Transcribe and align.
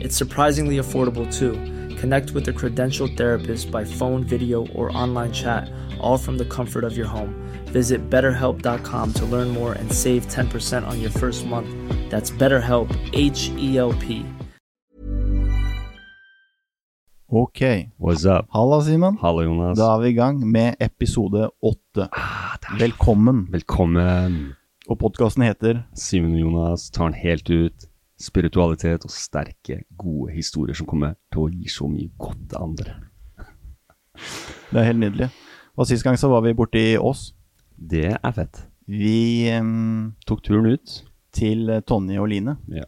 It's 0.00 0.16
surprisingly 0.16 0.78
affordable 0.78 1.26
too. 1.32 1.52
Connect 1.96 2.32
with 2.32 2.48
a 2.48 2.52
credentialed 2.52 3.16
therapist 3.16 3.70
by 3.70 3.84
phone, 3.84 4.24
video, 4.24 4.66
or 4.74 4.90
online 4.96 5.32
chat, 5.32 5.70
all 6.00 6.18
from 6.18 6.38
the 6.38 6.44
comfort 6.44 6.84
of 6.84 6.96
your 6.96 7.06
home. 7.06 7.34
Visit 7.66 8.10
betterhelp.com 8.10 9.12
to 9.14 9.24
learn 9.26 9.48
more 9.48 9.72
and 9.72 9.92
save 9.92 10.26
10% 10.26 10.86
on 10.86 11.00
your 11.00 11.10
first 11.10 11.46
month. 11.46 11.68
That's 12.10 12.30
BetterHelp, 12.30 12.90
H 13.12 13.50
E 13.56 13.78
L 13.78 13.92
P. 13.94 14.24
Ok. 17.28 17.90
What's 17.96 18.24
up? 18.24 18.46
Halla, 18.50 18.82
Simen. 18.82 19.16
Hallo, 19.20 19.42
Jonas. 19.42 19.78
Da 19.78 19.94
er 19.96 20.02
vi 20.02 20.08
i 20.08 20.12
gang 20.12 20.38
med 20.50 20.76
episode 20.78 21.48
åtte. 21.62 22.08
Ah, 22.12 22.54
er 22.62 22.78
Velkommen. 22.78 23.48
Velkommen. 23.50 24.54
Og 24.88 24.98
podkasten 25.00 25.42
heter 25.42 25.82
Simen 25.96 26.34
og 26.36 26.40
Jonas 26.44 26.90
tar 26.90 27.10
den 27.10 27.18
helt 27.18 27.50
ut. 27.50 27.88
Spiritualitet 28.24 29.04
og 29.04 29.12
sterke, 29.12 29.82
gode 30.00 30.32
historier 30.32 30.76
som 30.78 30.86
kommer 30.88 31.16
til 31.32 31.42
å 31.44 31.50
gi 31.52 31.68
så 31.68 31.88
mye 31.90 32.08
godt 32.18 32.40
til 32.48 32.62
andre. 32.64 32.94
Det 34.72 34.80
er 34.80 34.86
helt 34.88 35.02
nydelig. 35.02 35.28
Og 35.76 35.88
Sist 35.90 36.04
gang 36.06 36.16
så 36.20 36.30
var 36.30 36.44
vi 36.46 36.54
borte 36.56 36.78
i 36.80 36.94
Ås. 36.98 37.32
Det 37.76 38.06
er 38.14 38.34
fett. 38.36 38.62
Vi 38.86 39.48
um, 39.58 40.12
Tok 40.28 40.42
turen 40.46 40.68
ut. 40.76 41.00
til 41.34 41.68
eh, 41.72 41.80
Tonje 41.82 42.20
og 42.22 42.28
Line, 42.30 42.56
Ja. 42.70 42.84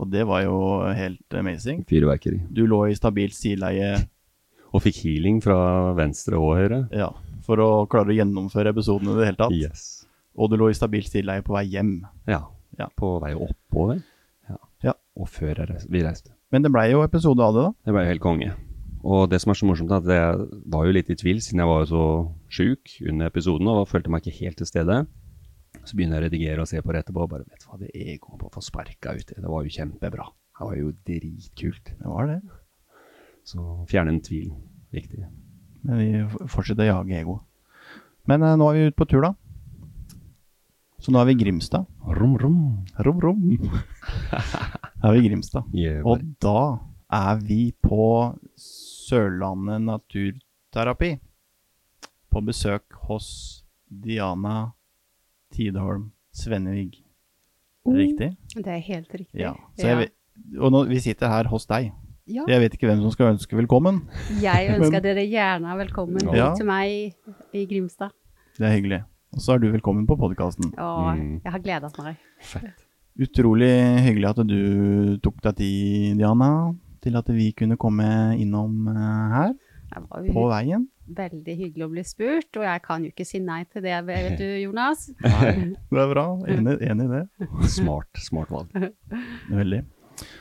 og 0.00 0.08
det 0.10 0.22
var 0.26 0.42
jo 0.46 0.56
helt 0.96 1.34
amazing. 1.36 1.82
Fyrverkeri. 1.90 2.38
Du 2.50 2.62
lå 2.66 2.86
i 2.88 2.94
stabilt 2.96 3.34
stileie 3.36 3.96
Og 4.72 4.80
fikk 4.84 5.00
healing 5.04 5.40
fra 5.42 5.92
venstre 5.98 6.38
og 6.38 6.54
høyre. 6.56 6.84
ja, 6.94 7.10
for 7.44 7.58
å 7.60 7.68
klare 7.90 8.12
å 8.12 8.16
gjennomføre 8.16 8.70
episoden 8.70 9.10
i 9.10 9.16
det 9.18 9.26
hele 9.26 9.40
tatt. 9.40 9.52
Yes. 9.58 10.06
Og 10.38 10.48
du 10.52 10.56
lå 10.60 10.68
i 10.70 10.76
stabilt 10.78 11.10
stileie 11.10 11.42
på 11.42 11.52
vei 11.56 11.64
hjem. 11.72 11.96
Ja. 12.30 12.44
Ja. 12.78 12.86
På 12.96 13.18
vei 13.20 13.32
oppover. 13.34 13.98
Ja. 14.86 14.96
Og 15.18 15.28
før 15.28 15.62
reiste, 15.62 15.90
vi 15.92 16.02
reiste. 16.04 16.34
Men 16.50 16.64
det 16.64 16.72
blei 16.74 16.90
jo 16.90 17.04
episode 17.04 17.44
av 17.44 17.54
det, 17.54 17.64
da. 17.68 17.72
Det 17.86 17.94
ble 17.94 18.04
jo 18.04 18.12
helt 18.14 18.24
konge. 18.24 18.50
Og 19.00 19.30
det 19.32 19.40
som 19.40 19.52
er 19.52 19.56
så 19.56 19.68
morsomt, 19.68 19.92
er 19.92 20.02
at 20.02 20.10
jeg 20.12 20.60
var 20.72 20.86
jo 20.86 20.94
litt 20.96 21.10
i 21.12 21.16
tvil, 21.16 21.40
siden 21.40 21.62
jeg 21.62 21.70
var 21.70 21.84
jo 21.84 21.88
så 21.88 22.04
sjuk 22.52 22.96
under 23.08 23.30
episoden 23.30 23.70
og 23.72 23.86
følte 23.88 24.12
meg 24.12 24.24
ikke 24.24 24.44
helt 24.44 24.60
til 24.60 24.68
stede. 24.68 24.98
Så 25.86 25.96
begynner 25.96 26.18
jeg 26.18 26.24
å 26.24 26.26
redigere 26.26 26.64
og 26.64 26.68
se 26.68 26.82
på 26.84 26.92
det 26.92 27.04
etterpå, 27.04 27.24
og 27.24 27.30
bare 27.32 27.46
vet 27.46 27.62
du 27.62 27.68
hva, 27.70 27.78
det 27.80 27.92
jeg 27.94 28.20
kommer 28.20 28.42
på 28.42 28.50
å 28.50 28.56
få 28.58 28.64
sparka 28.64 29.14
ut 29.16 29.32
i, 29.32 29.38
det 29.38 29.52
var 29.52 29.64
jo 29.64 29.76
kjempebra. 29.76 30.26
Det 30.60 30.66
var 30.68 30.76
jo 30.76 30.90
dritkult. 31.08 31.94
Det 31.96 32.10
var 32.10 32.28
det. 32.28 32.40
Så 33.48 33.64
fjerne 33.88 34.12
en 34.12 34.24
tvil, 34.24 34.50
viktig. 34.92 35.22
Men 35.88 36.02
vi 36.02 36.48
fortsetter 36.52 36.84
å 36.84 36.90
jage 36.90 37.22
ego. 37.22 37.38
Men 38.28 38.44
eh, 38.44 38.58
nå 38.60 38.68
er 38.68 38.76
vi 38.76 38.90
ute 38.90 39.00
på 39.00 39.08
tur, 39.08 39.24
da. 39.24 39.32
Så 41.00 41.12
nå 41.14 41.20
er 41.22 41.28
vi 41.30 41.34
i 41.36 41.40
Grimstad. 41.40 41.86
Rom, 42.18 42.34
rom. 42.40 42.58
Rom, 43.00 43.20
rom. 43.24 43.42
Da 44.30 45.08
er 45.08 45.14
vi 45.16 45.22
i 45.22 45.28
Grimstad. 45.30 45.64
Yeah, 45.74 46.02
Og 46.04 46.20
da 46.44 46.78
er 47.10 47.40
vi 47.40 47.72
på 47.82 48.36
Sørlandet 48.60 49.80
Naturterapi. 49.86 51.14
På 52.30 52.42
besøk 52.46 52.84
hos 53.08 53.30
Diana 53.90 54.70
Tideholm 55.54 56.10
Svennevig. 56.36 57.00
Er 57.88 57.96
det 57.96 58.04
riktig? 58.04 58.28
Det 58.54 58.68
er 58.76 58.84
helt 58.86 59.14
riktig. 59.16 59.40
Ja. 59.40 59.54
Så 59.80 59.88
jeg, 59.88 60.10
og 60.60 60.70
nå, 60.70 60.84
vi 60.92 61.00
sitter 61.02 61.32
her 61.32 61.48
hos 61.50 61.64
deg. 61.66 61.88
Ja. 62.30 62.44
Jeg 62.46 62.60
vet 62.62 62.76
ikke 62.76 62.86
hvem 62.86 63.00
som 63.02 63.10
skal 63.10 63.32
ønske 63.32 63.56
velkommen. 63.58 64.04
Jeg 64.44 64.68
ønsker 64.76 65.00
Men- 65.00 65.06
dere 65.08 65.24
gjerne 65.26 65.74
velkommen 65.80 66.28
Ja. 66.36 66.52
til 66.54 66.68
meg 66.68 67.16
i 67.56 67.64
Grimstad. 67.66 68.12
Det 68.60 68.68
er 68.68 68.76
hyggelig. 68.76 69.00
Og 69.30 69.42
så 69.44 69.54
er 69.54 69.62
du 69.62 69.68
velkommen 69.70 70.06
på 70.08 70.16
podkasten. 70.18 70.72
Og 70.78 71.16
Mm. 71.16 71.40
jeg 71.44 71.52
har 71.52 71.60
gledet 71.62 71.98
meg. 71.98 72.16
Utrolig 73.20 73.70
hyggelig 74.06 74.28
at 74.30 74.46
du 74.46 75.18
tok 75.22 75.40
deg 75.42 75.56
tid, 75.56 76.16
Diana, 76.18 76.74
til 77.02 77.16
at 77.16 77.26
vi 77.28 77.52
kunne 77.52 77.76
komme 77.76 78.36
innom 78.38 78.88
eh, 78.88 79.28
her 79.34 79.54
på 80.32 80.48
veien. 80.50 80.88
veldig 81.10 81.56
hyggelig 81.58 81.84
å 81.86 81.90
bli 81.90 82.02
spurt, 82.06 82.56
og 82.56 82.62
jeg 82.62 82.82
kan 82.82 83.02
jo 83.02 83.10
ikke 83.10 83.26
si 83.26 83.40
nei 83.40 83.64
til 83.64 83.82
det, 83.82 83.96
vet 84.06 84.38
du, 84.38 84.44
Jonas. 84.64 85.08
Nei, 85.20 85.74
det 85.90 85.98
er 86.04 86.12
bra. 86.12 86.26
Enig, 86.46 86.76
enig 86.86 87.06
i 87.08 87.14
det. 87.16 87.48
Smart, 87.68 88.08
smart 88.18 88.50
valg. 88.50 88.70
Veldig. 89.50 89.82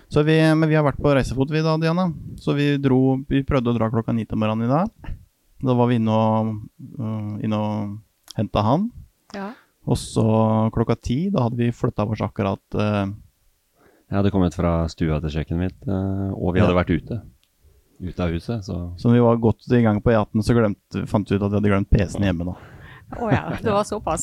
Så 0.09 0.23
vi, 0.25 0.35
men 0.53 0.67
vi 0.69 0.75
har 0.75 0.83
vært 0.83 0.99
på 1.01 1.13
reisefot 1.15 1.49
vi 1.53 1.61
da, 1.65 1.77
Diana. 1.79 2.09
Så 2.37 2.53
vi 2.57 2.77
dro 2.77 3.17
Vi 3.29 3.43
prøvde 3.47 3.71
å 3.71 3.77
dra 3.77 3.87
klokka 3.89 4.13
ni 4.13 4.25
om 4.29 4.39
morgenen 4.39 4.65
i 4.67 4.73
dag. 4.73 5.15
Da 5.63 5.73
var 5.75 5.87
vi 5.87 5.95
inne 5.99 6.11
og, 6.11 6.53
uh, 6.99 7.37
inne 7.43 7.57
og 7.59 7.97
henta 8.39 8.63
han. 8.65 8.89
Ja. 9.35 9.51
Og 9.89 9.97
så 9.99 10.23
klokka 10.75 10.95
ti, 11.01 11.29
da 11.33 11.45
hadde 11.47 11.57
vi 11.59 11.71
flytta 11.73 12.05
oss 12.09 12.21
akkurat 12.25 12.61
uh, 12.77 13.05
Jeg 14.09 14.17
hadde 14.19 14.31
kommet 14.33 14.55
fra 14.57 14.73
stua 14.91 15.19
til 15.23 15.35
kjøkkenet 15.37 15.61
mitt, 15.67 15.79
uh, 15.87 16.31
og 16.35 16.55
vi 16.55 16.61
hadde 16.63 16.73
Ja. 16.75 16.79
vært 16.81 16.95
ute. 16.97 17.21
Ute 17.99 18.23
av 18.23 18.31
huset, 18.31 18.63
så 18.63 18.75
Så 18.97 19.09
når 19.09 19.15
vi 19.17 19.23
var 19.27 19.39
godt 19.43 19.65
i 19.75 19.81
gang 19.83 19.97
på 20.01 20.11
E18, 20.13 20.43
så 20.45 20.55
glemte, 20.55 21.05
fant 21.09 21.29
vi 21.29 21.35
ut 21.35 21.43
at 21.43 21.51
vi 21.51 21.57
hadde 21.59 21.71
glemt 21.73 21.89
PC-en 21.91 22.23
hjemme 22.29 22.45
nå. 22.47 22.53
Å 23.09 23.25
ja, 23.33 23.41
det 23.57 23.71
var 23.73 23.83
såpass. 23.89 24.21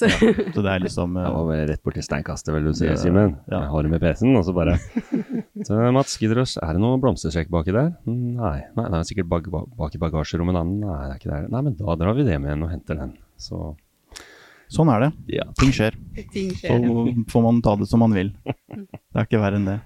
Så 0.55 0.63
det 0.63 0.71
er 0.71 0.79
liksom 0.85 1.17
Jeg 1.19 1.27
øh, 1.27 1.47
var 1.49 1.63
rett 1.73 1.83
borti 1.83 2.05
steinkastet, 2.07 2.53
vil 2.55 2.69
du 2.69 2.73
si, 2.73 2.87
Ja, 2.87 2.95
Simen. 2.97 3.33
ja. 3.51 3.65
Jeg 3.65 3.71
har 3.73 3.83
det 3.83 3.91
med 3.91 4.01
PC-en, 4.05 4.37
og 4.39 4.45
så 4.47 4.55
bare 4.55 4.77
Så 5.67 5.81
Mats, 5.93 6.15
gidder 6.23 6.39
oss, 6.45 6.55
er 6.63 6.73
det 6.79 6.81
noe 6.85 7.01
blomstersekk 7.03 7.51
baki 7.51 7.75
der? 7.75 7.91
«Mm, 8.07 8.37
Nei. 8.39 8.61
Nei, 8.79 8.85
det 8.93 9.01
er 9.01 9.09
sikkert 9.11 9.29
bak, 9.33 9.51
bak, 9.51 9.67
bak 9.77 9.97
i 9.99 9.99
bagasjerommet 9.99 10.55
en 10.55 10.61
annen. 10.63 10.81
Nei, 10.87 11.01
det 11.09 11.17
er 11.17 11.19
ikke 11.19 11.33
der. 11.35 11.49
Nei, 11.51 11.63
men 11.67 11.75
da 11.81 11.97
drar 11.99 12.15
vi 12.15 12.29
det 12.31 12.39
med 12.41 12.53
igjen 12.53 12.63
og 12.63 12.71
henter 12.71 12.95
den. 13.03 13.13
Så 13.37 13.75
Sånn 14.73 14.91
er 14.91 15.05
det. 15.07 15.11
ja. 15.39 15.45
Ting 15.61 15.71
skjer. 15.75 15.95
Ting 16.35 16.51
Så 16.59 16.77
får 17.31 17.43
man 17.45 17.61
ta 17.63 17.77
det 17.79 17.87
som 17.91 18.03
man 18.03 18.15
vil. 18.17 18.33
Det 18.47 19.15
er 19.15 19.27
ikke 19.29 19.41
verre 19.43 19.61
enn 19.61 19.69
det. 19.69 19.79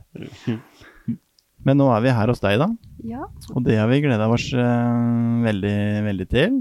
Men 1.60 1.76
nå 1.76 1.90
er 1.92 2.00
vi 2.06 2.12
her 2.16 2.30
hos 2.32 2.40
deg, 2.40 2.56
da. 2.62 2.68
Ja. 3.04 3.26
Og 3.52 3.64
det 3.66 3.76
har 3.76 3.88
vi 3.90 3.98
gleda 4.00 4.28
oss 4.32 4.46
uh, 4.56 5.42
veldig, 5.44 5.76
veldig 6.06 6.26
til. 6.32 6.60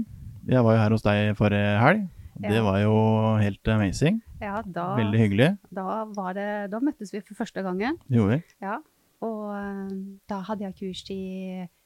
Jeg 0.50 0.64
var 0.66 0.76
jo 0.76 0.82
her 0.82 0.94
hos 0.96 1.04
deg 1.06 1.30
forrige 1.38 1.76
helg. 1.80 2.08
Det 2.40 2.60
var 2.64 2.78
jo 2.80 2.92
helt 3.40 3.68
amazing. 3.68 4.20
ja, 4.40 4.60
da, 4.64 4.94
Veldig 4.96 5.18
hyggelig. 5.20 5.48
da, 5.76 6.04
var 6.16 6.32
det, 6.36 6.46
da 6.72 6.78
møttes 6.80 7.12
vi 7.12 7.20
for 7.20 7.36
første 7.42 7.60
gangen. 7.64 7.98
Det 8.08 8.16
gjorde 8.16 8.38
vi. 8.38 8.54
Ja. 8.64 8.78
Og 9.20 9.42
eh, 9.52 9.90
da 10.32 10.38
hadde 10.46 10.64
jeg 10.64 10.76
kurs 10.78 11.02
i 11.12 11.18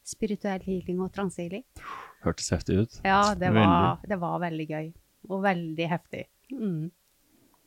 spirituell 0.07 0.63
healing 0.63 1.01
og 1.03 1.11
transehealing. 1.17 1.65
Hørtes 2.23 2.53
heftig 2.55 2.77
ut. 2.85 3.01
Ja, 3.03 3.35
det 3.35 3.51
var, 3.57 3.99
det 4.07 4.21
var 4.23 4.39
veldig 4.45 4.67
gøy. 4.71 4.93
Og 5.31 5.43
veldig 5.45 5.89
heftig. 5.89 6.27
Mm. 6.53 6.91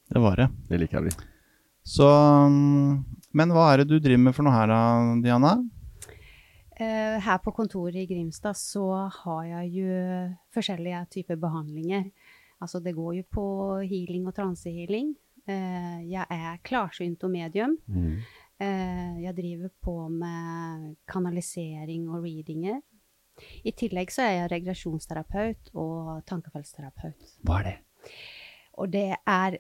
Det 0.08 0.22
var 0.24 0.40
det. 0.40 0.48
Det 0.70 0.80
liker 0.82 1.00
jeg 1.00 1.10
vi. 1.10 1.28
Så 1.88 2.08
mm, 2.08 3.04
Men 3.38 3.54
hva 3.56 3.72
er 3.72 3.82
det 3.82 3.92
du 3.92 4.00
driver 4.00 4.24
med 4.28 4.36
for 4.36 4.48
noe 4.48 4.56
her 4.56 4.72
da, 4.72 4.82
Diana? 5.24 5.54
Eh, 6.78 7.18
her 7.24 7.38
på 7.42 7.54
kontoret 7.58 8.04
i 8.04 8.08
Grimstad 8.10 8.58
så 8.60 8.86
har 9.24 9.46
jeg 9.50 9.72
jo 9.80 10.02
forskjellige 10.54 11.06
typer 11.16 11.40
behandlinger. 11.42 12.10
Altså 12.62 12.82
det 12.84 12.96
går 12.98 13.16
jo 13.20 13.24
på 13.34 13.46
healing 13.86 14.28
og 14.30 14.36
transehealing. 14.38 15.16
Eh, 15.48 16.04
jeg 16.12 16.26
er 16.30 16.60
klarsynt 16.68 17.24
og 17.26 17.34
medium. 17.34 17.78
Mm. 17.88 18.20
Eh, 18.60 19.18
jeg 19.24 19.38
driver 19.38 19.74
på 19.82 19.96
med 20.10 20.96
kanalisering 21.10 22.10
og 22.10 22.24
readinger. 22.26 22.82
I 23.64 23.74
tillegg 23.78 24.12
så 24.14 24.26
er 24.26 24.34
jeg 24.42 24.52
regresjonsterapeut 24.56 25.72
og 25.78 26.24
tankefeltsterapeut. 26.30 27.38
Hva 27.46 27.62
er 27.62 27.70
det? 27.70 27.78
Og 28.78 28.92
det 28.94 29.08
er 29.18 29.58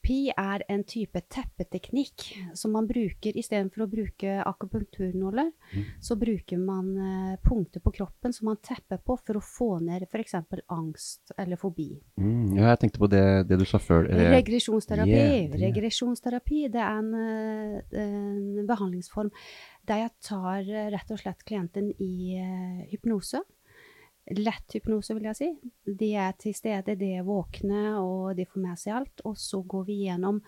Tankefeltsterapi 0.00 0.32
er 0.36 0.62
en 0.68 0.82
type 0.84 1.20
teppeteknikk 1.28 2.54
som 2.54 2.72
man 2.72 2.86
bruker 2.86 3.36
istedenfor 3.36 3.84
å 3.84 3.88
bruke 3.90 4.42
akupunkturnåler. 4.44 5.52
Så 6.00 6.16
bruker 6.16 6.58
man 6.58 6.96
eh, 6.96 7.38
punkter 7.42 7.80
på 7.80 7.92
kroppen 7.92 8.32
som 8.32 8.46
man 8.46 8.56
tepper 8.56 8.98
på 8.98 9.16
for 9.16 9.36
å 9.36 9.40
få 9.40 9.78
ned 9.80 10.02
f.eks. 10.08 10.34
angst 10.68 11.32
eller 11.38 11.56
fobi. 11.56 12.00
Mm, 12.16 12.56
ja, 12.56 12.70
jeg 12.70 12.80
tenkte 12.80 12.98
på 13.00 13.10
det, 13.10 13.46
det 13.48 13.58
du 13.58 13.64
sa 13.64 13.78
før. 13.78 14.08
Regresjonsterapi. 14.08 15.10
Yeah, 15.10 15.46
yeah. 15.46 15.68
Regresjonsterapi 15.68 16.68
det 16.72 16.80
er 16.80 16.98
en, 16.98 17.14
eh, 17.14 18.00
en 18.00 18.66
behandlingsform 18.66 19.30
der 19.88 20.04
jeg 20.04 20.14
tar 20.24 20.60
eh, 20.66 20.90
rett 20.92 21.10
og 21.10 21.20
slett 21.20 21.44
klienten 21.46 21.92
i 21.98 22.36
eh, 22.40 22.86
hypnose. 22.92 23.42
Lett 24.38 24.76
hypnose, 24.76 25.14
vil 25.16 25.30
jeg 25.30 25.38
si. 25.38 25.48
De 25.98 26.10
er 26.14 26.36
til 26.38 26.54
stede, 26.54 26.96
de 26.98 27.14
er 27.18 27.26
våkne, 27.26 27.96
og 27.98 28.36
de 28.38 28.46
får 28.46 28.62
med 28.62 28.78
seg 28.80 28.98
alt. 29.00 29.24
Og 29.26 29.38
så 29.38 29.62
går 29.66 29.88
vi 29.88 29.96
gjennom 30.04 30.38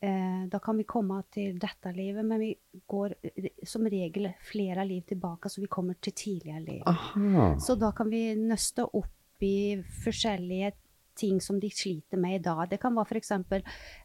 eh, 0.00 0.46
Da 0.52 0.60
kan 0.64 0.78
vi 0.80 0.86
komme 0.88 1.20
til 1.32 1.58
dette 1.60 1.92
livet, 1.96 2.24
men 2.24 2.40
vi 2.42 2.54
går 2.88 3.16
eh, 3.22 3.50
som 3.66 3.84
regel 3.88 4.30
flere 4.50 4.86
liv 4.88 5.04
tilbake, 5.12 5.52
så 5.52 5.60
vi 5.60 5.70
kommer 5.72 6.00
til 6.00 6.16
tidligere 6.16 6.64
liv. 6.64 6.82
Aha. 6.86 7.52
Så 7.60 7.76
da 7.80 7.92
kan 7.96 8.10
vi 8.12 8.30
nøste 8.40 8.88
opp 8.88 9.44
i 9.44 9.76
forskjellige 10.04 10.72
ting 11.16 11.40
som 11.40 11.60
de 11.60 11.70
sliter 11.72 12.20
med 12.20 12.34
i 12.34 12.42
dag. 12.44 12.66
Det 12.70 12.78
kan 12.80 12.94
være 12.96 13.16
f.eks. 13.16 13.32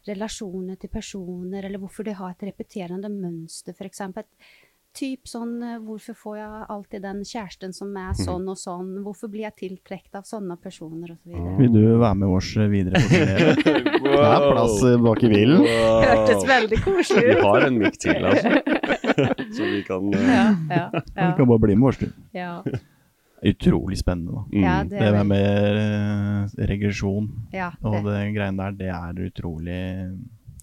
relasjoner 0.08 0.80
til 0.80 0.92
personer, 0.92 1.64
eller 1.64 1.80
hvorfor 1.80 2.08
de 2.08 2.16
har 2.16 2.32
et 2.32 2.46
repeterende 2.48 3.10
mønster, 3.12 3.76
f.eks. 3.76 4.02
Typ 4.92 5.28
sånn 5.28 5.54
eh, 5.64 5.78
Hvorfor 5.80 6.16
får 6.20 6.34
jeg 6.36 6.64
alltid 6.74 7.04
den 7.06 7.22
kjæresten 7.24 7.72
som 7.72 7.94
er 7.96 8.12
sånn 8.18 8.44
og 8.52 8.58
sånn? 8.60 8.90
Hvorfor 9.06 9.30
blir 9.32 9.46
jeg 9.46 9.56
tiltrukket 9.62 10.18
av 10.20 10.26
sånne 10.28 10.58
personer, 10.60 11.14
osv.? 11.14 11.32
Vil 11.58 11.72
du 11.72 11.80
være 12.02 12.18
med 12.20 12.34
oss 12.36 12.50
videre 12.72 13.00
på 13.00 13.08
turné? 13.08 13.36
Det 14.02 14.14
er 14.28 14.44
plass 14.44 14.78
eh, 14.84 14.98
bak 15.00 15.22
i 15.24 15.30
bilen. 15.32 15.64
Hørtes 15.64 16.46
veldig 16.48 16.80
koselig 16.84 17.24
Vi 17.30 17.36
har 17.40 17.66
en 17.68 17.78
mikk 17.80 18.00
til, 18.02 18.28
altså. 18.28 18.54
Så 19.56 19.68
vi 19.68 19.82
kan 19.86 20.08
uh... 20.12 20.22
Ja, 20.22 20.46
ja, 20.68 20.86
ja. 20.92 21.28
Vi 21.28 21.30
kan 21.38 21.48
bare 21.48 21.64
bli 21.64 21.76
med 21.78 21.92
oss, 21.92 22.02
du. 22.02 22.10
ja. 22.36 22.56
Utrolig 23.42 23.98
spennende, 23.98 24.32
da. 24.32 24.42
mm. 24.52 24.62
ja 24.62 24.74
det 24.84 24.98
Det 25.00 25.06
er 25.08 25.16
med, 25.16 25.26
med 25.32 26.60
eh, 26.60 26.66
regresjon 26.70 27.24
ja, 27.50 27.72
og 27.82 27.96
det, 28.04 28.12
det 28.14 28.20
greiene 28.36 28.68
der, 28.68 28.76
det 28.78 28.90
er 28.94 29.18
utrolig, 29.26 29.80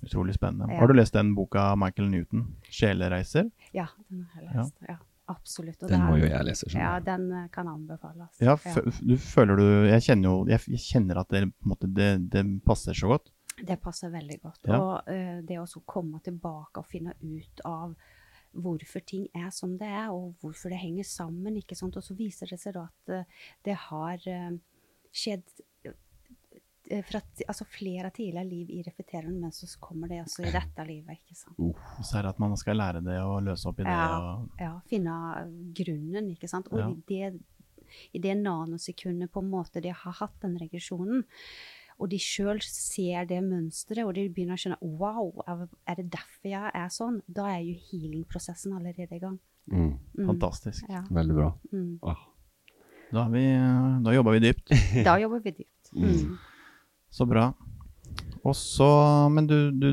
utrolig 0.06 0.36
spennende. 0.36 0.74
Ja. 0.74 0.80
Har 0.80 0.88
du 0.88 0.94
lest 0.94 1.14
den 1.14 1.34
boka 1.36 1.62
av 1.72 1.78
Michael 1.78 2.10
Newton, 2.10 2.56
'Sjelereiser'? 2.64 3.52
ja, 3.72 3.88
den 4.08 4.28
har 4.34 4.42
jeg 4.42 4.56
lest. 4.56 4.76
Ja, 4.88 4.98
absolutt. 5.26 5.84
Og 5.84 5.90
Den 5.90 6.06
må 6.06 6.18
jo 6.18 6.30
jeg 6.30 6.46
lese. 6.46 6.70
Sånn. 6.70 6.82
Ja, 6.82 7.00
den 7.00 7.32
eh, 7.32 7.50
kan 7.54 7.68
anbefales. 7.68 8.40
Ja, 8.40 8.56
f 8.56 9.00
du 9.02 9.18
føler 9.18 9.60
du 9.60 9.66
Jeg 9.90 10.02
kjenner 10.02 10.30
jo 10.30 10.48
Jeg, 10.48 10.80
kjenner 10.80 11.22
at 11.22 11.30
det, 11.30 11.44
på 11.52 11.68
en 11.68 11.74
måte, 11.76 11.88
det, 11.88 12.30
det 12.32 12.46
passer 12.66 12.94
så 12.94 13.08
godt. 13.08 13.32
Det 13.60 13.76
passer 13.82 14.10
veldig 14.10 14.40
godt. 14.42 14.64
Ja. 14.64 14.80
Og 14.80 15.12
uh, 15.12 15.42
det 15.44 15.60
å 15.60 15.84
komme 15.86 16.22
tilbake 16.24 16.80
og 16.80 16.88
finne 16.88 17.14
ut 17.20 17.62
av 17.66 17.96
hvorfor 18.56 19.04
ting 19.06 19.28
er 19.36 19.52
som 19.54 19.78
det 19.78 19.86
er, 19.86 20.10
og 20.10 20.34
hvorfor 20.42 20.70
det 20.70 20.80
henger 20.82 21.06
sammen. 21.06 21.58
ikke 21.58 21.76
sant? 21.76 21.98
Og 22.00 22.04
så 22.04 22.16
viser 22.18 22.50
det 22.50 22.58
seg 22.58 22.74
da 22.74 22.88
at 22.88 23.12
eh, 23.14 23.28
det 23.68 23.76
har 23.78 24.24
skjedd 25.14 25.62
fra 27.06 27.20
ti- 27.36 27.46
altså 27.48 27.66
flere 27.70 28.10
tidligere 28.12 28.48
liv 28.50 28.70
i 28.74 28.82
repeterende, 28.88 29.40
men 29.42 29.52
så 29.52 29.68
kommer 29.80 30.08
det 30.10 30.22
også 30.24 30.42
i 30.48 30.52
dette 30.52 30.86
livet. 30.88 31.20
ikke 31.20 31.36
sant? 31.38 31.60
Uh, 31.60 31.74
så 32.02 32.18
er 32.18 32.22
det 32.24 32.30
at 32.36 32.40
man 32.40 32.56
skal 32.58 32.78
lære 32.78 33.04
det 33.06 33.20
og 33.22 33.44
løse 33.46 33.68
opp 33.70 33.80
i 33.80 33.84
det. 33.84 33.92
Ja. 33.94 34.08
Og, 34.20 34.50
Ja, 34.60 34.72
finne 34.90 35.18
grunnen, 35.78 36.32
ikke 36.34 36.48
sant. 36.50 36.68
Og 36.72 36.80
Ja. 36.80 36.90
i, 36.90 37.04
det, 37.08 37.42
i 38.14 38.20
det 38.20 38.38
nanosekundet 38.38 39.32
på 39.32 39.40
en 39.44 39.52
måte 39.52 39.82
de 39.82 39.90
har 39.94 40.12
hatt 40.20 40.40
den 40.42 40.58
regresjonen, 40.58 41.24
og 42.00 42.10
de 42.10 42.18
sjøl 42.18 42.62
ser 42.64 43.26
det 43.26 43.44
mønsteret, 43.44 44.06
og 44.08 44.14
de 44.16 44.30
begynner 44.30 44.56
å 44.56 44.62
skjønne 44.62 44.82
Wow, 44.82 45.42
er- 45.46 45.96
det 45.96 46.10
derfor 46.10 46.48
jeg 46.50 46.72
er 46.74 46.88
sånn? 46.90 47.22
Da 47.28 47.46
er 47.58 47.60
jo 47.68 47.76
healingprosessen 47.92 48.74
allerede 48.74 49.16
i 49.16 49.20
gang. 49.20 49.38
Mm. 49.70 50.00
Mm. 50.18 50.26
Fantastisk. 50.26 50.86
Ja. 50.90 51.04
Veldig 51.12 51.36
bra. 51.36 51.54
Mm. 51.74 52.00
Åh. 52.02 52.26
Da, 53.12 53.28
vi, 53.28 53.44
da 54.04 54.12
jobber 54.14 54.32
vi 54.32 54.40
dypt. 54.40 54.70
Da 55.04 55.18
jobber 55.20 55.40
vi 55.44 55.52
dypt. 55.52 55.92
Så 57.12 57.26
bra. 57.26 57.52
Og 58.44 58.56
så 58.56 59.30
Men 59.34 59.48
du, 59.48 59.72
du 59.72 59.90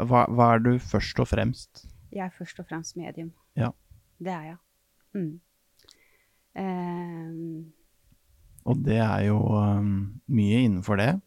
hva, 0.00 0.24
hva 0.30 0.54
er 0.54 0.58
du 0.64 0.78
først 0.78 1.18
og 1.20 1.28
fremst? 1.28 1.86
Jeg 2.12 2.24
er 2.26 2.30
først 2.38 2.58
og 2.58 2.66
fremst 2.68 2.96
medium. 2.96 3.32
Ja. 3.56 3.68
Det 4.18 4.32
er 4.32 4.42
jeg. 4.42 4.56
Mm. 5.14 5.40
Um, 6.58 7.72
Og 8.64 8.76
det 8.84 8.96
er 8.98 9.20
jo 9.28 9.36
um, 9.38 10.20
mye 10.28 10.62
innenfor 10.64 10.96
det. 10.96 11.20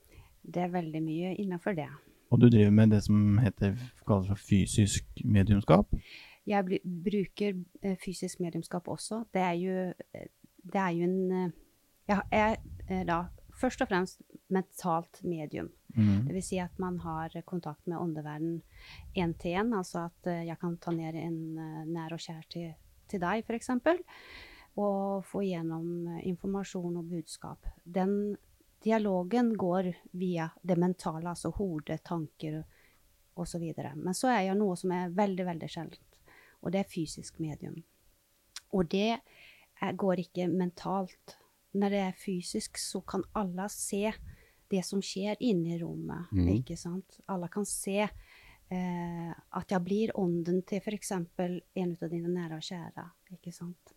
det 0.44 0.62
er 0.64 0.68
veldig 0.74 1.02
mye 1.04 1.36
innenfor 1.40 1.72
det. 1.74 1.88
Og 2.32 2.42
du 2.42 2.50
driver 2.50 2.72
med 2.72 2.88
det 2.92 3.04
som 3.04 3.38
heter 3.38 3.76
kalles 4.08 4.28
for 4.28 4.36
fysisk 4.36 5.06
mediumskap. 5.26 5.88
Jeg 6.48 6.66
bli- 6.66 6.82
bruker 7.04 7.54
eh, 7.84 7.96
fysisk 8.06 8.40
mediumskap 8.40 8.88
også. 8.88 9.24
Det 9.34 9.42
er 9.42 9.52
jo, 9.52 9.94
eh, 10.14 10.26
det 10.64 10.76
er 10.82 10.90
jo 10.90 11.04
en 11.04 11.54
Jeg 12.08 12.22
er 12.32 13.04
da 13.08 13.22
først 13.64 13.84
og 13.84 13.90
fremst 13.90 14.24
mentalt 14.54 15.22
medium. 15.24 15.70
Mm. 15.96 16.26
Det 16.28 16.36
vil 16.36 16.46
si 16.46 16.60
at 16.62 16.80
man 16.82 17.00
har 17.04 17.34
kontakt 17.48 17.86
med 17.88 18.00
åndeverden 18.00 18.62
én 19.16 19.36
til 19.40 19.60
én. 19.62 19.74
Altså 19.78 20.08
at 20.08 20.30
eh, 20.30 20.46
jeg 20.50 20.60
kan 20.60 20.78
ta 20.82 20.92
ned 20.92 21.18
en 21.20 21.38
eh, 21.58 21.84
nær 21.90 22.16
og 22.16 22.24
kjær 22.24 22.44
til, 22.52 22.74
til 23.08 23.22
deg, 23.24 23.46
f.eks. 23.46 23.70
Og 24.82 25.24
få 25.30 25.44
gjennom 25.46 26.16
eh, 26.16 26.26
informasjon 26.32 26.98
og 27.00 27.12
budskap. 27.12 27.70
Den 27.84 28.36
dialogen 28.84 29.54
går 29.58 29.94
via 30.20 30.50
det 30.62 30.78
mentale, 30.82 31.30
altså 31.30 31.54
hode, 31.56 31.98
tanker 32.04 32.64
osv. 33.40 33.64
Men 33.96 34.18
så 34.18 34.34
er 34.34 34.50
jeg 34.50 34.60
noe 34.60 34.76
som 34.80 34.92
er 34.92 35.14
veldig, 35.14 35.46
veldig 35.48 35.70
sjeldent, 35.72 36.20
og 36.62 36.74
det 36.74 36.84
er 36.84 36.92
fysisk 36.92 37.40
medium. 37.40 37.80
Og 38.74 38.90
det 38.92 39.22
går 40.00 40.26
ikke 40.26 40.50
mentalt. 40.52 41.38
Når 41.74 41.94
det 41.94 42.02
er 42.06 42.18
fysisk, 42.18 42.78
så 42.78 43.02
kan 43.02 43.24
alle 43.34 43.66
se 43.74 44.12
det 44.74 44.84
som 44.86 45.02
skjer 45.04 45.38
inne 45.40 45.76
i 45.76 45.80
rommet. 45.82 46.30
Mm. 46.34 46.48
ikke 46.60 46.78
sant? 46.78 47.20
Alle 47.30 47.50
kan 47.54 47.66
se 47.70 48.00
eh, 48.04 49.34
at 49.34 49.74
jeg 49.74 49.86
blir 49.86 50.14
ånden 50.20 50.62
til 50.70 50.82
f.eks. 50.82 51.12
en 51.14 51.92
av 51.94 52.08
dine 52.10 52.30
nære 52.30 52.60
og 52.60 52.66
kjære. 52.66 53.10
ikke 53.38 53.54
sant? 53.54 53.94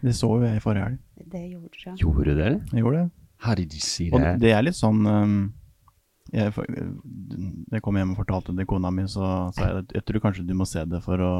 Det 0.00 0.12
så 0.16 0.28
jo 0.36 0.44
jeg 0.44 0.60
i 0.60 0.62
forrige 0.62 0.90
helg. 0.90 1.00
Det 1.32 1.46
gjorde 1.48 1.78
det. 1.84 1.96
Gjorde 2.02 2.36
det? 2.36 2.52
Jeg 2.72 2.84
gjorde 2.84 3.00
det. 3.00 3.08
Herregud, 3.40 3.82
sier 3.82 4.14
Og 4.14 4.20
det. 4.20 4.34
det 4.42 4.52
er 4.52 4.62
litt 4.66 4.76
sånn 4.76 5.00
um, 5.08 5.38
jeg, 6.30 6.52
jeg 6.52 7.82
kom 7.82 7.96
hjem 7.96 8.12
og 8.12 8.20
fortalte 8.20 8.52
det 8.52 8.62
til 8.62 8.68
kona 8.74 8.90
mi, 8.94 9.06
så 9.08 9.48
sa 9.56 9.70
jeg 9.70 9.84
at 9.84 9.94
jeg 9.96 10.06
tror 10.06 10.24
kanskje 10.26 10.44
du 10.46 10.52
må 10.58 10.66
se 10.68 10.82
det 10.86 11.00
for 11.02 11.24
å, 11.24 11.32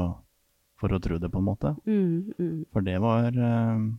for 0.81 0.95
å 0.95 0.99
tro 1.03 1.19
det, 1.21 1.29
på 1.31 1.39
en 1.39 1.47
måte. 1.47 1.75
Mm, 1.85 2.33
mm. 2.35 2.57
For 2.73 2.85
det 2.85 2.97
var 3.03 3.29
um. 3.37 3.91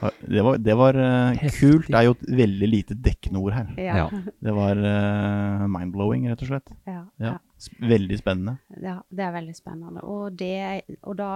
Det 0.00 0.42
var, 0.46 0.58
det 0.62 0.74
var 0.78 0.94
uh, 0.94 1.40
kult. 1.58 1.88
Det 1.88 1.96
er 1.98 2.04
jo 2.06 2.12
et 2.14 2.26
veldig 2.38 2.68
lite 2.70 2.94
dekkende 3.02 3.40
ord 3.42 3.52
her. 3.56 3.70
Ja. 3.82 4.04
Det 4.38 4.52
var 4.54 4.78
uh, 4.78 5.64
mind-blowing, 5.74 6.28
rett 6.30 6.42
og 6.46 6.52
slett. 6.52 6.70
ja, 6.86 7.00
Ja. 7.18 7.32
ja. 7.32 7.36
Veldig 7.82 8.18
spennende. 8.20 8.58
Ja, 8.78 9.00
det 9.10 9.24
er 9.26 9.32
veldig 9.34 9.56
spennende. 9.58 10.04
Og, 10.06 10.36
det, 10.38 10.84
og 11.02 11.16
da 11.18 11.30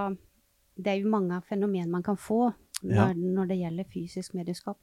Det 0.78 0.87
er 0.92 1.00
jo 1.02 1.11
mange 1.11 1.40
fenomen 1.45 1.90
man 1.90 2.02
kan 2.07 2.16
få 2.16 2.52
når, 2.83 2.95
Ja. 2.95 3.09
når 3.12 3.49
det 3.50 3.59
gjelder 3.59 3.85
fysisk 3.92 4.35
medieskap. 4.35 4.78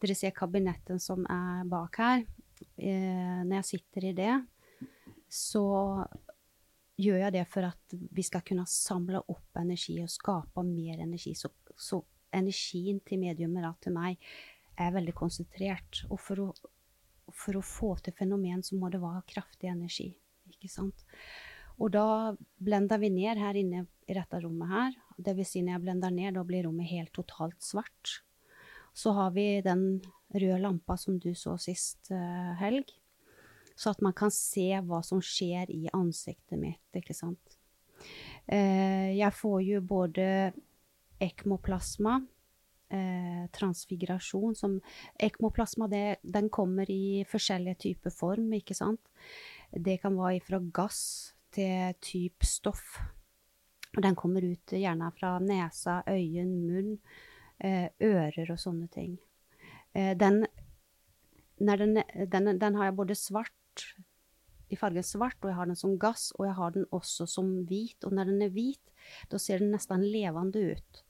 Dere 0.00 0.14
ser 0.14 0.30
kabinetten 0.36 1.00
som 1.00 1.24
er 1.30 1.64
bak 1.68 1.96
her. 1.98 2.22
Eh, 2.78 3.40
når 3.44 3.56
jeg 3.62 3.64
sitter 3.64 4.04
i 4.10 4.12
det, 4.12 4.34
så 5.28 5.64
gjør 7.00 7.18
jeg 7.24 7.32
det 7.34 7.46
for 7.50 7.66
at 7.66 7.96
vi 8.14 8.22
skal 8.22 8.44
kunne 8.46 8.64
samle 8.70 9.20
opp 9.28 9.56
energi 9.58 9.96
og 10.04 10.08
skape 10.12 10.62
mer 10.64 11.00
energi. 11.02 11.34
Så, 11.34 11.48
så 11.76 11.98
energien 12.34 13.00
til 13.06 13.22
mediumet, 13.22 13.64
da, 13.64 13.72
til 13.82 13.94
meg, 13.96 14.18
er 14.80 14.94
veldig 14.94 15.14
konsentrert. 15.16 16.04
Og 16.10 16.20
for 16.20 16.44
å, 16.44 16.50
for 17.32 17.58
å 17.58 17.64
få 17.64 17.94
til 18.04 18.16
fenomen, 18.18 18.62
så 18.66 18.78
må 18.78 18.90
det 18.92 19.02
være 19.02 19.24
kraftig 19.34 19.70
energi. 19.72 20.10
Ikke 20.50 20.70
sant? 20.72 21.06
Og 21.82 21.90
da 21.94 22.34
blender 22.62 23.00
vi 23.02 23.10
ned 23.10 23.40
her 23.40 23.56
inne 23.58 23.86
i 24.06 24.14
dette 24.14 24.40
rommet 24.44 24.70
her. 24.70 24.98
Vil 25.24 25.46
si 25.46 25.62
når 25.62 25.76
jeg 25.76 25.84
blender 25.86 26.14
ned, 26.14 26.36
da 26.36 26.44
blir 26.46 26.66
rommet 26.68 26.90
helt 26.90 27.12
totalt 27.14 27.58
svart. 27.64 28.20
Så 28.94 29.14
har 29.16 29.32
vi 29.34 29.58
den 29.64 30.04
røde 30.34 30.60
lampa 30.62 30.96
som 30.98 31.18
du 31.18 31.32
så 31.38 31.56
sist 31.58 32.12
uh, 32.14 32.54
helg. 32.60 32.92
Så 33.74 33.90
at 33.90 34.02
man 34.06 34.14
kan 34.14 34.30
se 34.30 34.68
hva 34.86 35.00
som 35.02 35.22
skjer 35.24 35.72
i 35.74 35.88
ansiktet 35.96 36.60
mitt, 36.60 36.84
ikke 36.94 37.16
sant. 37.16 37.58
Uh, 38.46 39.10
jeg 39.14 39.34
får 39.34 39.58
jo 39.66 39.82
både 39.82 40.26
ekmoplasma, 41.22 42.18
eh, 42.90 43.44
transfigurasjon 43.50 44.54
som 44.54 44.80
Ekmoplasma 45.18 45.88
det, 45.88 46.16
den 46.22 46.48
kommer 46.48 46.90
i 46.90 47.24
forskjellige 47.28 47.74
typer 47.86 48.10
form, 48.10 48.52
ikke 48.52 48.74
sant. 48.74 49.00
Det 49.70 50.00
kan 50.02 50.16
være 50.16 50.40
fra 50.44 50.60
gass 50.72 51.34
til 51.54 51.94
type 52.00 52.46
stoff. 52.46 52.98
Den 53.94 54.16
kommer 54.18 54.42
ut 54.42 54.74
gjerne 54.74 55.10
fra 55.14 55.38
nesa, 55.38 56.02
øyen, 56.10 56.50
munn, 56.66 56.98
eh, 57.60 57.88
ører 58.02 58.50
og 58.50 58.58
sånne 58.58 58.88
ting. 58.90 59.18
Eh, 59.94 60.16
den, 60.18 60.44
den, 61.58 62.02
den, 62.26 62.58
den 62.58 62.74
har 62.74 62.90
jeg 62.90 62.96
både 62.96 63.14
svart, 63.14 63.94
i 64.74 64.78
fargen 64.78 65.06
svart, 65.06 65.38
og 65.42 65.50
jeg 65.50 65.58
har 65.58 65.70
den 65.70 65.78
som 65.78 65.96
gass, 66.00 66.30
og 66.38 66.48
jeg 66.48 66.56
har 66.58 66.74
den 66.74 66.86
også 66.94 67.26
som 67.30 67.50
hvit. 67.68 67.98
Og 68.04 68.14
når 68.16 68.30
den 68.32 68.44
er 68.44 68.52
hvit, 68.54 68.92
da 69.30 69.40
ser 69.40 69.62
den 69.62 69.72
nesten 69.74 70.04
levende 70.04 70.74
ut. 70.74 71.04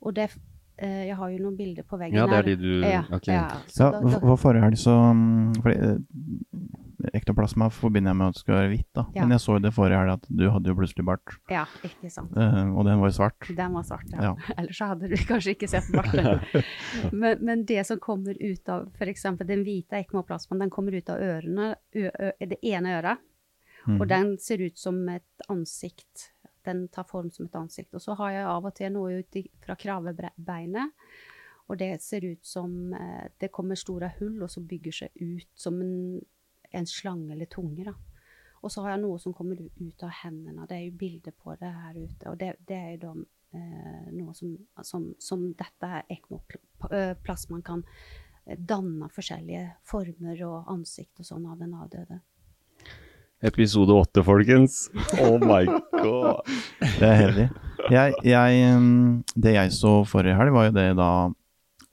Og 0.00 0.14
det, 0.16 0.30
eh, 0.30 0.38
jeg 0.78 1.16
har 1.18 1.30
jo 1.32 1.38
noen 1.42 1.56
bilder 1.58 1.82
på 1.88 1.98
veggen 1.98 2.18
Ja, 2.20 2.26
det 2.30 2.36
er 2.38 2.42
de 2.48 2.56
du 2.56 2.84
ja, 2.86 3.00
Okay. 3.10 3.34
ja, 3.34 3.48
så 3.66 3.88
Ja, 3.92 4.00
da- 4.00 4.20
for 4.22 4.36
forrige 4.38 4.62
helg 4.62 4.78
så 4.78 4.94
mm, 5.12 5.54
fordi, 5.62 5.76
eh, 5.76 7.14
Ektoplasma 7.14 7.68
forbinder 7.70 8.10
jeg 8.10 8.16
med 8.18 8.26
at 8.26 8.34
det 8.34 8.40
skal 8.42 8.54
være 8.56 8.70
hvitt, 8.72 8.88
da. 8.98 9.04
Ja. 9.14 9.22
Men 9.22 9.30
jeg 9.36 9.42
så 9.44 9.52
jo 9.54 9.60
det 9.62 9.70
forrige 9.76 9.98
helg 10.00 10.12
at 10.16 10.24
du 10.40 10.44
hadde 10.50 10.66
jo 10.72 10.74
plutselig 10.74 11.04
bart. 11.06 11.34
ja, 11.50 11.62
ikke 11.86 12.10
sant. 12.10 12.32
Uh, 12.34 12.72
og 12.74 12.84
den 12.88 12.98
var 12.98 13.12
jo 13.12 13.14
svart. 13.20 13.46
Den 13.56 13.76
var 13.78 13.84
svart, 13.86 14.08
ja. 14.12 14.20
Ja. 14.26 14.32
Ellers 14.58 14.80
så 14.80 14.88
hadde 14.90 15.08
du 15.12 15.14
kanskje 15.28 15.54
ikke 15.54 15.68
sett 15.70 15.86
barten. 15.94 16.42
men, 17.22 17.38
men 17.46 17.62
det 17.70 17.84
som 17.86 18.00
kommer 18.02 18.34
ut 18.40 18.68
av 18.74 18.88
f.eks. 18.98 19.22
den 19.46 19.62
hvite 19.64 20.00
ekmoplasmaen, 20.02 20.64
den 20.66 20.70
kommer 20.74 20.92
ut 20.98 21.08
av 21.14 21.22
ørene, 21.22 21.70
ø, 21.94 22.08
ø, 22.10 22.30
det 22.50 22.58
ene 22.66 22.98
øret. 22.98 23.22
Mm. 23.86 24.00
Og 24.02 24.08
den 24.10 24.34
ser 24.42 24.60
ut 24.66 24.76
som 24.76 24.98
et 25.08 25.46
ansikt. 25.48 26.32
Den 26.68 26.86
tar 26.92 27.08
form 27.08 27.32
som 27.34 27.48
et 27.48 27.58
ansikt. 27.58 27.94
Og 27.96 28.04
så 28.04 28.16
har 28.20 28.34
jeg 28.36 28.46
av 28.52 28.68
og 28.68 28.76
til 28.76 28.94
noe 28.94 29.22
ut 29.22 29.40
fra 29.64 29.76
kravebeinet. 29.80 30.94
Og 31.68 31.76
det 31.80 31.90
ser 32.00 32.24
ut 32.24 32.44
som 32.46 32.94
eh, 32.96 33.28
Det 33.40 33.52
kommer 33.52 33.76
store 33.76 34.12
hull, 34.18 34.42
og 34.42 34.50
så 34.50 34.60
bygger 34.64 35.00
seg 35.02 35.20
ut 35.20 35.48
som 35.54 35.80
en, 35.84 35.96
en 36.72 36.86
slange 36.88 37.32
eller 37.34 37.50
tunge. 37.50 37.84
da. 37.84 37.96
Og 38.62 38.72
så 38.72 38.82
har 38.82 38.96
jeg 38.96 39.04
noe 39.04 39.18
som 39.22 39.34
kommer 39.36 39.58
ut 39.60 40.04
av 40.04 40.14
hendene. 40.22 40.66
Det 40.66 40.78
er 40.78 40.86
jo 40.86 40.96
bilder 40.98 41.34
på 41.36 41.54
det 41.60 41.72
her 41.74 41.98
ute. 41.98 42.30
Og 42.30 42.38
det, 42.40 42.54
det 42.66 42.78
er 42.78 42.88
jo 42.96 43.02
da 43.04 43.12
eh, 43.58 44.08
noe 44.16 44.34
som, 44.34 44.56
som, 44.82 45.12
som 45.22 45.44
dette 45.58 45.92
ekmoplasmaen 46.16 47.66
kan 47.66 47.84
eh, 48.46 48.58
danne 48.58 49.10
forskjellige 49.14 49.68
former 49.86 50.42
og 50.48 50.72
ansikt 50.74 51.22
og 51.22 51.30
sånn 51.30 51.46
av 51.50 51.62
den 51.62 51.76
avdøde. 51.78 52.20
Episode 53.38 53.94
åtte, 53.94 54.22
folkens. 54.26 54.90
Oh 55.22 55.38
my 55.38 55.62
god. 56.02 56.40
Det 56.98 57.06
er 57.06 57.14
heavy. 57.14 57.48
Jeg, 57.90 58.14
jeg, 58.26 58.78
mm, 58.80 59.24
det 59.38 59.52
jeg 59.54 59.72
så 59.72 59.92
forrige 60.04 60.34
helg, 60.36 60.52
var 60.52 60.66
jo 60.66 60.74
det 60.74 60.86
da 60.98 61.10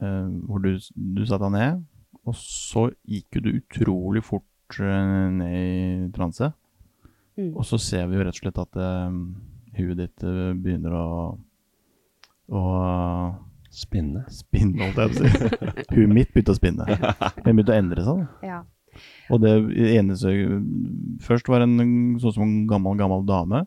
eh, 0.01 0.31
hvor 0.49 0.63
du, 0.63 0.71
du 0.95 1.21
satte 1.23 1.45
deg 1.45 1.53
ned, 1.53 1.83
og 2.25 2.35
så 2.39 2.87
gikk 3.05 3.37
jo 3.37 3.43
du 3.45 3.51
utrolig 3.53 4.25
fort 4.25 4.79
eh, 4.81 5.29
ned 5.37 5.53
i 5.61 6.09
transe. 6.17 6.49
Mm. 7.37 7.53
Og 7.53 7.63
så 7.69 7.77
ser 7.77 8.09
vi 8.09 8.17
jo 8.17 8.25
rett 8.25 8.35
og 8.35 8.41
slett 8.41 8.61
at 8.65 8.77
uh, 8.81 9.13
huet 9.77 9.99
ditt 10.01 10.25
eh, 10.25 10.53
begynner 10.57 10.97
å, 10.97 11.07
å 12.49 12.63
Spinne. 13.75 14.23
spinne, 14.31 14.87
holdt 14.87 15.01
jeg 15.01 15.11
på 15.11 15.19
å 15.19 15.29
si. 15.29 15.63
Huet 15.97 16.11
mitt 16.15 16.29
begynte 16.31 16.53
å 16.53 16.57
spinne. 16.57 16.85
Det 17.43 17.51
begynte 17.51 17.73
å 17.73 17.75
endre 17.75 18.05
seg. 18.05 18.07
Sånn. 18.07 18.47
Ja. 18.47 18.61
Og 19.33 19.41
det 19.41 19.51
eneste 19.95 20.29
Først 21.25 21.47
var 21.49 21.63
det 21.63 21.69
en 21.71 22.19
sånn 22.21 22.33
som 22.35 22.43
en 22.45 22.67
gammel, 22.69 22.97
gammel 22.99 23.25
dame. 23.25 23.63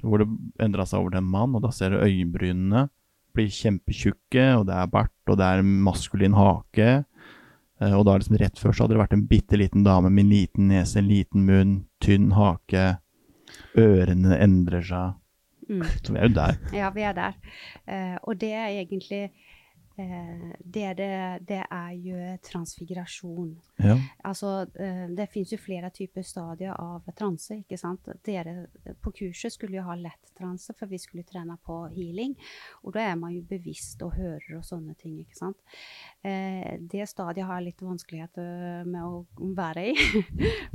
Hvor 0.00 0.22
det 0.22 0.28
endra 0.62 0.86
seg 0.86 1.00
over 1.02 1.10
til 1.14 1.20
en 1.24 1.30
mann, 1.32 1.54
og 1.58 1.62
da 1.64 1.70
ser 1.74 1.90
du 1.92 2.00
øyenbrynene 2.04 2.86
blir 3.36 3.50
kjempetjukke, 3.52 4.44
og 4.58 4.64
det 4.66 4.74
er 4.74 4.88
bart, 4.90 5.12
og 5.30 5.36
det 5.38 5.46
er 5.46 5.60
maskulin 5.62 6.34
hake. 6.34 6.88
Eh, 7.80 7.92
Og 7.94 8.04
da 8.08 8.16
liksom 8.18 8.38
rett 8.40 8.58
før 8.58 8.72
så 8.74 8.84
hadde 8.84 8.96
det 8.96 9.02
vært 9.04 9.12
en 9.18 9.26
bitte 9.30 9.58
liten 9.60 9.84
dame 9.86 10.10
med 10.10 10.24
en 10.24 10.32
liten 10.32 10.68
nese, 10.72 10.98
en 10.98 11.08
liten 11.10 11.44
munn, 11.46 11.76
tynn 12.02 12.30
hake. 12.34 12.86
Ørene 13.78 14.38
endrer 14.40 14.82
seg. 14.86 15.16
Mm. 15.70 15.84
Så 16.02 16.12
vi 16.14 16.18
er 16.18 16.26
jo 16.26 16.34
der. 16.34 16.56
Ja, 16.74 16.90
vi 16.94 17.04
er 17.06 17.14
der. 17.14 17.36
Eh, 17.86 18.16
og 18.24 18.38
det 18.40 18.50
er 18.56 18.72
egentlig 18.72 19.22
det, 20.64 20.84
er 20.84 20.94
det, 20.98 21.10
det 21.48 21.60
er 21.64 21.92
jo 21.98 22.18
transfigurasjon. 22.46 23.52
Ja. 23.82 23.96
Altså, 24.26 24.66
eh, 24.80 25.06
det 25.16 25.28
finnes 25.32 25.52
jo 25.54 25.58
flere 25.60 25.90
typer 25.94 26.24
stadier 26.26 26.74
av 26.74 27.08
transe, 27.18 27.60
ikke 27.62 27.78
sant? 27.80 28.08
Dere 28.26 28.66
på 29.02 29.12
kurset 29.16 29.54
skulle 29.54 29.78
jo 29.78 29.86
ha 29.86 29.96
lett 29.98 30.32
transe, 30.38 30.74
for 30.78 30.90
vi 30.90 31.00
skulle 31.00 31.24
trene 31.28 31.56
på 31.66 31.82
healing. 31.94 32.36
Og 32.84 32.94
da 32.96 33.04
er 33.10 33.18
man 33.20 33.34
jo 33.34 33.42
bevisst 33.48 34.02
og 34.06 34.14
hører 34.18 34.58
og 34.58 34.64
sånne 34.66 34.96
ting, 35.00 35.18
ikke 35.22 35.38
sant? 35.38 35.58
Eh, 36.22 36.76
det 36.80 37.08
stadiet 37.10 37.48
har 37.48 37.60
jeg 37.60 37.70
litt 37.70 37.84
vanskeligheter 37.84 38.84
med 38.88 39.02
å 39.04 39.24
være 39.56 39.86
i. 39.90 39.96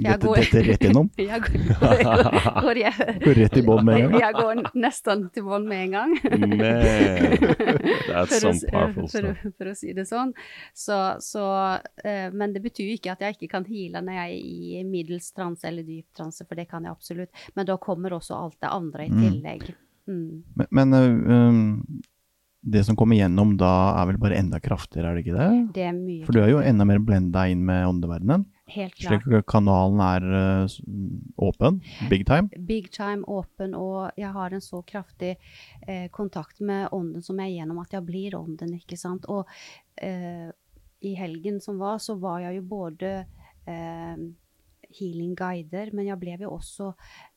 For 0.05 0.21
går, 0.21 0.41
Dette, 0.41 0.57
dette 0.57 0.63
rett 0.69 0.85
innom. 0.89 1.09
Jeg 1.19 1.41
går, 1.41 1.63
går, 1.79 2.61
går, 2.61 2.79
jeg, 2.79 3.13
Går 3.23 3.37
rett 3.39 3.57
i 3.57 3.61
bånn 3.65 3.85
med 3.85 3.95
en 3.97 4.05
gang. 4.05 4.19
Jeg 4.25 4.35
går 4.37 4.61
nesten 4.77 5.25
til 5.33 5.45
bånn 5.47 5.67
med 5.69 5.83
en 5.85 5.95
gang. 5.95 6.15
Man, 6.35 6.57
that's 8.09 8.39
some 8.41 8.59
powerful 8.71 9.07
for, 9.15 9.53
for 9.57 9.71
å 9.71 9.75
si 9.77 9.93
det 9.97 10.05
sånn. 10.09 10.33
Så, 10.75 10.97
så, 11.23 11.45
eh, 12.03 12.27
men 12.35 12.53
det 12.55 12.61
betyr 12.65 12.89
jo 12.91 12.97
ikke 12.99 13.15
at 13.15 13.23
jeg 13.25 13.37
ikke 13.37 13.51
kan 13.55 13.65
heale 13.69 14.01
når 14.05 14.19
jeg 14.19 14.35
er 14.35 14.81
i 14.81 14.83
middels 14.89 15.31
transe 15.35 15.65
eller 15.67 15.87
dyp 15.87 16.07
transe, 16.17 16.45
for 16.45 16.55
det 16.59 16.67
kan 16.71 16.83
jeg 16.87 16.91
absolutt. 16.95 17.45
Men 17.55 17.69
da 17.69 17.77
kommer 17.81 18.15
også 18.17 18.35
alt 18.37 18.59
det 18.61 18.71
andre 18.71 19.07
i 19.07 19.13
Mm. 19.15 19.21
tillegg. 19.23 19.69
Mm. 20.07 20.43
Men, 20.55 20.67
men 20.71 20.93
øh, 20.93 21.31
um, 21.49 22.01
det 22.65 22.83
som 22.85 22.95
kommer 22.97 23.17
gjennom 23.17 23.55
da, 23.57 23.71
er 24.01 24.07
vel 24.11 24.17
bare 24.21 24.37
enda 24.41 24.59
kraftigere, 24.61 25.11
er 25.11 25.15
det 25.19 25.25
ikke 25.25 25.37
det? 25.37 25.73
Det 25.75 25.83
er 25.85 25.93
mye 25.97 26.25
For 26.25 26.33
du 26.33 26.41
er 26.41 26.49
jo 26.49 26.61
enda 26.65 26.85
mer 26.85 26.99
blenda 26.99 27.43
inn 27.49 27.61
med 27.65 27.85
åndeverdenen. 27.87 28.45
Helt 28.67 28.95
klart. 28.97 29.21
Slik 29.23 29.35
at 29.37 29.45
kanalen 29.45 29.99
er 30.01 30.65
s- 30.65 30.81
åpen, 31.37 31.81
big 32.09 32.25
time. 32.25 32.49
Big 32.65 32.89
time, 32.91 33.23
åpen, 33.27 33.75
og 33.77 34.11
jeg 34.17 34.31
har 34.33 34.53
en 34.53 34.61
så 34.61 34.81
kraftig 34.85 35.35
eh, 35.87 36.07
kontakt 36.09 36.59
med 36.61 36.89
ånden 36.91 37.21
som 37.23 37.37
jeg 37.39 37.51
er 37.51 37.59
gjennom 37.61 37.79
at 37.83 37.91
jeg 37.93 38.05
blir 38.07 38.31
ånden, 38.39 38.73
ikke 38.79 38.97
sant. 38.97 39.25
Og 39.29 39.45
eh, 40.01 40.49
i 41.05 41.13
helgen 41.15 41.61
som 41.61 41.77
var, 41.77 41.99
så 42.01 42.15
var 42.19 42.39
jeg 42.41 42.55
jo 42.57 42.63
både 42.71 43.11
eh, 43.67 44.17
healing 44.95 45.35
guider, 45.37 45.89
men 45.93 46.05
jeg 46.07 46.17
ble 46.21 46.35
jo 46.39 46.49
også 46.55 46.89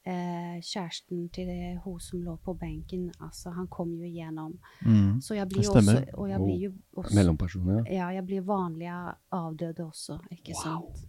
eh, 0.07 0.57
kjæresten 0.65 1.29
til 1.35 1.47
det, 1.51 1.77
hun 1.85 2.01
som 2.01 2.23
lå 2.25 2.39
på 2.45 2.55
benken. 2.57 3.11
Altså, 3.21 3.51
han 3.57 3.67
kom 3.69 3.93
jo 3.99 4.05
igjennom. 4.09 4.57
Mm. 4.81 5.21
Så 5.21 5.35
jeg 5.37 5.49
blir 5.49 5.61
Det 5.61 5.71
stemmer. 5.75 6.01
også, 6.07 6.17
og 6.23 6.29
jeg 6.31 6.41
blir 6.41 6.59
jo 6.69 6.73
også 6.97 7.15
Mellomperson, 7.21 7.69
ja. 7.77 7.85
Ja, 7.99 8.09
jeg 8.17 8.25
blir 8.27 8.41
vanlig 8.49 8.89
avdøde 9.31 9.85
også, 9.85 10.19
ikke 10.33 10.55
sant. 10.63 11.05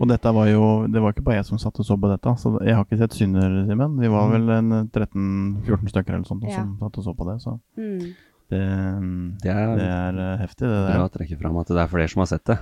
Og 0.00 0.08
dette 0.08 0.30
var 0.32 0.46
jo 0.48 0.86
Det 0.88 1.00
var 1.02 1.12
ikke 1.12 1.24
bare 1.26 1.36
jeg 1.40 1.44
som 1.50 1.58
satt 1.58 1.78
og 1.78 1.84
så 1.86 1.96
på 2.00 2.08
dette. 2.08 2.32
Så 2.40 2.52
jeg 2.64 2.74
har 2.78 2.84
ikke 2.86 2.98
sett 3.02 3.12
synder, 3.18 3.56
Simen. 3.68 3.98
Vi 4.00 4.08
var 4.08 4.30
vel 4.32 4.48
en 4.50 4.70
13-14 4.88 5.88
stykker 5.92 6.14
eller 6.14 6.24
sånt 6.28 6.44
Ja. 6.48 6.62
som 6.62 6.76
satt 6.80 6.98
og 6.98 7.04
så 7.04 7.14
på 7.16 7.26
det. 7.28 7.40
Så 7.42 7.60
Mm. 7.76 8.14
det, 8.48 8.62
mm, 9.00 9.38
Det 9.42 9.50
er 9.50 9.76
det 9.76 9.88
er 9.88 10.14
øh, 10.14 10.38
heftig, 10.38 10.66
det 10.68 10.80
bra 10.86 10.92
der. 10.92 11.08
å 11.08 11.12
trekke 11.12 11.38
fram 11.40 11.56
at 11.56 11.66
det 11.68 11.78
er 11.78 11.86
flere 11.88 12.08
som 12.08 12.20
har 12.20 12.26
sett 12.26 12.44
det. 12.44 12.58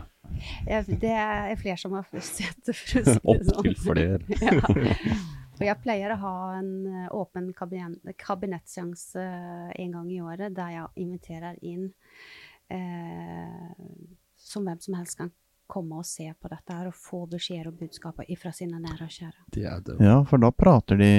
Ja, 0.66 0.82
det 0.82 1.02
er 1.04 1.56
flere 1.56 1.76
som 1.78 1.92
har 1.92 2.04
sett 2.20 2.56
det, 2.66 2.74
for 2.76 3.00
å 3.00 3.04
si 3.04 3.20
det 3.24 3.46
sånn. 3.46 3.56
Opptil 3.56 3.76
flere. 3.76 4.18
ja. 4.40 5.16
Og 5.60 5.66
jeg 5.66 5.76
pleier 5.82 6.12
å 6.14 6.18
ha 6.18 6.34
en 6.58 6.86
eh, 6.86 7.08
åpen 7.12 7.52
kabin- 7.52 7.98
kabinettseanse 8.16 9.16
eh, 9.20 9.72
en 9.82 9.92
gang 9.92 10.10
i 10.10 10.20
året, 10.22 10.54
der 10.54 10.70
jeg 10.70 10.86
inviterer 10.96 11.56
inn 11.62 11.92
eh, 12.70 13.74
som 14.38 14.64
hvem 14.64 14.80
som 14.80 14.94
helst 14.94 15.18
kan 15.18 15.30
komme 15.70 16.00
og 16.00 16.06
se 16.06 16.26
på 16.34 16.50
dette 16.50 16.76
her 16.76 16.90
og 16.90 16.96
få 16.98 17.22
beskjeder 17.30 17.70
og 17.70 17.78
budskaper 17.78 18.28
fra 18.40 18.52
sine 18.54 18.80
nære 18.82 19.06
og 19.06 19.14
kjære. 19.14 19.46
Det 19.54 19.64
er 19.70 19.84
det. 19.86 19.96
Ja, 20.04 20.18
for 20.26 20.42
da 20.42 20.50
prater 20.50 20.98
de 21.00 21.12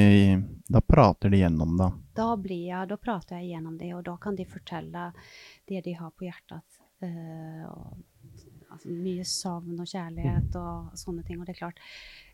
Da 0.71 0.81
prater 0.81 1.31
de 1.31 1.41
gjennom 1.41 1.77
det. 1.79 1.89
Da, 2.15 2.29
blir 2.37 2.67
jeg, 2.67 2.89
da 2.91 2.97
prater 2.99 3.39
jeg 3.39 3.55
gjennom 3.55 3.77
det, 3.79 3.93
og 3.95 4.03
da 4.07 4.15
kan 4.21 4.35
de 4.35 4.45
fortelle 4.47 5.09
det 5.67 5.83
de 5.87 5.95
har 5.99 6.11
på 6.15 6.27
hjertet. 6.27 6.81
Uh, 7.01 7.63
og, 7.71 7.97
altså, 8.69 8.91
mye 8.91 9.25
savn 9.27 9.79
og 9.79 9.89
kjærlighet 9.89 10.59
og 10.59 10.91
sånne 10.99 11.25
ting. 11.27 11.39
Og 11.39 11.47
det 11.47 11.55
er 11.55 11.61
klart, 11.63 11.81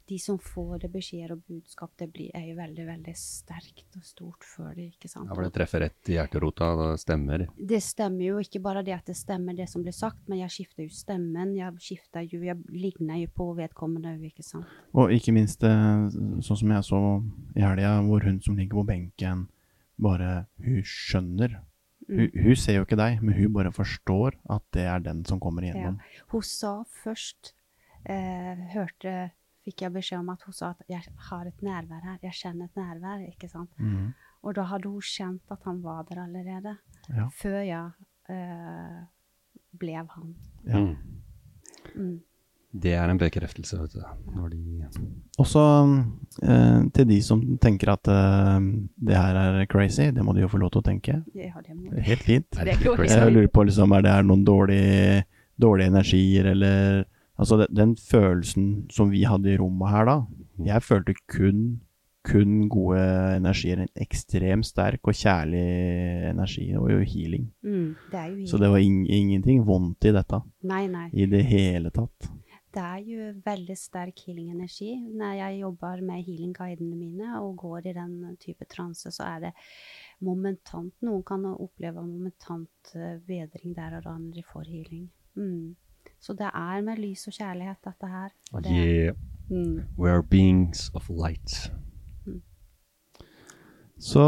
de 0.08 0.18
som 0.20 0.38
får 0.40 0.84
det 0.86 0.90
beskjeder 0.94 1.34
og 1.36 1.42
budskap, 1.50 1.92
det 2.00 2.08
blir, 2.14 2.30
er 2.38 2.46
jo 2.48 2.56
veldig, 2.58 2.86
veldig 2.88 3.14
sterkt 3.20 3.98
og 4.00 4.06
stort 4.08 4.46
for 4.48 4.72
det, 4.72 4.94
ikke 4.96 5.10
sant? 5.12 5.28
Ja, 5.28 5.36
for 5.36 5.44
det 5.44 5.52
treffer 5.58 5.84
rett 5.84 6.12
i 6.12 6.16
hjerterota, 6.16 6.70
det 6.80 7.02
stemmer. 7.02 7.44
Det 7.74 7.82
stemmer 7.84 8.24
jo 8.30 8.38
ikke 8.44 8.62
bare 8.64 8.86
det 8.88 8.96
at 8.96 9.12
det 9.12 9.18
stemmer 9.20 9.58
det 9.58 9.68
som 9.72 9.84
blir 9.84 9.96
sagt, 9.96 10.22
men 10.32 10.40
jeg 10.46 10.54
skifter 10.54 10.86
jo 10.88 10.94
stemmen. 10.96 11.52
Jeg 11.58 11.84
skifter 11.84 12.24
jo, 12.24 12.40
jeg 12.46 12.56
ligner 12.72 13.20
jo 13.24 13.32
på 13.36 13.50
vedkommende 13.58 14.16
òg, 14.16 14.24
ikke 14.30 14.46
sant. 14.48 14.70
Og 14.96 15.12
ikke 15.16 15.36
minst 15.36 15.66
eh, 15.68 16.08
sånn 16.46 16.62
som 16.64 16.76
jeg 16.78 16.88
så 16.88 17.02
i 17.58 17.66
helga, 17.66 17.98
hvor 18.08 18.24
hun 18.24 18.40
som 18.46 18.56
ligger 18.60 18.80
på 18.80 18.88
benken, 18.94 19.48
bare 19.98 20.46
Hun 20.62 20.84
skjønner. 20.86 21.56
Hun, 22.08 22.30
hun 22.32 22.56
ser 22.56 22.78
jo 22.78 22.86
ikke 22.86 23.00
deg, 23.00 23.18
men 23.26 23.34
hun 23.34 23.56
bare 23.56 23.72
forstår 23.74 24.38
at 24.54 24.64
det 24.78 24.86
er 24.86 25.02
den 25.04 25.24
som 25.26 25.42
kommer 25.42 25.66
igjennom. 25.66 25.98
Hun 26.32 26.46
sa 26.46 26.84
først 27.02 27.56
eh, 28.06 28.62
Hørte 28.76 29.16
Fikk 29.68 29.84
jeg 29.84 29.96
beskjed 29.98 30.22
om 30.22 30.30
at 30.32 30.46
hun 30.48 30.56
sa 30.56 30.70
at 30.72 30.84
'jeg 30.88 31.04
har 31.30 31.48
et 31.48 31.62
nærvær 31.62 32.04
her'. 32.08 32.24
Jeg 32.24 32.32
kjenner 32.40 32.66
et 32.66 32.78
nærvær, 32.80 33.28
ikke 33.28 33.50
sant. 33.52 33.70
Mm. 33.80 34.14
Og 34.44 34.56
da 34.56 34.64
hadde 34.64 34.88
hun 34.88 35.02
kjent 35.02 35.52
at 35.52 35.60
han 35.66 35.84
var 35.84 36.04
der 36.08 36.24
allerede. 36.24 36.78
Ja. 37.10 37.28
Før 37.28 37.60
jeg 37.60 37.92
eh, 38.30 39.04
ble 39.78 39.96
han. 39.96 40.36
Ja. 40.66 40.80
Mm. 40.80 40.96
Mm. 41.96 42.22
Det 42.72 42.94
er 42.94 43.10
en 43.10 43.20
bekreftelse, 43.20 43.78
vet 43.80 43.94
du. 43.96 44.02
Når 44.36 44.50
de 44.50 44.88
Også 45.40 45.62
eh, 46.44 46.82
til 46.94 47.08
de 47.10 47.22
som 47.24 47.42
tenker 47.58 47.92
at 47.92 48.08
eh, 48.08 48.60
det 49.08 49.18
her 49.18 49.36
er 49.36 49.66
crazy, 49.66 50.12
det 50.12 50.24
må 50.24 50.34
de 50.34 50.46
jo 50.46 50.52
få 50.52 50.62
lov 50.62 50.72
til 50.72 50.84
å 50.84 50.88
tenke. 50.88 51.22
Ja, 51.36 51.60
det 51.64 51.76
må 51.76 51.92
Helt 52.08 52.24
fint. 52.24 52.48
Det 52.52 52.76
er. 52.78 53.04
Jeg 53.04 53.34
lurer 53.34 53.48
på 53.52 53.64
liksom, 53.68 53.92
er 53.92 54.02
det 54.06 54.12
her 54.12 54.28
noen 54.28 54.46
dårlige, 54.46 55.24
dårlige 55.60 55.92
energier, 55.92 56.52
eller 56.54 57.06
Altså, 57.38 57.58
den, 57.62 57.76
den 57.78 57.98
følelsen 57.98 58.88
som 58.94 59.12
vi 59.12 59.24
hadde 59.30 59.54
i 59.54 59.58
rommet 59.62 59.92
her 59.94 60.08
da, 60.10 60.16
jeg 60.66 60.84
følte 60.84 61.14
kun, 61.30 61.82
kun 62.26 62.70
gode 62.70 63.04
energier. 63.38 63.84
En 63.84 64.02
ekstremt 64.02 64.66
sterk 64.66 65.06
og 65.08 65.14
kjærlig 65.16 65.62
energi, 66.32 66.72
og 66.80 66.90
jo 66.92 67.04
healing. 67.06 67.46
Mm, 67.62 67.94
det 68.12 68.20
er 68.20 68.34
jo 68.34 68.48
Så 68.50 68.58
det 68.62 68.72
var 68.74 68.82
in 68.82 69.06
ingenting 69.06 69.62
vondt 69.68 70.10
i 70.10 70.16
dette, 70.16 70.42
Nei, 70.64 70.88
nei. 70.88 71.08
i 71.14 71.30
det 71.30 71.46
hele 71.46 71.94
tatt. 71.94 72.32
Det 72.78 72.84
er 72.84 73.06
jo 73.10 73.30
veldig 73.46 73.76
sterk 73.80 74.20
healing-energi. 74.26 74.92
Når 75.18 75.38
jeg 75.38 75.62
jobber 75.62 76.02
med 76.06 76.26
healing-guidene 76.26 76.98
mine 76.98 77.40
og 77.40 77.56
går 77.58 77.88
i 77.90 77.94
den 77.96 78.36
type 78.42 78.66
transe, 78.70 79.10
så 79.12 79.24
er 79.24 79.48
det 79.48 79.52
momentant 80.22 80.94
Noen 81.06 81.24
kan 81.26 81.46
oppleve 81.48 82.04
momentant 82.04 82.94
eh, 82.94 83.18
bedring 83.26 83.74
der 83.78 83.98
og 83.98 84.04
da 84.06 84.14
når 84.18 84.36
de 84.36 84.44
får 84.52 84.70
healing. 84.70 85.08
Mm. 85.38 85.76
Så 86.28 86.36
det 86.36 86.50
er 86.52 86.82
med 86.84 87.00
lys 87.00 87.22
og 87.30 87.38
kjærlighet, 87.38 87.78
dette 87.88 88.08
her. 88.12 88.34
Og 88.52 88.64
det, 88.66 88.72
Yeah, 88.76 89.14
mm, 89.50 89.78
we 89.98 90.10
are 90.12 90.24
beings 90.24 90.90
of 90.94 91.08
light. 91.10 91.72
Så 93.98 94.24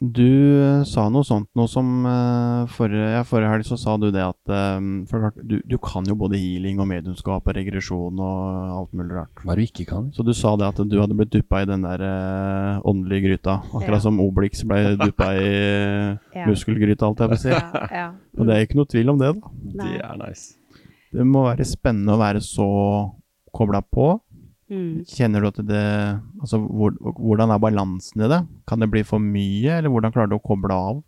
du 0.00 0.24
eh, 0.58 0.80
sa 0.90 1.04
noe 1.12 1.22
sånt 1.24 1.46
noe 1.56 1.70
som 1.70 1.86
uh, 2.04 2.64
forrige, 2.74 3.04
ja, 3.14 3.20
forrige 3.24 3.52
helg 3.52 3.66
så 3.68 3.76
sa 3.78 3.94
du 4.02 4.08
det 4.12 4.24
at 4.24 4.50
um, 4.50 5.04
for 5.08 5.22
klart, 5.22 5.38
du, 5.46 5.54
du 5.70 5.76
kan 5.80 6.04
jo 6.10 6.16
både 6.18 6.40
healing 6.40 6.80
og 6.82 6.88
mediumskap 6.90 7.46
og 7.46 7.54
regresjon 7.56 8.18
og 8.18 8.72
alt 8.80 8.96
mulig 8.98 9.14
rart. 9.20 9.44
Hva 9.46 9.54
du 9.56 9.62
ikke 9.62 9.86
kan? 9.92 10.10
Så 10.16 10.26
du 10.26 10.32
sa 10.34 10.56
det 10.60 10.66
at 10.72 10.82
du 10.90 10.98
hadde 10.98 11.14
blitt 11.20 11.32
duppa 11.36 11.62
i 11.62 11.70
den 11.70 11.86
der 11.86 12.02
uh, 12.02 12.82
åndelige 12.90 13.28
gryta. 13.28 13.60
Akkurat 13.70 14.00
Ja. 14.00 14.02
som 14.08 14.18
Obelix 14.24 14.64
ble 14.66 14.96
duppa 15.04 15.30
i 15.38 15.46
Ja. 16.40 16.48
muskelgryta, 16.50 17.06
alt 17.12 17.22
jeg 17.22 17.34
vil 17.36 17.42
si. 17.46 17.54
ja, 17.54 17.86
ja. 17.92 18.10
Og 18.34 18.48
det 18.50 18.56
er 18.58 18.66
ikke 18.66 18.80
noe 18.82 18.90
tvil 18.90 19.14
om 19.14 19.22
det, 19.22 19.30
da. 19.38 19.54
Nei. 19.70 19.92
Det 19.94 20.02
er 20.10 20.20
nice. 20.26 20.56
Det 21.14 21.24
må 21.26 21.44
være 21.46 21.66
spennende 21.68 22.16
å 22.16 22.20
være 22.20 22.42
så 22.42 22.68
kobla 23.54 23.80
på. 23.86 24.16
Mm. 24.72 25.04
Kjenner 25.06 25.44
du 25.44 25.50
at 25.50 25.58
det 25.68 25.82
Altså, 26.40 26.58
hvor, 26.58 26.94
hvordan 27.20 27.52
er 27.52 27.60
balansen 27.60 28.24
i 28.24 28.30
det? 28.32 28.40
Kan 28.66 28.82
det 28.82 28.90
bli 28.90 29.04
for 29.06 29.22
mye, 29.22 29.78
eller 29.78 29.92
hvordan 29.92 30.14
klarer 30.14 30.32
du 30.32 30.38
å 30.38 30.44
koble 30.44 30.74
av? 30.74 31.02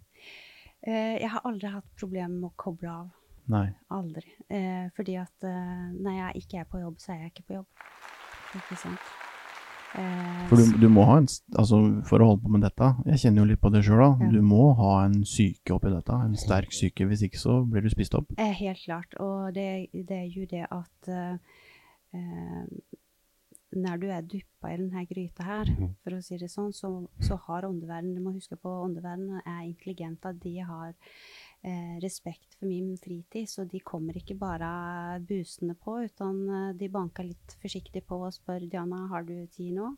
Eh, 0.86 1.16
jeg 1.22 1.30
har 1.32 1.46
aldri 1.48 1.72
hatt 1.72 1.88
problemer 1.98 2.36
med 2.36 2.52
å 2.52 2.56
koble 2.60 2.92
av. 2.92 3.06
Nei. 3.50 3.66
Aldri. 3.94 4.26
Eh, 4.50 4.86
fordi 4.96 5.16
at 5.18 5.46
eh, 5.46 5.86
når 5.94 6.18
jeg 6.20 6.44
ikke 6.44 6.62
er 6.62 6.68
på 6.70 6.82
jobb, 6.82 6.98
så 7.02 7.14
er 7.14 7.25
jeg 7.25 7.34
ikke 7.34 7.48
på 7.50 7.58
jobb. 7.60 7.86
Ikke 8.60 8.78
sant? 8.78 9.14
Eh, 9.96 10.48
For 10.50 10.60
du, 10.60 10.76
du 10.82 10.88
må 10.92 11.06
ha 11.08 11.16
en 11.22 11.28
Altså, 11.56 11.78
for 12.08 12.20
å 12.20 12.28
holde 12.30 12.42
på 12.44 12.50
med 12.52 12.64
dette 12.66 12.90
Jeg 13.08 13.22
kjenner 13.22 13.42
jo 13.42 13.48
litt 13.52 13.62
på 13.62 13.70
det 13.72 13.80
sjøl, 13.86 14.02
da. 14.02 14.10
Ja. 14.26 14.28
Du 14.34 14.42
må 14.44 14.66
ha 14.78 14.92
en 15.06 15.22
syke 15.28 15.74
oppi 15.76 15.92
dette. 15.94 16.18
En 16.26 16.36
sterk 16.38 16.74
syke. 16.76 17.06
Hvis 17.08 17.24
ikke 17.26 17.40
så 17.40 17.62
blir 17.64 17.86
du 17.86 17.90
spist 17.92 18.14
opp. 18.18 18.34
Eh, 18.38 18.52
helt 18.60 18.82
klart. 18.84 19.16
Og 19.22 19.54
det, 19.56 19.88
det 19.96 20.20
er 20.22 20.28
jo 20.30 20.44
det 20.50 20.66
at 20.68 21.10
eh, 21.10 21.58
eh, 22.14 22.62
når 23.76 23.98
du 24.00 24.06
er 24.08 24.22
duppa 24.24 24.70
i 24.72 24.76
denne 24.78 25.02
gryta 25.08 25.44
her, 25.44 25.70
for 26.04 26.16
å 26.16 26.20
si 26.24 26.38
det 26.40 26.48
sånn, 26.52 26.70
så, 26.72 26.88
så 27.20 27.36
har 27.48 27.66
åndeverdenen 27.68 28.14
Du 28.16 28.22
må 28.24 28.36
huske 28.36 28.56
på 28.56 28.70
åndeverdenen 28.86 29.42
er 29.42 29.64
intelligent. 29.66 30.24
at 30.24 30.38
De 30.40 30.54
har 30.64 30.94
eh, 31.66 31.96
respekt 32.02 32.56
for 32.58 32.68
min 32.70 32.94
fritid, 33.00 33.49
så 33.50 33.66
de 33.68 33.80
kommer 33.85 34.16
ikke 34.18 34.37
bare 34.38 35.20
busende 35.26 35.76
på, 35.78 35.99
utan 36.06 36.38
eh, 36.49 36.70
de 36.78 36.90
banker 36.92 37.28
litt 37.28 37.56
forsiktig 37.62 38.04
på 38.06 38.20
og 38.28 38.35
spør 38.37 38.68
Diana, 38.70 39.06
har 39.12 39.26
du 39.26 39.35
tid 39.52 39.75
nå? 39.76 39.92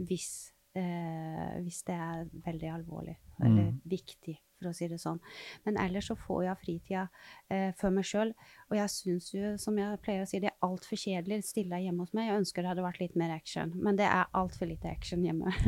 Hvis, 0.00 0.52
eh, 0.78 1.60
hvis 1.62 1.82
det 1.88 1.98
er 1.98 2.24
veldig 2.46 2.72
alvorlig 2.78 3.18
eller 3.42 3.74
viktig, 3.88 4.36
for 4.62 4.70
å 4.70 4.76
si 4.76 4.88
det 4.90 5.00
sånn. 5.02 5.20
Men 5.66 5.78
ellers 5.82 6.08
så 6.10 6.16
får 6.18 6.46
jeg 6.46 6.60
fritida 6.62 7.04
eh, 7.52 7.70
for 7.78 7.94
meg 7.94 8.06
sjøl. 8.08 8.32
Og 8.70 8.78
jeg 8.78 8.94
syns 8.94 9.30
jo, 9.34 9.52
som 9.60 9.78
jeg 9.80 10.00
pleier 10.04 10.24
å 10.24 10.28
si, 10.30 10.40
det 10.42 10.52
er 10.52 10.66
altfor 10.66 11.00
kjedelig 11.02 11.42
stille 11.48 11.82
hjemme 11.82 12.06
hos 12.06 12.14
meg. 12.16 12.30
Jeg 12.30 12.42
ønsker 12.44 12.64
det 12.64 12.72
hadde 12.72 12.86
vært 12.86 13.02
litt 13.02 13.18
mer 13.20 13.34
action, 13.34 13.74
men 13.82 13.98
det 14.00 14.08
er 14.08 14.30
altfor 14.38 14.70
lite 14.70 14.90
action 14.92 15.26
hjemme. 15.26 15.52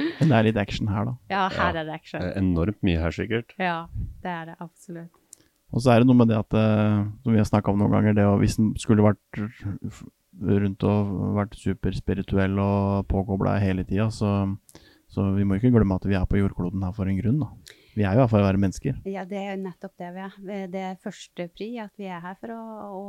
Men 0.00 0.30
det 0.30 0.36
er 0.36 0.44
litt 0.46 0.58
action 0.60 0.88
her, 0.88 1.04
da. 1.10 1.12
ja, 1.28 1.40
her 1.52 1.76
er 1.76 1.84
det 1.84 1.92
action. 1.92 2.22
Enormt 2.38 2.78
mye 2.86 3.00
her, 3.02 3.12
sikkert. 3.12 3.52
Ja, 3.60 3.82
det 4.24 4.30
er 4.32 4.46
det 4.48 4.54
absolutt. 4.62 5.10
Og 5.74 5.82
så 5.84 5.92
er 5.92 6.00
det 6.00 6.08
noe 6.08 6.16
med 6.16 6.30
det 6.30 6.38
at, 6.38 6.56
eh, 6.56 7.02
som 7.20 7.34
vi 7.34 7.40
har 7.40 7.48
snakka 7.48 7.72
om 7.72 7.82
noen 7.82 7.92
ganger, 7.94 8.16
det 8.16 8.24
å 8.26 8.38
hvis 8.40 8.56
den 8.58 8.72
skulle 8.80 9.04
vært 9.04 9.42
rundt 10.40 10.86
og 10.88 11.10
vært 11.36 11.58
superspirituell 11.60 12.56
og 12.62 13.08
påkobla 13.10 13.58
hele 13.62 13.84
tida, 13.86 14.08
så, 14.14 14.48
så 15.10 15.26
vi 15.34 15.44
må 15.46 15.58
ikke 15.58 15.72
glemme 15.74 15.96
at 15.98 16.06
vi 16.06 16.16
er 16.18 16.26
på 16.30 16.38
jordkloden 16.38 16.84
her 16.86 16.94
for 16.94 17.10
en 17.10 17.18
grunn, 17.18 17.40
da. 17.42 17.76
Vi 17.96 18.04
er 18.06 18.14
jo 18.14 18.22
her 18.22 18.30
for 18.30 18.38
å 18.38 18.46
være 18.46 18.60
mennesker. 18.62 19.00
Ja, 19.10 19.24
det 19.26 19.40
er 19.40 19.48
jo 19.50 19.64
nettopp 19.64 19.96
det 19.98 20.10
vi 20.14 20.22
er. 20.22 20.36
Det 20.70 20.82
er 20.86 21.00
første 21.02 21.48
pri, 21.50 21.72
at 21.82 21.98
vi 21.98 22.06
er 22.06 22.22
her 22.22 22.36
for 22.38 22.54
å, 22.54 22.60
å 22.94 23.02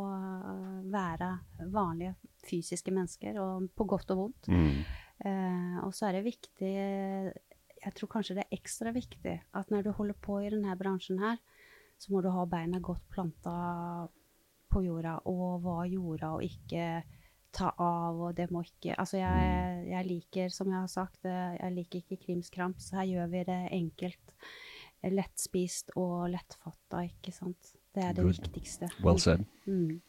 være 0.92 1.30
vanlige 1.70 2.16
fysiske 2.50 2.94
mennesker, 2.96 3.38
og 3.44 3.70
på 3.78 3.86
godt 3.94 4.16
og 4.16 4.24
vondt. 4.24 4.50
Mm. 4.50 4.82
Eh, 5.22 5.78
og 5.86 5.94
så 5.94 6.08
er 6.08 6.18
det 6.18 6.24
viktig 6.26 6.72
Jeg 6.72 7.92
tror 7.94 8.10
kanskje 8.10 8.40
det 8.40 8.46
er 8.48 8.58
ekstra 8.58 8.90
viktig 8.96 9.36
at 9.54 9.70
når 9.70 9.86
du 9.86 9.92
holder 9.94 10.18
på 10.18 10.40
i 10.42 10.50
denne 10.50 10.74
bransjen 10.80 11.22
her, 11.22 11.38
så 12.02 12.14
må 12.14 12.24
du 12.26 12.32
ha 12.34 12.48
beina 12.50 12.82
godt 12.82 13.06
planta 13.14 13.54
på 14.72 14.82
jorda, 14.86 15.20
og 15.30 15.62
hva 15.62 15.84
jorda, 15.86 16.34
og 16.38 16.46
ikke 16.46 17.04
ta 17.54 17.72
av, 17.78 18.20
og 18.20 18.36
det 18.38 18.50
må 18.54 18.64
ikke 18.66 18.96
Altså, 18.98 19.20
jeg, 19.20 19.86
jeg 19.92 20.08
liker, 20.08 20.52
som 20.54 20.72
jeg 20.72 20.80
har 20.80 20.92
sagt, 20.92 21.20
eh, 21.28 21.56
jeg 21.58 21.76
liker 21.76 22.04
ikke 22.04 22.20
krimskrams. 22.26 22.92
Her 22.96 23.08
gjør 23.10 23.32
vi 23.34 23.44
det 23.48 23.60
enkelt. 23.78 24.36
Lettspist 25.02 25.94
og 25.98 26.30
lettfatta, 26.34 27.06
ikke 27.10 27.34
sant. 27.34 27.74
Det 27.96 28.04
er 28.06 28.14
det 28.16 28.26
Good. 28.28 28.42
viktigste. 28.44 28.92
Well 29.04 29.20
said. 29.20 29.46
Mm. 29.66 30.02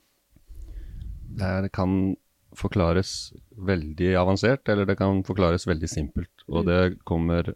Det 1.32 1.48
her 1.48 1.68
kan 1.72 2.14
forklares 2.56 3.32
veldig 3.56 4.12
avansert, 4.20 4.68
eller 4.68 4.86
det 4.88 4.98
kan 5.00 5.22
forklares 5.24 5.66
veldig 5.66 5.88
simpelt. 5.88 6.44
Og 6.48 6.66
det 6.68 6.98
kommer 7.08 7.54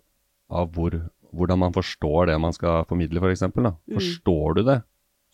av 0.49 0.73
hvor, 0.73 0.97
hvordan 1.37 1.61
man 1.67 1.77
forstår 1.77 2.31
det 2.31 2.39
man 2.41 2.55
skal 2.57 2.87
formidle, 2.89 3.21
f.eks. 3.21 3.45
For 3.53 3.73
Forstår 3.99 4.57
du 4.57 4.63
det, 4.71 4.81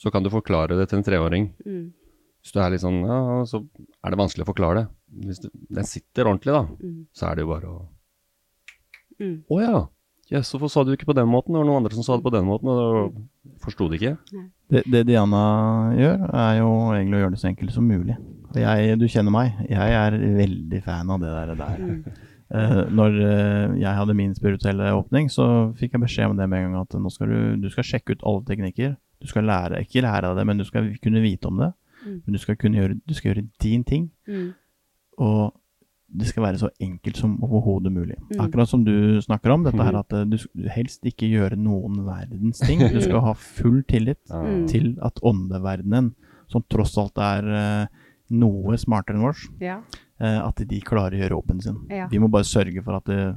så 0.03 0.11
kan 0.11 0.25
du 0.25 0.33
forklare 0.33 0.75
det 0.79 0.88
til 0.91 0.99
en 0.99 1.07
treåring. 1.07 1.53
Mm. 1.62 1.93
Hvis 2.42 2.52
du 2.55 2.59
er 2.61 2.72
litt 2.74 2.83
sånn, 2.83 3.00
ja, 3.07 3.18
så 3.46 3.61
er 4.02 4.11
det 4.11 4.18
vanskelig 4.18 4.44
å 4.44 4.50
forklare 4.50 4.81
det. 4.83 4.87
Hvis 5.28 5.42
du, 5.44 5.48
den 5.78 5.87
sitter 5.87 6.26
ordentlig, 6.26 6.55
da, 6.57 6.62
Mm. 6.83 7.07
så 7.14 7.28
er 7.31 7.35
det 7.37 7.44
jo 7.46 7.52
bare 7.55 7.68
å 7.70 7.83
Mm. 9.20 9.42
Å 9.46 9.61
ja! 9.62 9.81
Yes, 10.33 10.50
hvorfor 10.50 10.70
sa 10.72 10.83
du 10.83 10.92
ikke 10.94 11.07
på 11.11 11.14
den 11.14 11.28
måten? 11.28 11.52
Det 11.52 11.61
var 11.61 11.66
noen 11.68 11.83
andre 11.83 11.92
som 11.94 12.02
sa 12.02 12.16
det 12.16 12.24
på 12.24 12.33
den 12.33 12.46
måten, 12.48 12.70
og 12.72 13.12
da 13.12 13.55
forsto 13.61 13.88
de 13.90 13.98
ikke. 13.98 14.16
Det, 14.72 14.83
det 14.88 15.02
Diana 15.11 15.92
gjør, 15.98 16.22
er 16.33 16.55
jo 16.62 16.70
egentlig 16.96 17.18
å 17.18 17.22
gjøre 17.22 17.35
det 17.35 17.40
så 17.42 17.50
enkelt 17.50 17.74
som 17.74 17.87
mulig. 17.87 18.16
Jeg, 18.57 18.96
du 18.98 19.05
kjenner 19.12 19.35
meg, 19.35 19.61
jeg 19.68 19.96
er 19.98 20.16
veldig 20.38 20.81
fan 20.87 21.12
av 21.12 21.20
det 21.20 21.33
der. 21.37 21.52
der. 21.61 22.16
Eh, 22.52 22.81
når 22.92 23.14
uh, 23.20 23.76
jeg 23.81 23.98
hadde 23.98 24.16
min 24.16 24.35
spirituelle 24.37 24.90
åpning, 24.96 25.28
så 25.33 25.46
fikk 25.78 25.94
jeg 25.96 26.02
beskjed 26.02 26.33
om 26.33 26.40
det 26.40 26.48
med 26.48 26.64
en 26.64 26.72
gang 26.72 26.83
at 26.87 26.96
nå 27.00 27.12
skal 27.12 27.31
du, 27.33 27.38
du 27.62 27.68
skal 27.72 27.87
sjekke 27.87 28.16
ut 28.16 28.24
alle 28.28 28.44
teknikker. 28.48 28.96
Du 29.22 29.28
skal 29.31 29.46
lære, 29.48 29.85
ikke 29.85 30.02
lære 30.05 30.33
av 30.33 30.37
det, 30.40 30.44
men 30.48 30.59
du 30.61 30.64
skal 30.68 30.90
kunne 31.05 31.22
vite 31.24 31.48
om 31.48 31.61
det. 31.62 31.70
Men 32.05 32.33
du 32.33 32.38
skal 32.38 32.57
kunne 32.57 32.79
gjøre, 32.81 33.01
du 33.07 33.15
skal 33.15 33.35
gjøre 33.35 33.49
din 33.62 33.85
ting. 33.85 34.11
Mm. 34.29 34.53
Og 35.19 35.53
det 36.12 36.27
skal 36.29 36.43
være 36.45 36.59
så 36.61 36.69
enkelt 36.81 37.17
som 37.17 37.38
overhodet 37.43 37.93
mulig. 37.93 38.17
Mm. 38.31 38.41
Akkurat 38.45 38.69
som 38.69 38.85
du 38.85 39.21
snakker 39.25 39.51
om, 39.55 39.62
dette 39.65 39.81
her 39.83 39.97
at 39.97 40.12
eh, 40.12 40.25
du 40.29 40.37
helst 40.69 41.03
ikke 41.09 41.29
gjøre 41.31 41.57
noen 41.57 42.03
verdens 42.05 42.59
ting. 42.61 42.81
Du 42.93 43.01
skal 43.01 43.21
ha 43.25 43.33
full 43.33 43.83
tillit 43.88 44.19
Mm. 44.29 44.67
til 44.69 44.99
at 45.03 45.21
åndeverdenen, 45.23 46.15
som 46.49 46.62
tross 46.69 46.99
alt 46.99 47.17
er 47.19 47.49
eh, 47.49 47.87
noe 48.31 48.77
smartere 48.77 49.17
enn 49.17 49.23
vårs, 49.25 49.47
Ja. 49.61 49.79
eh, 50.21 50.38
at 50.43 50.57
de 50.69 50.81
klarer 50.81 51.17
å 51.17 51.23
gjøre 51.23 51.37
jobben 51.38 51.61
sin. 51.62 51.79
Ja. 51.91 52.09
Vi 52.09 52.19
må 52.19 52.29
bare 52.31 52.45
sørge 52.45 52.83
for 52.85 52.97
at 52.97 53.05
det, 53.09 53.37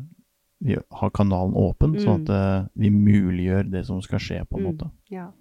vi 0.62 0.76
har 0.76 1.10
kanalen 1.12 1.54
åpen, 1.56 1.96
sånn 2.00 2.24
at 2.28 2.70
vi 2.76 2.90
muliggjør 2.90 3.70
det 3.72 3.86
som 3.86 4.02
skal 4.02 4.20
skje, 4.20 4.42
på 4.50 4.58
en 4.60 4.64
Mm. 4.66 4.72
måte. 4.74 4.92
Ja. 5.12 5.32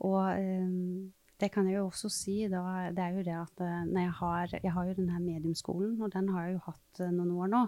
Og 0.00 0.20
ehm, 0.38 1.10
det 1.40 1.50
kan 1.54 1.68
jeg 1.68 1.78
jo 1.78 1.84
også 1.86 2.08
si, 2.10 2.40
da, 2.50 2.62
det 2.94 3.04
er 3.04 3.14
jo 3.14 3.22
det 3.26 3.36
at 3.36 3.60
eh, 3.62 3.84
når 3.86 4.00
jeg 4.00 4.14
har 4.20 4.54
Jeg 4.62 4.72
har 4.72 4.86
jo 4.86 4.94
den 4.94 5.10
her 5.10 5.18
mediumskolen, 5.18 6.02
og 6.02 6.12
den 6.12 6.28
har 6.28 6.46
jeg 6.46 6.52
jo 6.56 6.64
hatt 6.66 7.00
eh, 7.00 7.12
noen 7.14 7.30
år 7.30 7.52
nå. 7.52 7.62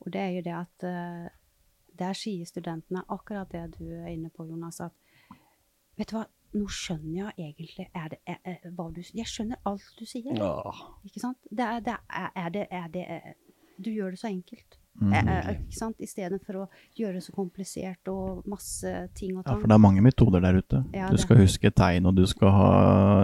Og 0.00 0.12
det 0.12 0.20
er 0.20 0.30
jo 0.36 0.42
det 0.46 0.54
at 0.56 0.86
eh, 0.88 1.28
der 1.98 2.16
sier 2.16 2.46
studentene 2.46 3.02
akkurat 3.08 3.52
det 3.52 3.78
du 3.78 3.84
er 3.90 4.08
inne 4.14 4.30
på, 4.30 4.46
Jonas, 4.46 4.80
at 4.80 4.92
Vet 5.98 6.12
du 6.12 6.14
hva, 6.14 6.28
nå 6.54 6.68
skjønner 6.70 7.16
jeg 7.16 7.32
egentlig 7.48 7.88
er 7.90 8.12
det, 8.12 8.18
er, 8.22 8.36
er, 8.46 8.68
hva 8.70 8.84
du 8.94 9.00
Jeg 9.02 9.26
skjønner 9.26 9.58
alt 9.66 9.88
du 9.98 10.04
sier. 10.06 10.38
Ikke 11.04 11.20
sant? 11.20 11.40
Det 11.50 11.66
det 11.84 11.96
er 12.08 12.52
det, 12.54 12.66
er 12.70 12.88
det 12.94 13.06
Du 13.84 13.90
gjør 13.90 14.14
det 14.14 14.20
så 14.20 14.30
enkelt. 14.30 14.77
Mm. 15.00 15.12
Eh, 15.14 15.50
ikke 15.54 15.78
sant? 15.78 15.96
Istedenfor 16.02 16.56
å 16.62 16.68
gjøre 16.98 17.14
det 17.18 17.22
så 17.22 17.32
komplisert 17.36 18.08
og 18.10 18.42
masse 18.50 18.92
ting 19.14 19.36
og 19.38 19.44
Ja, 19.46 19.54
for 19.54 19.68
det 19.70 19.76
er 19.76 19.82
mange 19.84 20.02
metoder 20.02 20.40
der 20.42 20.58
ute. 20.58 20.84
Ja, 20.94 21.06
du 21.08 21.16
det- 21.16 21.20
skal 21.22 21.36
huske 21.38 21.70
tegn, 21.70 22.06
og 22.06 22.14
du 22.16 22.24
skal 22.26 22.50
ha 22.50 22.70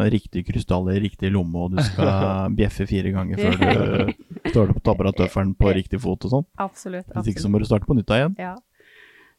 riktige 0.08 0.44
krystaller 0.46 0.96
i 0.96 1.02
riktig 1.08 1.32
lomme, 1.32 1.56
og 1.66 1.74
du 1.76 1.82
skal 1.82 2.50
bjeffe 2.58 2.86
fire 2.86 3.10
ganger 3.12 3.36
før 3.36 3.58
du 3.58 4.12
står 4.52 4.70
opp 4.70 4.76
og 4.76 4.84
tapper 4.84 5.06
av 5.10 5.14
tøffelen 5.18 5.54
på 5.58 5.74
riktig 5.74 6.00
fot 6.00 6.24
og 6.24 6.30
sånn. 6.30 6.46
Absolutt. 6.58 7.06
Hvis 7.14 7.32
ikke 7.34 7.42
så 7.42 7.50
må 7.50 7.58
du 7.58 7.64
starte 7.66 7.86
på 7.86 7.96
nytt 7.98 8.06
igjen. 8.14 8.36
Ja. 8.38 8.54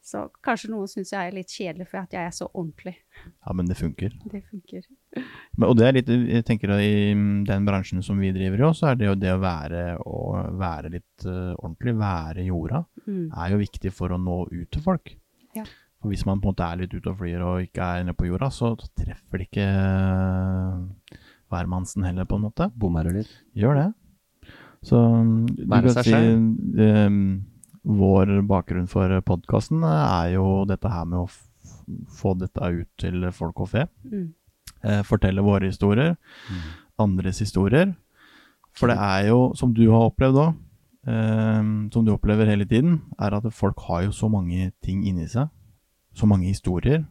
Så 0.05 0.19
kanskje 0.45 0.69
noen 0.69 0.85
syns 0.91 1.09
jeg 1.15 1.27
er 1.31 1.33
litt 1.33 1.49
kjedelig 1.49 1.87
for 1.89 1.97
at 2.03 2.11
jeg 2.13 2.27
er 2.29 2.33
så 2.35 2.45
ordentlig. 2.51 2.91
Ja, 3.25 3.53
men 3.57 3.65
det 3.65 3.73
funker. 3.79 4.11
Det 4.29 4.41
funker. 4.51 4.83
Men, 5.57 5.65
og 5.65 5.73
det 5.79 5.87
er 5.87 5.95
litt, 5.97 6.11
jeg 6.29 6.45
tenker 6.45 6.75
at 6.75 6.83
i 6.85 7.09
den 7.47 7.65
bransjen 7.65 8.03
som 8.05 8.19
vi 8.21 8.29
driver 8.35 8.61
i 8.61 8.65
også, 8.67 8.83
så 8.83 8.91
er 8.91 8.99
det 8.99 9.07
jo 9.09 9.15
det 9.17 9.31
å 9.33 9.39
være, 9.41 9.81
å 10.05 10.19
være 10.61 10.91
litt 10.93 11.25
uh, 11.25 11.55
ordentlig, 11.57 11.95
være 12.01 12.45
jorda, 12.45 12.83
Mm. 13.05 13.25
er 13.37 13.51
jo 13.53 13.57
viktig 13.61 13.91
for 13.93 14.09
å 14.13 14.17
nå 14.17 14.35
ut 14.49 14.69
til 14.73 14.81
folk. 14.81 15.11
Ja. 15.57 15.63
For 16.01 16.09
hvis 16.13 16.23
man 16.25 16.39
på 16.41 16.49
en 16.49 16.53
måte 16.55 16.65
er 16.69 16.79
litt 16.83 16.93
ute 16.93 17.09
og 17.11 17.17
flyr 17.19 17.41
og 17.45 17.65
ikke 17.67 17.85
er 17.97 18.03
nede 18.05 18.15
på 18.17 18.25
jorda, 18.29 18.49
så 18.53 18.71
treffer 18.97 19.41
det 19.41 19.45
ikke 19.49 19.65
eh, 19.65 21.19
hvermannsen 21.53 22.05
heller, 22.05 22.25
på 22.29 22.37
en 22.39 22.45
måte. 22.47 22.69
Bommer 22.77 23.05
du 23.09 23.13
litt? 23.19 23.29
Gjør 23.57 23.77
det. 23.81 23.87
Så 24.85 25.01
du 25.49 25.65
Være 25.69 25.93
seg 25.97 26.09
sjøl? 26.11 26.25
si 26.29 26.85
Vår 27.85 28.41
bakgrunn 28.49 28.87
for 28.89 29.09
podkasten 29.21 29.83
er 29.85 30.33
jo 30.35 30.65
dette 30.65 30.89
her 30.89 31.05
med 31.05 31.19
å 31.19 31.27
f 31.29 31.41
få 32.17 32.33
dette 32.37 32.57
ut 32.61 32.87
til 32.97 33.21
folk 33.31 33.59
og 33.61 33.69
fe. 33.69 33.83
Mm. 34.09 34.33
Eh, 34.83 35.01
fortelle 35.05 35.41
våre 35.45 35.65
historier, 35.69 36.15
Mm. 36.49 36.61
andres 36.99 37.39
historier. 37.39 37.95
For 38.73 38.87
det 38.87 38.97
er 38.97 39.27
jo, 39.29 39.53
som 39.55 39.71
du 39.73 39.83
har 39.91 40.09
opplevd 40.09 40.35
òg, 40.35 40.55
eh, 41.07 41.89
som 41.93 42.05
du 42.05 42.11
opplever 42.11 42.45
hele 42.45 42.65
tiden, 42.65 43.01
er 43.19 43.33
at 43.35 43.43
folk 43.53 43.79
har 43.87 44.03
jo 44.03 44.09
så 44.11 44.29
mange 44.29 44.71
ting 44.81 45.03
inni 45.05 45.27
seg. 45.27 45.49
Så 46.15 46.25
mange 46.27 46.45
historier. 46.47 47.05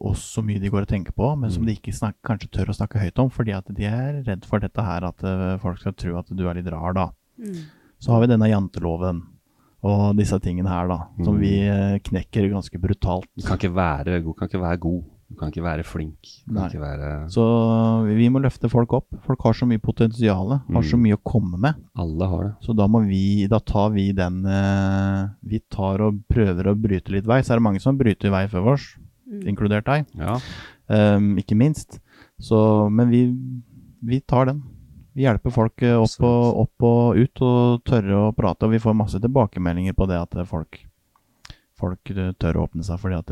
Og 0.00 0.14
så 0.14 0.42
mye 0.44 0.60
de 0.60 0.68
går 0.68 0.82
og 0.82 0.88
tenker 0.88 1.12
på, 1.12 1.38
men 1.38 1.50
som 1.50 1.62
Mm. 1.62 1.66
de 1.68 1.74
ikke 1.76 1.94
snakker, 1.94 2.20
kanskje 2.22 2.50
tør 2.50 2.66
å 2.68 2.76
snakke 2.76 3.00
høyt 3.00 3.18
om, 3.18 3.30
fordi 3.30 3.52
at 3.56 3.64
de 3.72 3.84
er 3.84 4.22
redd 4.24 4.44
for 4.44 4.58
dette 4.58 4.82
her, 4.82 5.04
at 5.04 5.24
eh, 5.24 5.56
folk 5.58 5.78
skal 5.78 5.92
tro 5.92 6.18
at 6.18 6.26
du 6.28 6.46
er 6.48 6.54
litt 6.54 6.66
rar, 6.70 6.92
da. 6.92 7.10
Mm. 7.40 7.64
Så 7.98 8.10
har 8.12 8.20
vi 8.20 8.26
denne 8.26 8.48
janteloven 8.50 9.22
og 9.86 10.16
disse 10.18 10.38
tingene 10.42 10.68
her, 10.72 10.88
da, 10.90 10.98
som 11.22 11.36
Mm. 11.36 11.40
vi 11.42 11.52
eh, 11.66 11.98
knekker 12.10 12.48
ganske 12.52 12.80
brutalt. 12.82 13.28
Du 13.36 13.44
kan 13.46 13.56
ikke 13.60 13.72
være 13.76 14.18
god. 14.24 14.36
Kan 14.40 14.48
ikke 14.50 14.60
være 14.64 14.80
god. 14.82 15.04
Du 15.28 15.34
kan 15.34 15.50
ikke 15.50 15.62
være 15.64 15.82
flink. 15.82 16.28
Ikke 16.46 16.78
være 16.78 17.28
Så 17.34 17.42
vi 18.06 18.28
må 18.30 18.38
løfte 18.40 18.68
folk 18.70 18.92
opp. 18.94 19.08
Folk 19.26 19.40
har 19.42 19.56
så 19.58 19.66
mye 19.66 19.80
potensial, 19.82 20.52
har 20.70 20.82
så 20.86 20.94
Mm. 20.96 21.02
mye 21.02 21.16
å 21.18 21.22
komme 21.24 21.58
med. 21.58 21.74
Alle 21.98 22.28
har 22.30 22.44
det. 22.44 22.54
Så 22.62 22.76
da 22.76 22.86
må 22.86 23.00
vi, 23.08 23.46
da 23.50 23.58
tar 23.58 23.90
vi 23.90 24.12
den 24.12 24.44
eh, 24.46 25.28
Vi 25.44 25.58
tar 25.68 26.00
og 26.00 26.20
prøver 26.30 26.70
å 26.70 26.76
bryte 26.80 27.10
litt 27.10 27.26
vei. 27.26 27.40
Så 27.42 27.50
er 27.54 27.56
det 27.58 27.62
mange 27.66 27.80
som 27.82 27.98
bryter 27.98 28.30
vei 28.30 28.46
før 28.46 28.72
oss, 28.74 28.86
Mm. 29.28 29.42
inkludert 29.56 29.84
deg, 29.84 30.06
Ja. 30.16 30.38
Um, 30.88 31.34
ikke 31.36 31.56
minst. 31.58 31.98
Så, 32.40 32.88
men 32.92 33.10
vi, 33.10 33.34
vi 34.04 34.20
tar 34.20 34.44
den. 34.46 34.62
Vi 35.16 35.24
hjelper 35.24 35.52
folk 35.52 35.80
eh, 35.82 35.96
opp 35.96 36.24
og, 36.28 36.58
opp 36.60 36.84
og 36.84 37.16
ut 37.16 37.40
og 37.44 37.84
tørre 37.88 38.18
å 38.26 38.34
prate, 38.36 38.66
og 38.66 38.74
vi 38.74 38.80
får 38.82 38.96
masse 38.98 39.20
tilbakemeldinger 39.22 39.96
på 39.96 40.08
det 40.10 40.20
at 40.20 40.36
eh, 40.36 40.48
folk 40.48 40.82
Folk 41.76 42.08
eh, 42.08 42.30
tør 42.40 42.56
å 42.56 42.62
åpne 42.64 42.84
seg 42.84 43.00
fordi 43.00 43.16
at 43.18 43.30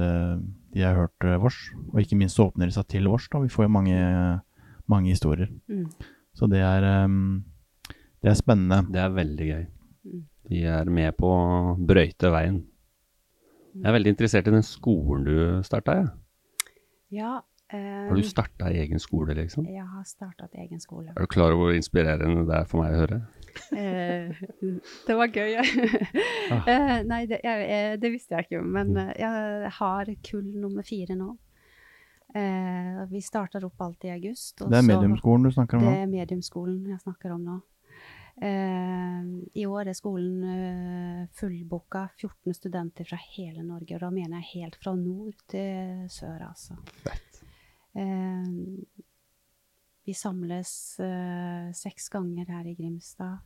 de 0.77 0.83
har 0.83 0.99
hørt 0.99 1.27
vårs, 1.41 1.63
og 1.95 2.01
ikke 2.03 2.19
minst 2.21 2.37
så 2.37 2.51
åpner 2.51 2.69
de 2.69 2.75
seg 2.77 2.85
til 2.93 3.09
vårs. 3.09 3.31
da, 3.33 3.41
Vi 3.41 3.53
får 3.53 3.65
jo 3.65 3.73
mange, 3.73 4.01
mange 4.93 5.09
historier. 5.09 5.49
Mm. 5.65 5.87
Så 6.37 6.49
det 6.53 6.61
er, 6.61 6.85
det 8.21 8.29
er 8.29 8.37
spennende. 8.37 8.83
Det 8.93 9.01
er 9.01 9.17
veldig 9.17 9.49
gøy. 9.49 9.65
Mm. 10.05 10.21
De 10.51 10.61
er 10.75 10.93
med 10.93 11.17
på 11.17 11.31
å 11.33 11.73
brøyte 11.89 12.35
veien. 12.37 12.61
Jeg 13.79 13.89
er 13.89 13.97
veldig 13.97 14.13
interessert 14.13 14.53
i 14.53 14.57
den 14.59 14.69
skolen 14.69 15.25
du 15.25 15.65
starta, 15.65 15.97
ja. 16.03 16.13
Ja. 17.15 17.33
Eh, 17.73 18.09
Har 18.09 18.17
du 18.17 18.27
starta 18.27 18.71
egen 18.73 19.01
skole, 19.03 19.35
liksom? 19.39 19.67
Jeg 19.71 19.87
har 19.87 20.05
startet 20.09 20.55
egen 20.55 20.81
skole. 20.81 21.13
Er 21.15 21.21
du 21.21 21.31
klar 21.31 21.55
over 21.55 21.71
hvor 21.71 21.79
inspirerende 21.79 22.45
det 22.49 22.59
er 22.61 22.69
for 22.69 22.83
meg 22.83 22.95
å 22.95 23.05
høre? 23.05 23.23
uh, 23.71 24.45
det 25.07 25.17
var 25.21 25.33
gøy. 25.33 25.57
Ah. 26.45 26.67
Eh, 26.69 26.99
nei, 27.09 27.23
det, 27.25 27.39
jeg, 27.41 27.97
det 28.03 28.09
visste 28.13 28.37
jeg 28.37 28.45
ikke, 28.45 28.59
men 28.61 28.91
uh, 29.01 29.15
jeg 29.17 29.71
har 29.79 30.11
kull 30.29 30.51
nummer 30.61 30.85
fire 30.85 31.17
nå. 31.17 31.31
Eh, 32.35 33.05
vi 33.09 33.21
starter 33.23 33.65
opp 33.65 33.81
alt 33.81 34.05
i 34.05 34.11
august. 34.11 34.59
og 34.61 34.73
Det 34.73 34.81
er 34.81 34.89
mediumskolen 34.89 35.47
du 35.47 35.53
snakker 35.55 35.79
om 35.79 35.85
nå? 35.87 35.93
Det 35.93 36.03
er 36.03 36.11
mediumskolen 36.11 36.91
jeg 36.91 37.03
snakker 37.05 37.35
om 37.37 37.45
nå. 37.47 37.61
Eh, 38.43 39.21
I 39.63 39.67
år 39.71 39.93
er 39.93 39.95
skolen 39.95 40.41
uh, 40.43 41.21
fullbooka. 41.39 42.09
14 42.19 42.57
studenter 42.59 43.07
fra 43.07 43.21
hele 43.37 43.63
Norge, 43.63 43.95
og 43.95 44.03
da 44.03 44.11
mener 44.11 44.43
jeg 44.43 44.65
helt 44.65 44.79
fra 44.83 44.97
nord 44.99 45.39
til 45.47 46.09
sør, 46.11 46.49
altså. 46.49 46.75
Eh, 47.07 47.23
vi 50.05 50.15
samles 50.17 51.01
eh, 51.01 51.69
seks 51.77 52.09
ganger 52.13 52.51
her 52.51 52.67
i 52.67 52.75
Grimstad. 52.77 53.39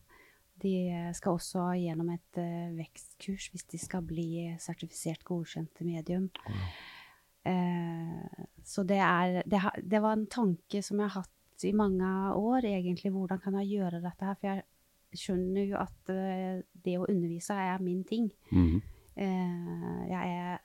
De 0.59 0.73
skal 1.15 1.37
også 1.37 1.69
gjennom 1.79 2.09
et 2.15 2.41
eh, 2.41 2.73
vekstkurs 2.75 3.51
hvis 3.53 3.69
de 3.71 3.79
skal 3.79 4.03
bli 4.07 4.57
sertifisert 4.59 5.23
godkjente 5.29 5.87
medium. 5.87 6.27
Eh, 7.47 8.43
så 8.67 8.83
det 8.89 8.99
er 9.05 9.43
det, 9.47 9.63
det 9.85 10.03
var 10.03 10.17
en 10.17 10.27
tanke 10.27 10.83
som 10.83 10.99
jeg 10.99 11.13
har 11.13 11.23
hatt 11.23 11.69
i 11.69 11.75
mange 11.75 12.09
år, 12.35 12.67
egentlig. 12.67 13.13
Hvordan 13.15 13.41
kan 13.43 13.61
jeg 13.61 13.79
gjøre 13.79 14.03
dette 14.03 14.27
her? 14.27 14.39
For 14.41 14.51
jeg 14.51 15.23
skjønner 15.23 15.65
jo 15.71 15.81
at 15.81 16.15
eh, 16.15 16.63
det 16.85 16.99
å 16.99 17.07
undervise 17.07 17.55
er 17.55 17.85
min 17.85 18.05
ting. 18.09 18.31
Mm 18.51 18.79
Eh, 18.79 18.98
jeg 19.19 20.59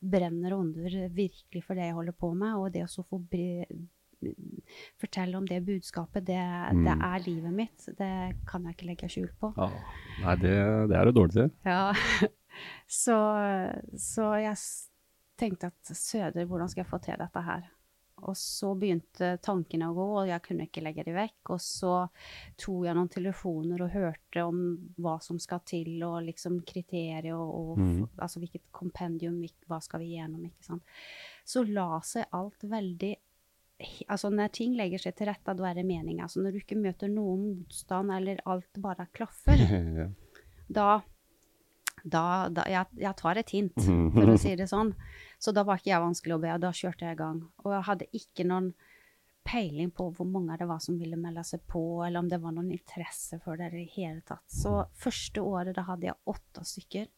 brenner 0.00 0.54
brenner 0.54 0.54
under 0.54 0.94
virkelig 1.10 1.62
for 1.66 1.74
det 1.74 1.88
jeg 1.88 1.94
holder 1.96 2.14
på 2.16 2.32
med, 2.38 2.54
og 2.56 2.72
det 2.72 2.84
å 2.84 2.90
så 2.90 3.02
få 3.06 3.18
fortelle 4.98 5.38
om 5.38 5.46
det 5.46 5.60
budskapet, 5.66 6.24
det, 6.26 6.38
det 6.74 6.94
Mm. 6.94 7.02
er 7.06 7.18
livet 7.26 7.52
mitt. 7.54 7.84
Det 7.98 8.10
kan 8.46 8.64
jeg 8.66 8.74
ikke 8.76 8.86
legge 8.88 9.08
skjul 9.08 9.28
på. 9.40 9.52
Ja. 9.56 9.68
Nei, 10.24 10.34
det, 10.42 10.54
det 10.90 10.96
er 10.98 11.04
du 11.04 11.12
dårlig 11.12 11.32
til. 11.36 11.50
Ja. 11.64 11.92
Så, 12.90 13.14
så 13.94 14.32
jeg 14.42 14.56
tenkte 15.38 15.68
at 15.70 15.92
søder, 15.94 16.44
hvordan 16.48 16.68
skal 16.68 16.82
jeg 16.82 16.90
få 16.90 16.98
til 17.04 17.14
dette 17.20 17.42
her? 17.46 17.68
Og 18.26 18.36
så 18.38 18.72
begynte 18.78 19.34
tankene 19.44 19.90
å 19.90 19.94
gå, 19.96 20.06
og 20.22 20.30
jeg 20.30 20.42
kunne 20.44 20.66
ikke 20.66 20.82
legge 20.84 21.04
dem 21.06 21.16
vekk. 21.18 21.52
Og 21.54 21.60
så 21.62 21.92
tok 22.58 22.88
jeg 22.88 22.98
noen 22.98 23.12
telefoner 23.12 23.84
og 23.84 23.94
hørte 23.94 24.44
om 24.48 24.60
hva 24.98 25.18
som 25.24 25.38
skal 25.42 25.62
til, 25.68 25.92
og 26.06 26.20
liksom 26.26 26.60
kriterier, 26.68 27.30
og, 27.36 27.54
og 27.54 27.80
mm. 27.80 28.02
altså 28.16 28.42
hvilket 28.42 28.66
kompendium, 28.74 29.40
hva 29.70 29.80
skal 29.84 30.02
vi 30.04 30.14
gjennom, 30.16 30.48
ikke 30.48 30.70
sant. 30.70 30.98
Så 31.48 31.64
la 31.68 32.02
seg 32.04 32.28
alt 32.36 32.68
veldig 32.68 33.14
Altså 34.10 34.26
når 34.34 34.48
ting 34.56 34.72
legger 34.74 34.98
seg 34.98 35.14
til 35.14 35.28
rette, 35.28 35.52
da 35.54 35.68
er 35.68 35.76
det 35.78 35.84
meninga. 35.86 36.24
Altså 36.24 36.40
når 36.42 36.56
du 36.56 36.58
ikke 36.58 36.80
møter 36.80 37.10
noen 37.12 37.44
motstand, 37.60 38.10
eller 38.10 38.40
alt 38.50 38.80
bare 38.82 39.06
klaffer, 39.14 39.60
da, 40.80 40.88
da, 42.04 42.48
da 42.52 42.64
jeg, 42.70 42.90
jeg 43.00 43.16
tar 43.18 43.40
et 43.40 43.54
hint, 43.54 43.88
for 44.14 44.34
å 44.34 44.36
si 44.40 44.54
det 44.58 44.68
sånn. 44.70 44.92
Så 45.38 45.54
da 45.54 45.64
var 45.66 45.80
ikke 45.80 45.92
jeg 45.92 46.04
vanskelig 46.04 46.36
å 46.36 46.42
be, 46.42 46.52
og 46.54 46.62
da 46.62 46.74
kjørte 46.74 47.06
jeg 47.06 47.16
i 47.16 47.20
gang. 47.22 47.42
Og 47.64 47.74
jeg 47.74 47.86
hadde 47.88 48.10
ikke 48.20 48.46
noen 48.48 48.72
peiling 49.48 49.90
på 49.94 50.10
hvor 50.12 50.28
mange 50.28 50.56
det 50.60 50.66
var 50.68 50.80
som 50.84 50.98
ville 51.00 51.16
melde 51.20 51.44
seg 51.46 51.62
på, 51.70 51.82
eller 52.04 52.20
om 52.20 52.28
det 52.28 52.40
var 52.42 52.52
noen 52.56 52.72
interesse 52.74 53.38
for 53.44 53.56
det 53.56 53.70
i 53.70 53.78
det 53.78 53.94
hele 53.94 54.20
tatt. 54.28 54.44
Så 54.50 54.74
første 54.98 55.44
året 55.44 55.76
da 55.78 55.86
hadde 55.88 56.10
jeg 56.10 56.20
åtte 56.28 56.64
stykker. 56.68 57.08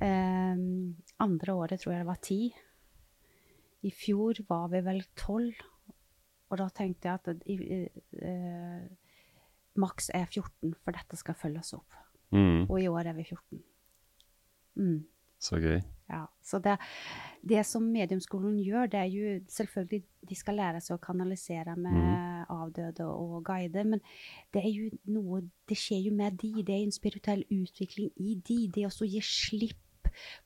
Um, 0.00 0.96
andre 1.20 1.56
året 1.60 1.82
tror 1.82 1.94
jeg 1.94 2.04
det 2.04 2.08
var 2.08 2.22
ti. 2.24 2.40
I 3.84 3.92
fjor 3.92 4.40
var 4.48 4.70
vi 4.72 4.80
vel 4.86 5.02
tolv. 5.18 5.60
Og 6.50 6.58
da 6.58 6.66
tenkte 6.74 7.10
jeg 7.10 7.20
at 7.20 7.28
uh, 7.30 8.24
uh, 8.24 9.10
maks 9.80 10.10
er 10.16 10.26
14, 10.26 10.72
for 10.82 10.96
dette 10.96 11.18
skal 11.20 11.36
følges 11.38 11.74
opp. 11.76 12.00
Mm. 12.32 12.66
Og 12.70 12.76
i 12.82 12.88
år 12.88 13.08
er 13.10 13.12
vi 13.16 13.24
14. 13.24 13.62
Mm, 14.76 15.04
Så 15.38 15.58
gøy. 15.60 15.80
ja. 16.10 16.24
Så 16.42 16.58
det, 16.58 16.76
det 17.48 17.66
som 17.66 17.82
mediumskolen 17.82 18.58
gjør, 18.64 18.86
det 18.86 19.00
er 19.00 19.04
jo 19.10 19.40
selvfølgelig 19.48 20.04
De 20.28 20.34
skal 20.36 20.54
lære 20.60 20.80
seg 20.80 20.96
å 20.98 21.00
kanalisere 21.02 21.76
med 21.76 22.46
avdøde 22.50 23.06
og 23.06 23.44
guide, 23.44 23.84
men 23.84 24.00
det 24.54 24.62
er 24.64 24.68
jo 24.70 24.90
noe 25.04 25.40
Det 25.68 25.76
skjer 25.78 26.06
jo 26.08 26.14
med 26.14 26.38
de. 26.42 26.62
Det 26.62 26.74
er 26.74 26.82
en 26.84 26.92
spirituell 26.92 27.44
utvikling 27.50 28.10
i 28.16 28.34
de. 28.48 28.58
Det 28.74 28.86
å 28.86 29.06
gi 29.08 29.20
slipp 29.24 29.78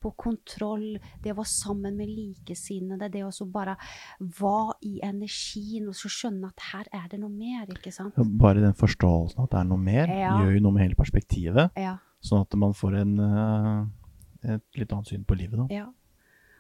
på 0.01 0.13
kontroll, 0.17 0.99
det 1.23 1.33
å 1.33 1.39
være 1.41 1.51
sammen 1.51 1.97
med 1.97 2.09
likesinnede, 2.09 3.11
det 3.13 3.25
å 3.25 3.47
bare 3.51 3.77
være 4.21 4.77
i 4.83 5.01
energien 5.07 5.89
og 5.89 5.95
så 5.99 6.11
skjønne 6.13 6.51
at 6.53 6.61
her 6.73 6.91
er 6.93 7.09
det 7.13 7.21
noe 7.21 7.33
mer, 7.33 7.67
ikke 7.75 7.93
sant? 7.95 8.15
Bare 8.39 8.61
den 8.65 8.75
forståelsen 8.79 9.45
at 9.45 9.51
det 9.51 9.61
er 9.61 9.65
noe 9.71 9.79
mer, 9.79 10.07
Ja. 10.09 10.39
gjør 10.43 10.55
jo 10.59 10.61
noe 10.61 10.73
med 10.73 10.83
hele 10.89 10.95
perspektivet. 10.99 11.71
Ja. 11.77 11.99
Sånn 12.25 12.41
at 12.41 12.55
man 12.57 12.73
får 12.73 13.01
en, 13.03 13.19
eh, 13.21 14.55
et 14.55 14.63
litt 14.77 14.93
annet 14.93 15.07
syn 15.07 15.25
på 15.25 15.37
livet. 15.37 15.57
da. 15.59 15.67
Ja. 15.75 15.87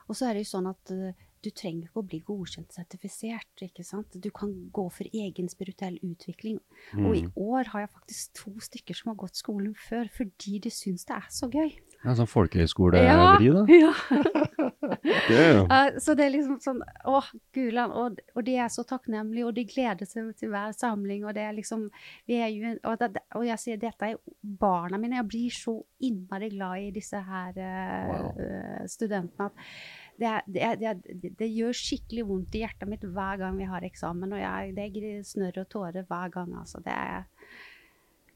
Og 0.09 0.15
så 0.17 0.29
er 0.29 0.35
det 0.35 0.45
jo 0.45 0.59
sånn 0.59 0.69
at 0.69 0.91
eh, 0.93 1.13
du 1.45 1.51
trenger 1.51 1.85
ikke 1.89 2.01
å 2.03 2.07
bli 2.09 2.21
godkjent 2.21 2.73
sertifisert. 2.73 3.63
ikke 3.63 3.85
sant? 3.85 4.07
Du 4.21 4.31
kan 4.31 4.71
gå 4.73 4.91
for 4.93 5.05
egen 5.13 5.49
spirituell 5.49 5.99
utvikling. 6.03 6.59
Og 6.97 7.17
i 7.17 7.27
år 7.37 7.67
har 7.73 7.81
jeg 7.85 7.91
faktisk 7.93 8.33
to 8.35 8.51
stykker 8.61 8.95
som 8.97 9.11
har 9.13 9.17
gått 9.17 9.37
skolen 9.37 9.75
før 9.77 10.09
fordi 10.11 10.59
de 10.61 10.71
syns 10.71 11.05
det 11.05 11.17
er 11.17 11.29
så 11.29 11.49
gøy. 11.51 11.73
Ja, 12.05 12.15
sånn 12.19 12.29
folkehøyskolevri, 12.29 13.51
da. 13.55 13.65
ja. 13.73 13.93
Det 15.25 15.39
jo 15.57 15.65
Eh, 15.65 15.99
så 16.03 16.15
det 16.17 16.27
er 16.27 16.33
liksom 16.35 16.59
sånn 16.63 16.81
Å, 17.09 17.21
gulan. 17.57 17.93
Og, 17.97 18.21
og 18.35 18.47
de 18.47 18.57
er 18.61 18.71
så 18.73 18.85
takknemlige, 18.89 19.47
og 19.49 19.57
de 19.57 19.65
gleder 19.69 20.09
seg 20.09 20.31
til 20.39 20.53
hver 20.53 20.75
samling. 20.77 21.25
Og 21.25 21.35
det 21.37 21.47
er 21.47 21.57
liksom 21.57 21.87
vi 22.29 22.39
er 22.43 22.53
jo, 22.53 22.75
og, 22.85 23.01
det, 23.01 23.25
og 23.39 23.47
jeg 23.49 23.63
sier 23.63 23.81
dette 23.81 24.13
er 24.13 24.21
barna 24.43 25.01
mine. 25.01 25.19
Jeg 25.23 25.31
blir 25.31 25.57
så 25.57 25.77
innmari 26.05 26.51
glad 26.55 26.89
i 26.89 26.95
disse 26.95 27.21
her 27.25 27.61
eh, 27.61 28.17
eh, 28.45 28.83
studentene 28.91 29.49
at 29.49 29.63
det, 30.15 30.29
er, 30.31 30.43
det, 30.47 30.63
er, 30.63 30.77
det, 30.79 30.89
er, 30.89 31.21
det, 31.23 31.31
det 31.41 31.49
gjør 31.51 31.75
skikkelig 31.75 32.25
vondt 32.29 32.55
i 32.55 32.61
hjertet 32.63 32.87
mitt 32.91 33.03
hver 33.17 33.41
gang 33.41 33.57
vi 33.59 33.67
har 33.67 33.87
eksamen. 33.87 34.37
Og 34.37 34.43
jeg, 34.43 34.75
det 34.77 34.85
er 34.87 35.25
snørr 35.27 35.65
og 35.65 35.71
tårer 35.73 36.07
hver 36.07 36.31
gang. 36.37 36.53
Altså. 36.61 36.83
Det 36.85 36.95
er, 36.95 37.25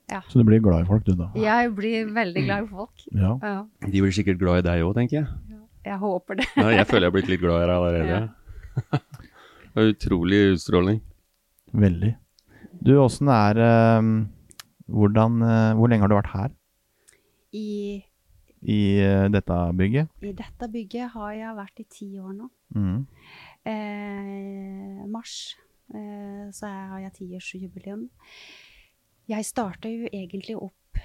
Så 0.09 0.41
du 0.41 0.45
blir 0.49 0.61
glad 0.65 0.87
i 0.87 0.89
folk, 0.89 1.05
du, 1.05 1.13
da? 1.19 1.29
jeg 1.37 1.73
blir 1.77 2.09
veldig 2.17 2.45
glad 2.47 2.65
i 2.65 2.71
folk. 2.73 3.05
Ja. 3.23 3.35
Ja, 3.43 3.59
De 3.85 4.01
blir 4.05 4.15
sikkert 4.17 4.39
glad 4.41 4.63
i 4.63 4.67
deg 4.69 4.85
òg, 4.87 4.95
tenker 4.97 5.21
jeg. 5.21 5.27
jeg 5.85 5.99
håper 6.01 6.39
det. 6.41 6.47
Nei, 6.57 6.71
jeg 6.79 6.87
føler 6.89 7.07
jeg 7.07 7.11
har 7.11 7.17
blitt 7.19 7.29
litt 7.33 7.43
glad 7.43 7.63
i 7.63 7.69
deg 7.69 7.77
allerede. 7.77 8.21
Det 9.75 9.85
er 9.85 9.93
utrolig 9.93 10.39
utstråling. 10.55 11.01
Veldig. 11.77 12.13
Du, 12.83 12.93
åssen 13.03 13.29
er 13.31 13.59
um, 13.99 14.13
hvordan, 14.87 15.43
uh, 15.43 15.75
Hvor 15.79 15.91
lenge 15.91 16.07
har 16.07 16.11
du 16.11 16.17
vært 16.17 16.31
her 16.33 16.53
I, 17.53 18.01
i 18.63 18.79
uh, 19.03 19.27
dette 19.35 19.59
bygget? 19.79 20.09
I 20.23 20.33
dette 20.39 20.69
bygget 20.73 21.13
har 21.15 21.33
jeg 21.37 21.57
vært 21.59 21.83
i 21.85 21.87
ti 21.91 22.09
år 22.19 22.33
nå. 22.39 22.49
Mm. 22.77 23.07
eh, 23.65 25.05
mars 25.09 25.35
eh, 25.95 26.49
så 26.53 26.69
har 26.69 26.99
jeg 27.07 27.15
tiårsjubileum. 27.21 28.03
Jeg 29.29 29.45
starta 29.45 29.91
jo 29.93 30.09
egentlig 30.09 30.55
opp 30.57 31.01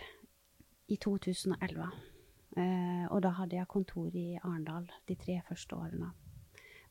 i 0.88 0.96
2011. 0.96 1.88
Eh, 2.56 3.06
og 3.10 3.20
da 3.26 3.34
hadde 3.36 3.58
jeg 3.58 3.68
kontor 3.68 4.14
i 4.16 4.38
Arendal 4.40 4.86
de 5.10 5.18
tre 5.20 5.42
første 5.48 5.76
årene. 5.76 6.12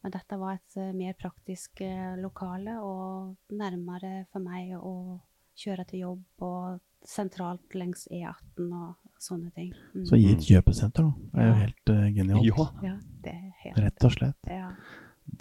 Men 0.03 0.13
dette 0.13 0.37
var 0.37 0.59
et 0.59 0.77
eh, 0.77 0.91
mer 0.93 1.15
praktisk 1.17 1.81
eh, 1.87 2.19
lokale 2.21 2.75
og 2.85 3.55
nærmere 3.57 4.27
for 4.33 4.45
meg 4.45 4.75
å 4.77 5.21
kjøre 5.63 5.87
til 5.89 6.03
jobb 6.03 6.45
og 6.45 6.83
sentralt 7.07 7.79
langs 7.81 8.05
E18 8.13 8.67
og 8.69 9.23
sånne 9.23 9.49
ting. 9.57 9.71
Mm. 9.95 10.05
Så 10.11 10.19
gi 10.21 10.35
et 10.35 10.45
kjøpesenter, 10.51 11.07
da. 11.07 11.31
Det 11.33 11.41
er 11.41 11.49
jo 11.49 11.55
helt 11.63 11.93
uh, 11.95 12.03
genialt. 12.19 12.51
Ja. 12.51 12.67
Ja, 12.91 12.93
det 13.25 13.33
er 13.33 13.49
helt 13.63 13.81
Rett 13.87 14.07
og 14.07 14.15
slett. 14.19 14.53
Ja. 14.53 14.69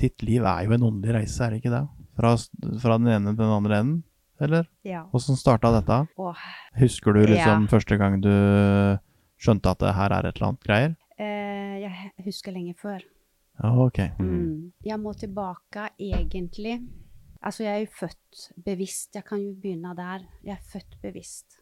Ditt 0.02 0.24
liv 0.24 0.46
er 0.46 0.64
jo 0.66 0.78
en 0.78 0.88
åndelig 0.88 1.18
reise, 1.20 1.44
er 1.44 1.54
det 1.54 1.62
ikke 1.62 1.74
det? 1.74 1.84
Fra, 2.18 2.34
fra 2.82 2.98
den 3.02 3.12
ene 3.12 3.36
til 3.36 3.44
den 3.44 3.54
andre 3.60 3.82
enden, 3.84 4.02
eller? 4.42 4.68
ja. 4.88 5.04
Åssen 5.14 5.36
starta 5.40 5.72
dette? 5.80 6.08
Åh, 6.18 6.44
Husker 6.80 7.14
du 7.14 7.22
liksom 7.26 7.66
Ja. 7.68 7.72
første 7.72 7.98
gang 7.98 8.20
du 8.22 8.32
skjønte 9.42 9.72
at 9.72 9.80
det 9.80 9.94
her 9.98 10.12
er 10.12 10.28
et 10.30 10.36
eller 10.38 10.48
annet 10.52 10.64
greier? 10.68 10.96
eh, 11.20 11.80
jeg 11.82 12.12
husker 12.26 12.52
lenge 12.52 12.74
før. 12.78 13.02
Ja, 13.62 13.72
ok. 13.78 14.00
Mm. 14.20 14.72
Jeg 14.84 15.00
må 15.00 15.14
tilbake 15.14 15.90
egentlig 16.00 16.82
Altså, 17.44 17.64
jeg 17.64 17.74
er 17.74 17.80
jo 17.80 17.94
født 17.98 18.52
bevisst. 18.66 19.16
Jeg 19.16 19.24
kan 19.26 19.40
jo 19.42 19.56
begynne 19.58 19.96
der. 19.98 20.28
Jeg 20.46 20.54
er 20.54 20.66
født 20.72 20.98
bevisst. 21.02 21.56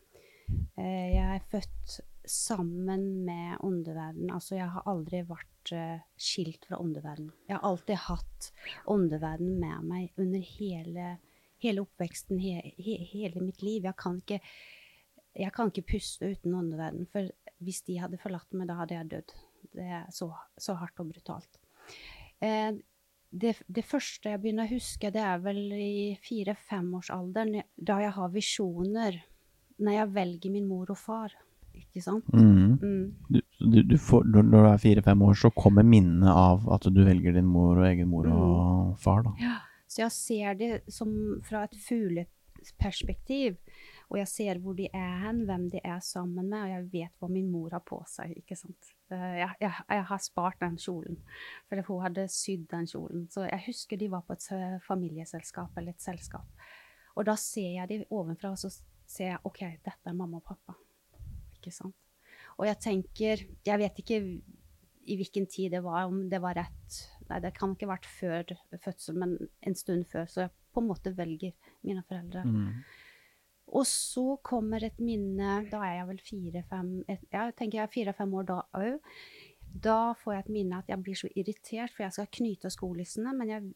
Eh, 0.78 1.14
jeg 1.16 1.36
er 1.38 1.40
født 1.52 2.02
sammen 2.28 3.24
med 3.26 3.62
åndeverdenen. 3.64 4.30
Altså, 4.34 4.56
jeg 4.58 4.68
har 4.70 4.84
aldri 4.86 5.22
vært 5.24 5.72
uh, 5.72 6.02
skilt 6.20 6.66
fra 6.68 6.82
åndeverdenen. 6.84 7.32
Jeg 7.48 7.56
har 7.56 7.64
alltid 7.70 7.96
hatt 8.10 8.50
åndeverdenen 8.92 9.56
med 9.60 9.88
meg 9.88 10.10
under 10.20 10.44
hele, 10.60 11.18
hele 11.64 11.84
oppveksten, 11.86 12.40
he, 12.42 12.74
he, 12.78 12.98
hele 13.12 13.44
mitt 13.44 13.64
liv. 13.66 13.88
Jeg 13.88 13.98
kan, 14.00 14.20
ikke, 14.24 14.40
jeg 15.40 15.56
kan 15.56 15.72
ikke 15.72 15.88
puste 15.96 16.32
uten 16.34 16.56
åndeverden, 16.60 17.08
for 17.12 17.32
hvis 17.64 17.82
de 17.88 18.00
hadde 18.00 18.20
forlatt 18.22 18.54
meg, 18.56 18.70
da 18.70 18.80
hadde 18.82 18.96
jeg 18.98 19.12
dødd. 19.16 19.36
Det 19.76 19.90
er 20.00 20.06
så, 20.16 20.30
så 20.58 20.78
hardt 20.80 21.02
og 21.04 21.12
brutalt. 21.12 21.60
Eh, 22.42 22.72
det, 23.30 23.58
det 23.68 23.86
første 23.86 24.32
jeg 24.32 24.42
begynner 24.42 24.66
å 24.66 24.74
huske, 24.74 25.12
det 25.14 25.22
er 25.22 25.44
vel 25.44 25.60
i 25.76 26.16
fire-femårsalderen, 26.24 27.62
da 27.76 28.00
jeg 28.02 28.16
har 28.16 28.34
visjoner. 28.34 29.20
Når 29.80 29.96
jeg 29.96 30.12
velger 30.12 30.52
min 30.52 30.66
mor 30.68 30.90
og 30.92 30.98
far. 31.00 31.36
Ikke 31.78 32.02
sant? 32.04 32.26
Mm. 32.36 32.80
Mm. 32.82 33.04
Du, 33.30 33.40
du, 33.60 33.78
du 33.94 33.96
får, 34.02 34.26
når 34.28 34.50
du 34.52 34.58
er 34.60 34.82
fire-fem 34.82 35.22
år, 35.24 35.38
så 35.40 35.52
kommer 35.56 35.86
minnet 35.88 36.28
av 36.32 36.66
at 36.74 36.88
du 36.92 37.00
velger 37.06 37.38
din 37.38 37.48
mor 37.48 37.78
og 37.78 37.88
egen 37.88 38.10
mor 38.12 38.28
og 38.28 38.98
far, 39.00 39.24
da. 39.28 39.54
Så 39.90 40.04
jeg 40.04 40.14
ser 40.14 40.60
det 40.60 40.74
som 40.94 41.12
fra 41.46 41.64
et 41.66 41.76
fugleperspektiv. 41.82 43.58
Og 44.10 44.18
jeg 44.18 44.30
ser 44.30 44.60
hvor 44.62 44.74
de 44.78 44.88
er 44.94 45.16
hen, 45.24 45.44
hvem 45.46 45.68
de 45.70 45.82
er 45.86 46.00
sammen 46.02 46.48
med, 46.50 46.64
og 46.64 46.70
jeg 46.72 46.86
vet 46.94 47.22
hva 47.22 47.30
min 47.30 47.50
mor 47.52 47.74
har 47.74 47.84
på 47.86 48.00
seg. 48.10 48.36
ikke 48.38 48.58
sant? 48.58 48.92
Eh, 49.14 49.38
Jeg, 49.42 49.50
jeg, 49.62 49.72
jeg 49.90 50.06
har 50.10 50.22
spart 50.22 50.62
den 50.62 50.78
kjolen, 50.82 51.20
for 51.70 51.82
hun 51.88 52.04
hadde 52.08 52.28
sydd 52.34 52.66
den 52.72 52.90
kjolen. 52.90 53.28
Så 53.30 53.46
jeg 53.46 53.66
husker 53.68 54.02
de 54.02 54.10
var 54.10 54.26
på 54.26 54.38
et 54.38 54.48
eh, 54.56 54.78
familieselskap 54.86 55.78
eller 55.78 55.94
et 55.94 56.06
selskap. 56.06 56.66
Og 57.16 57.26
da 57.30 57.36
ser 57.38 57.76
jeg 57.76 57.90
de 57.90 58.00
ovenfra, 58.10 58.54
og 58.54 58.62
så 58.62 58.72
ser 59.10 59.34
jeg 59.34 59.44
OK, 59.44 59.62
dette 59.86 60.10
er 60.10 60.18
mamma 60.18 60.42
og 60.42 60.46
pappa. 60.50 60.78
Ikke 61.58 61.74
sant? 61.74 61.98
Og 62.60 62.68
jeg 62.68 62.78
tenker 62.84 63.46
Jeg 63.66 63.80
vet 63.80 64.00
ikke 64.02 64.20
i 65.10 65.16
hvilken 65.18 65.48
tid 65.50 65.72
det 65.74 65.84
var, 65.84 66.06
om 66.10 66.30
det 66.30 66.42
var 66.42 66.58
rett 66.58 66.98
Nei, 67.30 67.40
det 67.44 67.54
kan 67.58 67.76
ikke 67.76 67.86
ha 67.88 67.94
vært 67.96 68.08
før 68.10 68.56
fødsel, 68.84 69.16
men 69.22 69.36
en 69.66 69.76
stund 69.78 70.08
før. 70.10 70.26
Så 70.30 70.42
jeg 70.48 70.52
på 70.74 70.82
en 70.82 70.88
måte 70.90 71.14
velger 71.18 71.54
mine 71.86 72.04
foreldre. 72.08 72.44
Mm. 72.46 72.84
Og 73.70 73.86
så 73.86 74.24
kommer 74.42 74.82
et 74.82 74.98
minne 74.98 75.60
Da 75.70 75.84
er 75.86 76.00
jeg 76.00 76.08
vel 76.08 76.20
fire-fem 76.26 76.88
Jeg 77.06 77.54
tenker 77.60 77.78
jeg 77.78 77.84
er 77.84 77.92
fire-fem 77.94 78.32
år 78.34 78.48
da 78.50 78.56
òg. 78.80 79.20
Da 79.70 79.98
får 80.18 80.34
jeg 80.34 80.44
et 80.48 80.50
minne 80.56 80.80
at 80.82 80.90
jeg 80.90 80.98
blir 81.06 81.14
så 81.20 81.30
irritert, 81.38 81.94
for 81.94 82.02
jeg 82.08 82.16
skal 82.16 82.30
knyte 82.40 82.72
skolissene, 82.74 83.34
men 83.38 83.52
jeg, 83.52 83.68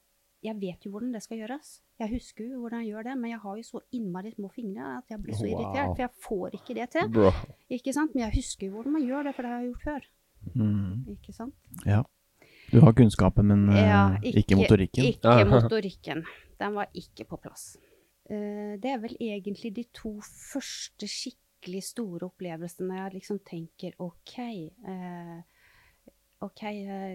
jeg 0.41 0.55
vet 0.57 0.85
jo 0.87 0.91
hvordan 0.95 1.13
det 1.13 1.21
skal 1.21 1.37
gjøres. 1.43 1.75
Jeg 2.01 2.09
husker 2.15 2.47
jo 2.49 2.63
hvordan 2.63 2.81
jeg 2.81 2.89
gjør 2.95 3.05
det, 3.11 3.13
men 3.21 3.29
jeg 3.29 3.39
har 3.43 3.59
jo 3.59 3.67
så 3.67 3.81
innmari 3.93 4.31
små 4.33 4.49
fingre 4.55 4.87
at 4.97 5.13
jeg 5.13 5.21
blir 5.21 5.37
så 5.37 5.45
Wow. 5.45 5.53
irritert, 5.53 5.93
for 5.93 6.01
jeg 6.07 6.09
får 6.25 6.57
ikke 6.57 6.77
det 6.79 6.89
til. 6.95 7.11
Bra. 7.13 7.29
Ikke 7.77 7.93
sant? 7.93 8.15
Men 8.15 8.23
jeg 8.25 8.35
husker 8.39 8.65
jo 8.67 8.73
hvordan 8.79 8.97
man 8.97 9.05
gjør 9.05 9.29
det, 9.29 9.35
for 9.37 9.45
det 9.45 9.51
har 9.53 9.61
jeg 9.61 9.69
gjort 9.69 9.85
før. 9.85 10.09
Mm. 10.57 11.05
Ikke 11.13 11.33
sant? 11.37 11.55
Ja. 11.85 12.01
Du 12.73 12.79
har 12.81 12.93
kunnskapen, 12.97 13.47
men 13.51 13.63
eh, 13.69 13.79
Ja, 13.85 14.03
ikke, 14.23 14.57
motorikken. 14.59 15.05
Ikke 15.13 15.35
motorikken. 15.51 16.23
Den 16.59 16.75
var 16.75 16.89
ikke 16.97 17.25
på 17.29 17.37
plass. 17.43 17.77
Eh, 18.29 18.75
det 18.81 18.91
er 18.95 18.99
vel 19.03 19.15
egentlig 19.21 19.73
de 19.75 19.83
to 19.93 20.15
første 20.23 21.07
skikkelig 21.11 21.83
store 21.83 22.27
opplevelsene 22.27 22.97
jeg 22.97 23.13
liksom 23.19 23.39
tenker 23.47 23.93
OK 24.03 24.37
eh, 24.39 25.41
OK, 26.43 26.61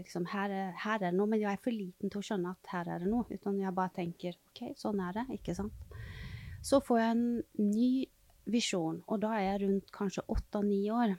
liksom, 0.00 0.24
her, 0.32 0.48
er- 0.50 0.76
her 0.84 0.94
er 1.02 1.10
det 1.10 1.14
noe, 1.18 1.26
men 1.28 1.40
jeg 1.42 1.52
er 1.52 1.60
for 1.60 1.74
liten 1.74 2.08
til 2.08 2.22
å 2.22 2.24
skjønne 2.24 2.54
at 2.54 2.70
her 2.72 2.88
er 2.94 3.02
det 3.02 3.10
noe. 3.12 3.26
Uten 3.28 3.58
jeg 3.60 3.74
bare 3.76 3.92
tenker 3.98 4.32
OK, 4.48 4.62
sånn 4.80 5.02
er 5.04 5.18
det. 5.18 5.24
Ikke 5.36 5.52
sant? 5.54 5.74
Så 6.64 6.80
får 6.80 6.98
jeg 7.02 7.10
en 7.10 7.42
ny 7.74 7.90
visjon, 8.48 9.02
og 9.06 9.20
da 9.20 9.34
er 9.36 9.44
jeg 9.50 9.60
rundt 9.66 9.92
kanskje 9.92 10.24
åtte-ni 10.32 10.80
år. 10.96 11.12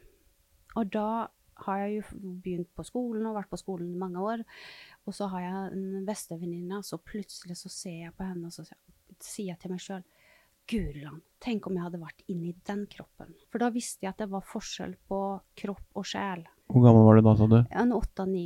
Og 0.82 0.89
da 0.89 1.28
har 1.65 1.84
jeg 1.84 2.00
jo 2.00 2.22
begynt 2.43 2.69
på 2.76 2.86
skolen 2.88 3.28
og 3.30 3.38
vært 3.38 3.52
på 3.52 3.60
skolen 3.62 3.91
i 3.93 4.00
mange 4.00 4.22
år. 4.22 4.45
Og 5.08 5.15
så 5.15 5.30
har 5.32 5.45
jeg 5.45 5.74
en 5.74 6.08
bestevenninne, 6.08 6.82
så 6.86 7.02
plutselig 7.02 7.60
så 7.60 7.72
ser 7.74 8.08
jeg 8.08 8.15
på 8.17 8.28
henne 8.28 8.50
og 8.50 8.56
så 8.56 8.65
sier 9.19 9.54
jeg 9.54 9.62
til 9.62 9.74
meg 9.74 9.84
sjøl 9.84 10.08
Gudland, 10.69 11.24
tenk 11.41 11.65
om 11.65 11.74
jeg 11.74 11.82
hadde 11.82 11.98
vært 11.98 12.19
inni 12.30 12.52
den 12.67 12.84
kroppen. 12.91 13.32
For 13.50 13.63
da 13.63 13.72
visste 13.74 14.06
jeg 14.06 14.12
at 14.12 14.19
det 14.22 14.28
var 14.30 14.43
forskjell 14.45 14.91
på 15.10 15.22
kropp 15.58 15.98
og 15.98 16.06
sjel. 16.06 16.43
Hvor 16.69 16.84
gammel 16.84 17.08
var 17.08 17.17
du 17.17 17.26
da, 17.26 17.34
sa 17.39 17.48
du? 17.50 17.56
En 17.74 17.95
åtte-ni. 17.95 18.43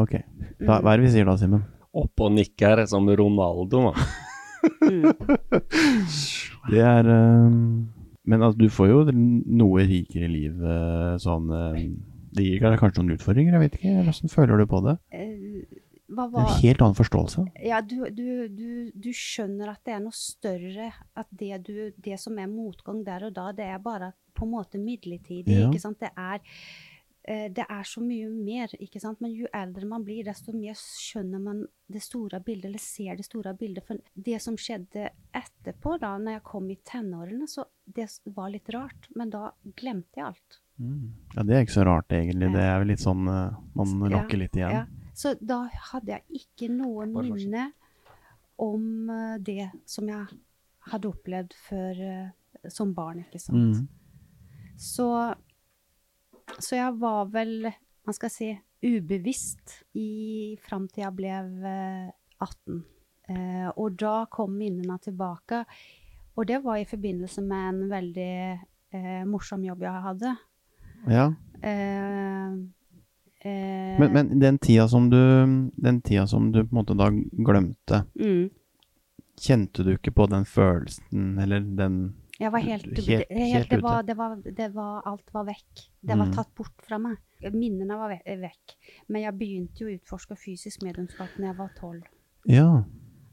Ok. 0.00 0.14
Da, 0.62 0.78
hva 0.78 0.94
er 0.94 1.02
det 1.02 1.04
vi 1.04 1.10
sier 1.18 1.28
da, 1.28 1.34
Simen? 1.36 1.66
Opp 1.92 2.24
og 2.24 2.32
nikker 2.32 2.86
som 2.88 3.12
Ronaldo, 3.20 3.90
da. 3.90 3.92
Det 6.72 6.80
er 6.82 7.06
um, 7.06 7.86
Men 8.24 8.42
altså, 8.42 8.58
du 8.58 8.68
får 8.72 8.88
jo 8.90 9.04
noe 9.12 9.84
rikere 9.88 10.28
liv 10.28 10.60
eh, 10.60 11.16
sånn 11.22 11.52
eh, 11.54 11.84
Det 12.38 12.46
gir 12.46 12.62
kanskje 12.62 13.02
noen 13.02 13.18
utfordringer, 13.18 13.58
jeg 13.58 13.64
vet 13.66 13.78
ikke. 13.78 13.98
Hvordan 14.06 14.32
føler 14.32 14.62
du 14.62 14.66
på 14.70 14.82
det? 14.86 14.96
Eh, 15.14 15.84
hva 16.08 16.24
var 16.32 16.46
en 16.48 16.60
helt 16.62 16.82
annen 16.84 16.96
forståelse. 16.96 17.44
Ja, 17.68 17.80
du, 17.84 17.98
du, 18.14 18.28
du, 18.48 18.68
du 18.96 19.08
skjønner 19.12 19.74
at 19.74 19.82
det 19.84 19.92
er 19.96 20.04
noe 20.04 20.16
større. 20.16 20.92
At 21.18 21.28
det, 21.30 21.52
du, 21.66 21.74
det 22.00 22.16
som 22.20 22.38
er 22.40 22.48
motgang 22.48 23.02
der 23.04 23.28
og 23.28 23.34
da, 23.36 23.50
det 23.56 23.66
er 23.68 23.82
bare 23.84 24.14
på 24.36 24.46
en 24.46 24.54
måte 24.54 24.80
midlertidig. 24.80 25.58
Ja. 25.58 25.66
ikke 25.68 25.82
sant? 25.82 26.00
Det 26.00 26.08
er, 26.16 26.40
eh, 27.28 27.48
det 27.52 27.66
er 27.68 27.90
så 27.90 28.00
mye 28.00 28.30
mer. 28.32 28.72
ikke 28.80 29.02
sant? 29.04 29.20
Men 29.20 29.34
jo 29.36 29.50
eldre 29.52 29.88
man 29.90 30.06
blir, 30.06 30.22
desto 30.30 30.54
mer 30.56 30.78
skjønner 30.80 31.42
man 31.44 31.60
det 31.92 32.02
store 32.06 32.40
bildet, 32.46 32.70
eller 32.70 32.84
ser 32.84 33.18
det 33.18 33.28
store 33.28 33.52
bildet. 33.58 33.84
For 33.84 34.24
det 34.30 34.40
som 34.44 34.56
skjedde 34.56 35.10
etterpå, 35.36 35.98
da 36.00 36.14
når 36.16 36.38
jeg 36.38 36.46
kom 36.48 36.72
i 36.72 36.78
tenårene, 36.88 37.50
så 37.50 37.68
det 37.84 38.08
var 38.32 38.54
litt 38.54 38.72
rart. 38.72 39.10
Men 39.12 39.34
da 39.34 39.50
glemte 39.76 40.22
jeg 40.22 40.30
alt. 40.30 40.62
Ja, 40.78 41.42
Det 41.42 41.56
er 41.56 41.64
ikke 41.64 41.74
så 41.74 41.86
rart, 41.88 42.12
egentlig. 42.14 42.52
Det 42.54 42.62
er 42.62 42.78
vel 42.78 42.92
litt 42.92 43.02
sånn 43.02 43.26
eh, 43.26 43.56
Man 43.74 44.12
Ja, 44.12 44.22
litt 44.30 44.56
igjen. 44.56 44.76
Ja. 44.76 44.84
Så 45.18 45.34
da 45.42 45.64
hadde 45.90 46.14
jeg 46.14 46.44
ikke 46.44 46.68
noe 46.70 47.08
minne 47.10 47.72
om 48.62 49.10
eh, 49.10 49.36
det 49.42 49.70
som 49.90 50.06
jeg 50.10 50.38
hadde 50.92 51.10
opplevd 51.10 51.56
før 51.66 52.02
eh, 52.06 52.70
som 52.70 52.94
barn, 52.94 53.24
ikke 53.26 53.40
sant. 53.42 53.78
Mm. 53.78 53.88
Så, 54.78 55.08
så 56.58 56.78
jeg 56.78 56.94
var 57.02 57.26
vel, 57.34 57.70
man 58.06 58.16
skal 58.16 58.30
si, 58.30 58.52
ubevisst 58.78 59.80
i, 59.98 60.54
fram 60.62 60.86
til 60.92 61.02
jeg 61.02 61.16
ble 61.18 61.34
eh, 61.34 62.10
18. 62.38 62.82
Eh, 63.28 63.68
og 63.74 63.98
da 63.98 64.22
kom 64.32 64.54
minnene 64.58 64.98
tilbake. 65.02 65.64
Og 66.38 66.46
det 66.46 66.62
var 66.62 66.78
i 66.78 66.86
forbindelse 66.86 67.42
med 67.42 67.72
en 67.72 67.80
veldig 67.90 68.34
eh, 68.94 69.24
morsom 69.26 69.66
jobb 69.66 69.82
jeg 69.82 70.04
hadde. 70.06 70.36
Ja. 71.06 71.34
Eh, 71.62 72.48
eh, 73.40 73.98
Men, 74.00 74.12
men 74.12 74.38
den 74.38 74.58
tida 74.58 74.88
som 74.88 75.10
du 75.10 75.16
Den 75.76 76.00
tida 76.02 76.26
som 76.26 76.52
du 76.52 76.64
på 76.64 76.70
en 76.76 76.78
måte 76.84 76.96
da 76.98 77.10
glemte, 77.10 78.04
mm, 78.18 78.50
kjente 79.38 79.84
du 79.84 79.92
ikke 79.96 80.10
på 80.14 80.26
den 80.30 80.44
følelsen, 80.44 81.38
eller 81.42 81.60
den 81.60 82.14
jeg 82.38 82.52
var 82.52 82.60
helt, 82.62 82.84
Helt- 82.86 83.08
helt, 83.08 83.52
helt 83.52 83.70
det, 83.70 83.80
var, 83.82 84.02
det, 84.06 84.14
var, 84.16 84.36
det 84.36 84.68
var 84.74 85.02
Alt 85.10 85.32
var 85.34 85.44
vekk. 85.48 85.88
Det 86.00 86.14
var 86.16 86.26
Mm. 86.26 86.34
tatt 86.36 86.54
bort 86.54 86.84
fra 86.86 86.98
meg. 86.98 87.16
Minnene 87.52 87.96
var 87.98 88.08
ve- 88.12 88.36
vekk. 88.38 88.76
Men 89.08 89.22
jeg 89.22 89.32
begynte 89.38 89.78
jo 89.82 89.86
å 89.88 89.94
utforske 89.98 90.36
fysisk 90.38 90.82
medlemskap 90.84 91.26
da 91.36 91.46
jeg 91.48 91.56
var 91.56 91.70
tolv. 91.80 92.02
Ja, 92.46 92.84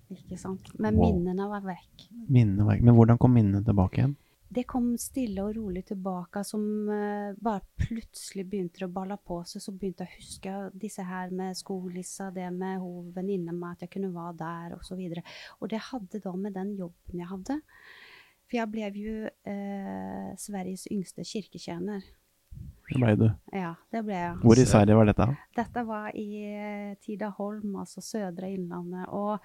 Ikke 0.09 0.37
sant? 0.39 0.71
Men 0.79 0.95
Wow. 0.97 1.13
minnene 1.13 1.47
var 1.49 1.61
vekk. 1.61 2.07
minnene 2.29 2.65
var 2.65 2.79
Men 2.81 2.95
hvordan 2.95 3.17
kom 3.19 3.33
minnene 3.33 3.63
tilbake 3.63 3.93
igjen? 3.97 4.15
Det 4.55 4.63
kom 4.71 4.93
stille 4.99 5.43
og 5.43 5.55
rolig 5.57 5.81
tilbake, 5.89 6.43
som 6.47 6.63
eh, 6.87 7.35
bare 7.43 7.65
plutselig 7.81 8.45
begynte 8.47 8.85
å 8.85 8.91
balle 8.93 9.17
på 9.19 9.41
seg. 9.43 9.63
Så 9.63 9.73
begynte 9.75 10.05
jeg 10.05 10.13
å 10.13 10.19
huske 10.21 10.53
disse 10.85 11.03
her 11.03 11.33
med 11.35 11.57
skolissa, 11.59 12.29
det 12.31 12.47
med 12.55 12.79
hun 12.79 13.09
venninna 13.15 13.55
mi, 13.55 13.73
at 13.73 13.83
jeg 13.83 13.91
kunne 13.97 14.13
være 14.15 14.37
der, 14.39 14.75
osv. 14.77 15.01
Og, 15.01 15.17
så 15.19 15.59
og 15.59 15.71
det 15.73 15.81
hadde 15.89 16.21
da 16.23 16.35
med 16.39 16.55
den 16.55 16.75
jobben 16.79 17.23
jeg 17.23 17.31
hadde. 17.33 17.57
For 18.45 18.59
jeg 18.61 18.71
ble 18.71 18.91
jo 19.01 19.15
eh, 19.25 20.29
Sveriges 20.39 20.85
yngste 20.93 21.25
kirketjener. 21.27 22.05
Det 22.85 22.99
ble 23.01 23.15
du. 23.17 23.25
Ja, 23.57 23.73
det 23.91 24.03
ble 24.05 24.19
jeg. 24.19 24.35
Hvor 24.43 24.61
i 24.61 24.67
Sverige 24.69 24.95
var 24.95 25.09
dette? 25.09 25.27
Dette 25.57 25.83
var 25.87 26.13
i 26.15 26.29
eh, 26.45 26.93
Tidaholm, 27.01 27.73
altså 27.81 28.03
Sødre 28.05 28.51
Innlandet. 28.53 29.09
Og 29.09 29.41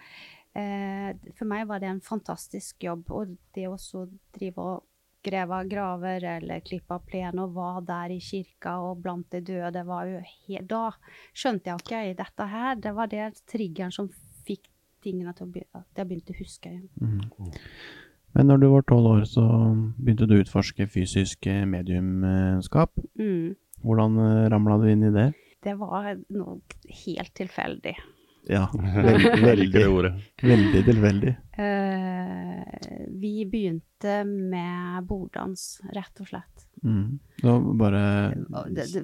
eh, 0.54 1.16
for 1.38 1.48
meg 1.48 1.64
var 1.70 1.80
det 1.80 1.88
en 1.90 2.04
fantastisk 2.04 2.84
jobb. 2.84 3.08
Og 3.16 3.32
det 3.56 3.66
å 3.70 3.78
så 3.80 4.04
drive 4.36 4.60
og 4.60 4.86
grave 5.24 5.61
graver 5.68 6.24
eller 6.37 6.61
klippe 6.64 6.96
av 6.96 7.04
plen 7.06 7.40
og 7.42 7.54
var 7.56 7.80
der 7.87 8.14
i 8.14 8.20
kirka 8.24 8.76
og 8.85 9.02
blant 9.04 9.28
de 9.35 9.42
døde, 9.44 9.72
det 9.76 9.87
var 9.88 10.09
jo 10.09 10.20
helt 10.20 10.68
Da 10.70 10.85
skjønte 11.37 11.70
jeg 11.70 11.80
ok, 11.80 11.94
dette 12.18 12.50
her, 12.54 12.76
det 12.76 12.94
var 12.96 13.11
det 13.12 13.33
triggeren 13.50 13.94
som 13.94 14.09
fikk 14.46 14.70
tingene 15.04 15.33
til 15.37 15.48
å 15.48 15.50
begynne, 15.52 15.83
at 15.83 16.00
jeg 16.00 16.09
begynte 16.09 16.35
å 16.35 16.40
huske 16.40 16.70
igjen. 16.70 16.88
Mm. 17.00 17.52
Men 18.37 18.46
når 18.46 18.62
du 18.62 18.68
var 18.70 18.87
tolv 18.87 19.11
år, 19.11 19.24
så 19.26 19.44
begynte 19.98 20.28
du 20.28 20.37
å 20.37 20.42
utforske 20.44 20.87
fysisk 20.90 21.48
eh, 21.50 21.64
mediumskap. 21.66 22.92
Mm. 23.18 23.56
Hvordan 23.80 24.18
uh, 24.20 24.46
ramla 24.52 24.76
du 24.78 24.87
inn 24.92 25.09
i 25.09 25.12
det? 25.14 25.30
Det 25.64 25.74
var 25.80 26.12
noe 26.33 26.61
helt 27.04 27.33
tilfeldig. 27.37 27.96
Ja, 28.48 28.68
veldig, 29.48 29.72
veldig, 29.72 30.12
veldig 30.42 30.85
tilfeldig. 30.87 31.35
Eh, 31.52 33.06
vi 33.08 33.46
begynte 33.46 34.24
med 34.24 35.04
borddans, 35.04 35.80
rett 35.92 36.20
og 36.22 36.28
slett. 36.30 36.66
Mm. 36.80 37.18
Da 37.42 37.54
bare 37.76 38.02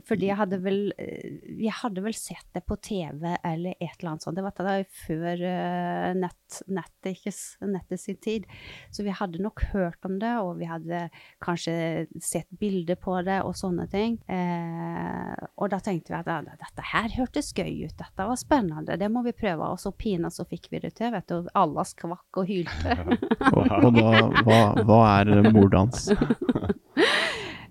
fordi 0.08 0.30
jeg 0.30 0.36
hadde 0.38 0.56
vel 0.64 0.78
eh, 0.96 1.34
Vi 1.58 1.68
hadde 1.68 2.00
vel 2.04 2.14
sett 2.16 2.46
det 2.56 2.62
på 2.64 2.78
TV 2.80 3.34
eller 3.34 3.74
et 3.76 3.98
eller 3.98 4.14
annet 4.14 4.24
sånt. 4.24 4.36
Det 4.38 4.44
var 4.44 4.54
da 4.56 4.76
før 5.04 5.42
eh, 5.44 6.12
nett, 6.16 6.60
nettet, 6.72 7.10
ikke, 7.12 7.32
nettet 7.68 8.00
sin 8.00 8.20
tid. 8.22 8.46
Så 8.94 9.04
vi 9.04 9.12
hadde 9.12 9.42
nok 9.44 9.66
hørt 9.74 10.08
om 10.08 10.16
det, 10.22 10.32
og 10.40 10.56
vi 10.60 10.70
hadde 10.70 11.02
kanskje 11.44 12.06
sett 12.22 12.48
bilder 12.56 12.96
på 13.00 13.18
det 13.26 13.42
og 13.44 13.56
sånne 13.58 13.88
ting. 13.92 14.18
Eh, 14.24 15.34
og 15.56 15.72
da 15.72 15.80
tenkte 15.84 16.14
vi 16.14 16.20
at 16.20 16.52
dette 16.62 16.88
her 16.92 17.12
hørtes 17.18 17.52
gøy 17.56 17.84
ut, 17.84 17.96
dette 17.98 18.28
var 18.30 18.40
spennende, 18.40 18.96
det 18.96 19.10
må 19.12 19.24
vi 19.26 19.36
prøve. 19.36 19.68
Og 19.68 19.80
så 19.82 19.92
pinadø 19.92 20.32
så 20.36 20.48
fikk 20.48 20.70
vi 20.72 20.80
det 20.82 20.94
til, 20.98 21.12
vet 21.14 21.28
du. 21.28 21.48
Alle 21.56 21.84
skvakk 21.88 22.35
og 22.40 22.48
hylte. 22.50 22.96
Og, 23.56 23.88
da 23.96 24.10
Hva, 24.46 24.58
hva 24.86 24.98
er 25.20 25.50
borddans? 25.54 26.08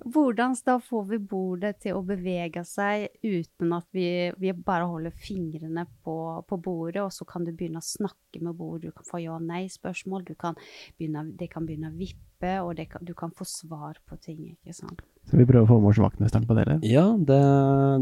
Hvordan 0.05 0.55
da 0.67 0.75
får 0.83 1.03
vi 1.09 1.19
bordet 1.19 1.79
til 1.83 1.97
å 1.97 2.03
bevege 2.05 2.63
seg 2.67 3.07
uten 3.25 3.73
at 3.75 3.87
vi, 3.95 4.07
vi 4.41 4.53
bare 4.55 4.87
holder 4.89 5.15
fingrene 5.17 5.87
på, 6.05 6.15
på 6.47 6.59
bordet, 6.61 7.01
og 7.03 7.11
så 7.13 7.27
kan 7.27 7.45
du 7.45 7.51
begynne 7.51 7.81
å 7.81 7.85
snakke 7.85 8.41
med 8.43 8.55
bordet, 8.57 8.91
du 8.91 8.95
kan 8.95 9.07
få 9.09 9.21
ja- 9.23 9.35
og 9.35 9.43
nei-spørsmål, 9.49 10.25
du 10.27 10.35
kan 10.39 10.57
begynne, 10.97 11.25
det 11.39 11.49
kan 11.53 11.65
begynne 11.67 11.91
å 11.91 11.97
vippe, 11.97 12.53
og 12.61 12.75
det 12.79 12.89
kan, 12.93 13.03
du 13.05 13.13
kan 13.17 13.33
få 13.35 13.47
svar 13.49 13.97
på 14.07 14.19
ting, 14.21 14.39
ikke 14.55 14.75
sant? 14.77 15.01
Skal 15.25 15.41
vi 15.41 15.49
prøve 15.49 15.65
å 15.65 15.73
få 15.73 15.81
med 15.81 15.93
oss 15.95 16.03
vaktmesteren 16.05 16.45
på 16.47 16.57
det, 16.57 16.67
eller? 16.67 16.85
Ja, 16.85 17.07
det, 17.17 17.41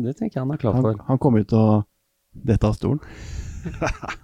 det 0.03 0.17
tenker 0.19 0.39
jeg 0.39 0.43
han 0.45 0.53
er 0.55 0.61
klar 0.61 0.75
Han, 0.77 0.85
for. 0.89 1.03
han 1.07 1.21
kom 1.23 1.39
ut 1.39 1.55
og 1.55 1.87
dette 2.33 2.67
av 2.67 2.75
stolen. 2.75 2.99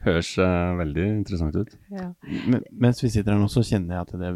Høres 0.00 0.30
uh, 0.40 0.76
veldig 0.78 1.02
interessant 1.18 1.56
ut. 1.60 1.74
Ja. 1.92 2.06
Men, 2.48 2.62
mens 2.72 3.02
vi 3.04 3.10
sitter 3.12 3.34
her 3.34 3.40
nå, 3.42 3.48
så 3.52 3.60
kjenner 3.66 3.98
jeg 3.98 4.06
at 4.06 4.14
det, 4.22 4.30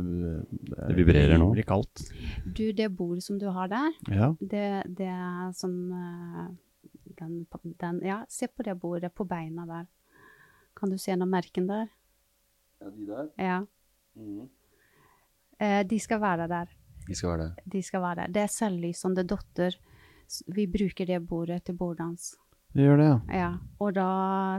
Det 0.91 0.97
vibrerer 0.99 1.39
nå. 1.41 1.47
blir 1.55 1.65
kaldt. 1.69 2.03
Du, 2.45 2.67
det 2.77 2.91
bordet 2.97 3.25
som 3.25 3.39
du 3.41 3.47
har 3.49 3.71
der, 3.73 3.95
Ja. 4.13 4.29
det, 4.41 4.65
det 4.99 5.09
er 5.09 5.53
som 5.57 5.73
eh, 5.97 6.51
den, 7.17 7.47
den, 7.81 8.03
ja, 8.05 8.19
se 8.29 8.49
på 8.53 8.67
det 8.67 8.77
bordet 8.81 9.13
på 9.17 9.25
beina 9.25 9.65
der. 9.71 9.87
Kan 10.77 10.91
du 10.93 10.99
se 11.01 11.17
noen 11.17 11.31
merken 11.33 11.67
der? 11.71 11.89
Ja, 12.83 12.91
de 12.93 13.07
der. 13.09 13.29
Ja. 13.41 13.59
Eh, 15.65 15.83
de 15.89 15.99
skal 16.03 16.21
være 16.21 16.49
der. 16.51 16.69
De 17.09 17.15
skal 17.17 17.31
være 17.31 17.43
der. 17.49 17.67
De 17.73 17.83
skal 17.83 18.03
være 18.05 18.21
der. 18.23 18.33
Det 18.37 18.43
er 18.43 18.53
selvlysende 18.53 19.25
dotter. 19.29 19.77
Vi 20.57 20.65
bruker 20.67 21.07
det 21.09 21.21
bordet 21.29 21.63
til 21.65 21.77
borddans. 21.79 22.35
Det 22.75 22.83
gjør 22.83 22.97
det, 22.99 23.05
ja. 23.07 23.19
Ja, 23.39 23.51
og 23.79 23.93
da 23.95 24.07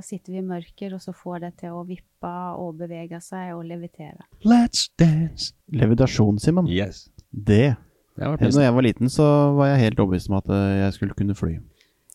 sitter 0.06 0.32
vi 0.32 0.40
i 0.40 0.46
mørker, 0.48 0.94
og 0.96 1.02
så 1.04 1.12
får 1.12 1.42
det 1.44 1.50
til 1.60 1.74
å 1.76 1.82
vippe 1.88 2.32
og 2.56 2.78
bevege 2.80 3.20
seg 3.22 3.52
og 3.58 3.66
levitere. 3.68 4.24
Let's 4.48 4.86
dance. 5.00 5.50
Levitasjon, 5.76 6.38
Simen. 6.40 6.70
Yes. 6.72 7.10
Det. 7.32 7.76
Det 8.16 8.30
Når 8.40 8.62
jeg 8.64 8.74
var 8.78 8.86
liten, 8.88 9.10
så 9.12 9.26
var 9.58 9.74
jeg 9.74 9.82
helt 9.90 10.00
overbevist 10.00 10.30
om 10.32 10.38
at 10.40 10.48
eh, 10.56 10.78
jeg 10.86 10.94
skulle 10.96 11.18
kunne 11.20 11.36
fly. 11.36 11.58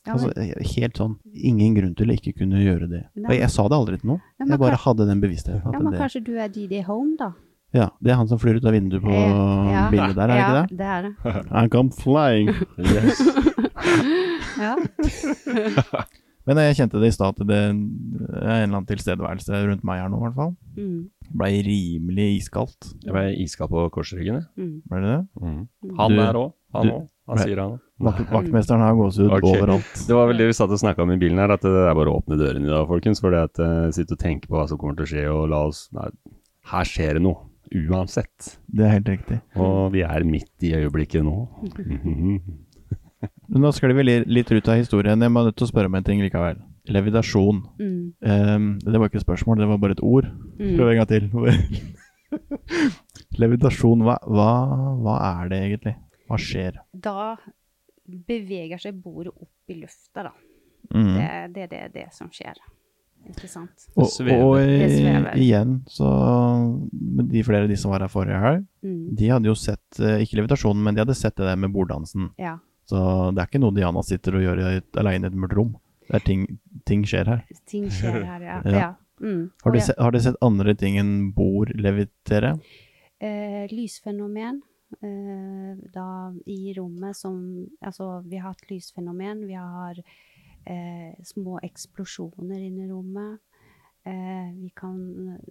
Ja, 0.07 0.15
Altså, 0.15 0.31
men, 0.33 0.55
helt 0.65 0.97
sånn. 0.97 1.19
Ingen 1.37 1.75
grunn 1.77 1.93
til 1.95 2.09
å 2.09 2.15
ikke 2.17 2.33
kunne 2.39 2.63
gjøre 2.65 2.89
det. 2.89 3.03
Nei. 3.21 3.29
Og 3.29 3.37
jeg 3.37 3.51
sa 3.53 3.67
det 3.69 3.77
aldri 3.77 3.99
til 4.01 4.09
noen. 4.15 4.23
Ja, 4.41 4.47
Jeg 4.55 4.59
bare 4.63 4.79
hadde 4.81 5.07
den 5.11 5.21
bevisstheten. 5.21 5.61
ja, 5.61 5.79
men 5.85 5.93
det, 5.93 6.01
kanskje 6.01 6.23
du 6.25 6.33
er 6.41 6.49
DD 6.49 6.81
Home, 6.89 7.19
da? 7.21 7.33
ja, 7.77 7.91
det 8.01 8.11
er 8.11 8.17
han 8.19 8.27
som 8.27 8.41
flyr 8.41 8.57
ut 8.59 8.65
av 8.67 8.73
vinduet 8.75 9.05
på 9.05 9.13
Eh, 9.13 9.69
ja. 9.75 9.85
bildet 9.93 10.17
der, 10.17 10.25
er 10.25 10.33
det 10.33 10.41
ja, 10.41 10.49
ikke 10.49 10.57
det? 10.65 10.79
det 10.81 10.87
er 10.87 11.03
det. 11.43 11.45
I 11.53 11.69
come 11.69 11.93
flying. 11.93 12.49
Yes. 12.81 13.21
Ja. 14.61 14.75
Men 16.49 16.59
jeg 16.65 16.79
kjente 16.79 17.01
det 17.03 17.11
i 17.11 17.15
stad, 17.15 17.37
at 17.37 17.47
det 17.47 17.57
er 17.57 17.69
en 17.71 17.81
eller 18.41 18.65
annen 18.65 18.87
tilstedeværelse 18.89 19.61
rundt 19.69 19.85
meg 19.87 20.01
her 20.01 20.09
nå, 20.11 20.19
i 20.19 20.25
hvert 20.25 20.39
fall. 20.39 20.55
Mm, 20.75 21.01
Blei 21.41 21.51
rimelig 21.63 22.29
iskaldt. 22.41 22.89
Jeg 23.05 23.13
ble 23.15 23.25
iskald 23.45 23.71
på 23.71 23.85
korsryggen, 23.95 24.41
jeg. 24.41 24.49
mm. 24.59 24.73
Ble 24.91 25.03
det 25.05 25.13
det? 25.13 25.21
Han 26.01 26.17
Du- 26.17 26.19
der 26.19 26.39
òg. 26.41 26.53
Han 26.75 26.91
òg. 26.97 27.05
Han 27.31 27.39
sier 27.39 27.61
han. 27.63 27.77
Vakt, 28.03 28.25
vaktmesteren 28.33 28.83
har 28.83 28.97
gåsehud 28.99 29.31
okay. 29.37 29.53
overalt. 29.61 29.93
Det 30.09 30.17
var 30.17 30.27
vel 30.27 30.41
det 30.41 30.49
vi 30.49 30.57
satt 30.57 30.73
og 30.75 30.81
snakka 30.83 31.05
om 31.05 31.13
i 31.15 31.19
bilen 31.21 31.39
her, 31.39 31.53
at 31.55 31.63
det 31.63 31.71
er 31.71 31.95
bare 31.95 32.11
å 32.11 32.17
åpne 32.19 32.39
dørene 32.41 32.67
i 32.67 32.73
dag, 32.73 32.89
folkens. 32.89 33.21
For 33.23 33.31
det 33.31 33.45
at 33.53 33.61
uh, 33.63 33.93
sitte 33.95 34.17
og 34.17 34.23
tenke 34.25 34.49
på 34.51 34.57
hva 34.59 34.65
som 34.67 34.81
kommer 34.81 34.99
til 34.99 35.07
å 35.07 35.11
skje, 35.13 35.27
og 35.31 35.45
la 35.53 35.61
oss 35.69 35.85
Nei, 35.95 36.09
her 36.73 36.89
skjer 36.89 37.21
det 37.21 37.23
noe. 37.29 37.45
Uansett. 37.71 38.57
Det 38.67 38.83
er 38.83 38.97
helt 38.97 39.13
riktig. 39.13 39.39
Og 39.55 39.93
vi 39.95 40.03
er 40.03 40.27
midt 40.27 40.67
i 40.67 40.73
øyeblikket 40.81 41.23
nå. 41.23 41.37
Men 43.51 43.63
nå 43.67 43.71
sklir 43.75 43.95
vi 43.99 44.05
litt 44.31 44.51
ut 44.55 44.69
av 44.71 44.79
historien. 44.79 45.21
Jeg 45.21 45.33
må 45.35 45.43
nødt 45.45 45.57
til 45.59 45.67
å 45.67 45.71
spørre 45.73 45.91
om 45.91 45.97
en 45.99 46.05
ting 46.07 46.21
likevel. 46.23 46.61
Levitasjon. 46.91 47.65
Mm, 47.81 47.97
Um, 48.21 48.67
det 48.83 48.99
var 49.01 49.09
ikke 49.09 49.17
et 49.21 49.25
spørsmål, 49.25 49.59
det 49.59 49.67
var 49.71 49.79
bare 49.81 49.95
et 49.97 50.03
ord. 50.05 50.27
mm. 50.59 50.77
Prøv 50.77 50.91
en 50.91 50.99
gang 51.01 51.09
til. 51.09 51.31
Levitasjon, 53.41 54.03
hva, 54.07 54.17
hva, 54.27 54.49
hva 55.01 55.15
er 55.41 55.49
det 55.53 55.61
egentlig? 55.67 55.95
Hva 56.29 56.39
skjer? 56.41 56.77
Da 56.93 57.37
beveger 58.07 58.79
seg 58.83 58.99
bordet 59.03 59.33
opp 59.35 59.71
i 59.73 59.79
lufta, 59.81 60.27
da. 60.29 60.33
Mm. 60.95 61.15
Det, 61.17 61.31
det, 61.55 61.67
det 61.71 61.81
er 61.87 61.93
det 61.95 62.07
som 62.17 62.31
skjer. 62.35 62.59
Ikke 63.31 63.49
sant? 63.53 63.87
Og, 63.95 64.07
og 64.07 64.09
svever. 64.15 65.35
igjen, 65.37 65.75
så 65.93 66.07
De 67.31 67.43
flere 67.45 67.67
av 67.67 67.69
de 67.69 67.77
som 67.77 67.93
var 67.93 68.01
her 68.07 68.13
forrige 68.13 68.39
helg, 68.47 68.67
Mm. 68.81 69.11
de 69.13 69.27
hadde 69.29 69.45
jo 69.45 69.53
sett 69.61 69.99
eh, 70.01 70.23
Ikke 70.25 70.39
levitasjonen, 70.39 70.81
men 70.81 70.95
de 70.97 71.03
hadde 71.03 71.13
sett 71.19 71.35
det 71.37 71.45
der 71.45 71.59
med 71.61 71.69
borddansen. 71.75 72.31
Ja. 72.41 72.55
Så 72.91 72.99
det 73.37 73.43
er 73.45 73.47
ikke 73.51 73.61
noe 73.63 73.75
Diana 73.77 74.03
sitter 74.07 74.35
og 74.39 74.43
gjør 74.45 74.63
aleine 74.99 75.29
i 75.29 75.31
et 75.31 75.39
mørkt 75.39 75.57
rom. 75.59 75.77
Det 76.11 76.17
er 76.19 76.25
ting, 76.27 76.47
ting 76.91 77.05
skjer 77.07 77.29
her. 77.31 77.45
Ting 77.71 77.87
skjer 77.95 78.25
her, 78.27 78.43
ja. 78.43 78.57
Ja. 78.67 78.79
ja. 78.81 78.91
Mm. 79.21 79.51
Har 79.63 79.75
du, 79.77 79.79
se, 79.85 79.95
har 80.01 80.11
du 80.15 80.19
sett 80.25 80.39
andre 80.43 80.73
ting 80.75 80.97
enn 80.99 81.31
bord 81.37 81.71
levitere? 81.77 82.55
eh, 83.21 83.67
lysfenomen 83.69 84.63
eh, 85.05 85.75
da 85.93 86.07
i 86.49 86.73
rommet 86.79 87.15
som 87.19 87.37
Altså, 87.85 88.23
vi 88.25 88.39
har 88.41 88.55
hatt 88.55 88.65
lysfenomen. 88.71 89.43
Vi 89.47 89.55
har 89.61 90.01
eh, 90.65 91.13
små 91.29 91.59
eksplosjoner 91.63 92.59
inne 92.65 92.87
i 92.87 92.91
rommet. 92.91 93.39
Eh, 94.09 94.49
vi 94.57 94.71
kan 94.75 94.97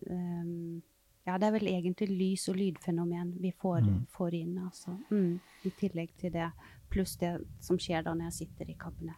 eh, 0.10 0.82
Ja, 1.30 1.38
det 1.38 1.46
er 1.46 1.52
vel 1.60 1.68
egentlig 1.70 2.08
lys- 2.10 2.48
og 2.50 2.56
lydfenomen 2.58 3.36
vi 3.38 3.52
får, 3.62 3.82
Mm. 3.86 4.06
får 4.18 4.34
inn, 4.34 4.58
altså. 4.66 4.96
Mm, 5.12 5.40
I 5.66 5.70
tillegg 5.78 6.10
til 6.18 6.32
det, 6.34 6.48
pluss 6.90 7.16
det 7.22 7.38
som 7.64 7.78
skjer 7.78 8.04
da 8.04 8.14
når 8.14 8.32
jeg 8.32 8.38
sitter 8.48 8.70
i 8.70 8.78
kabinett. 8.80 9.18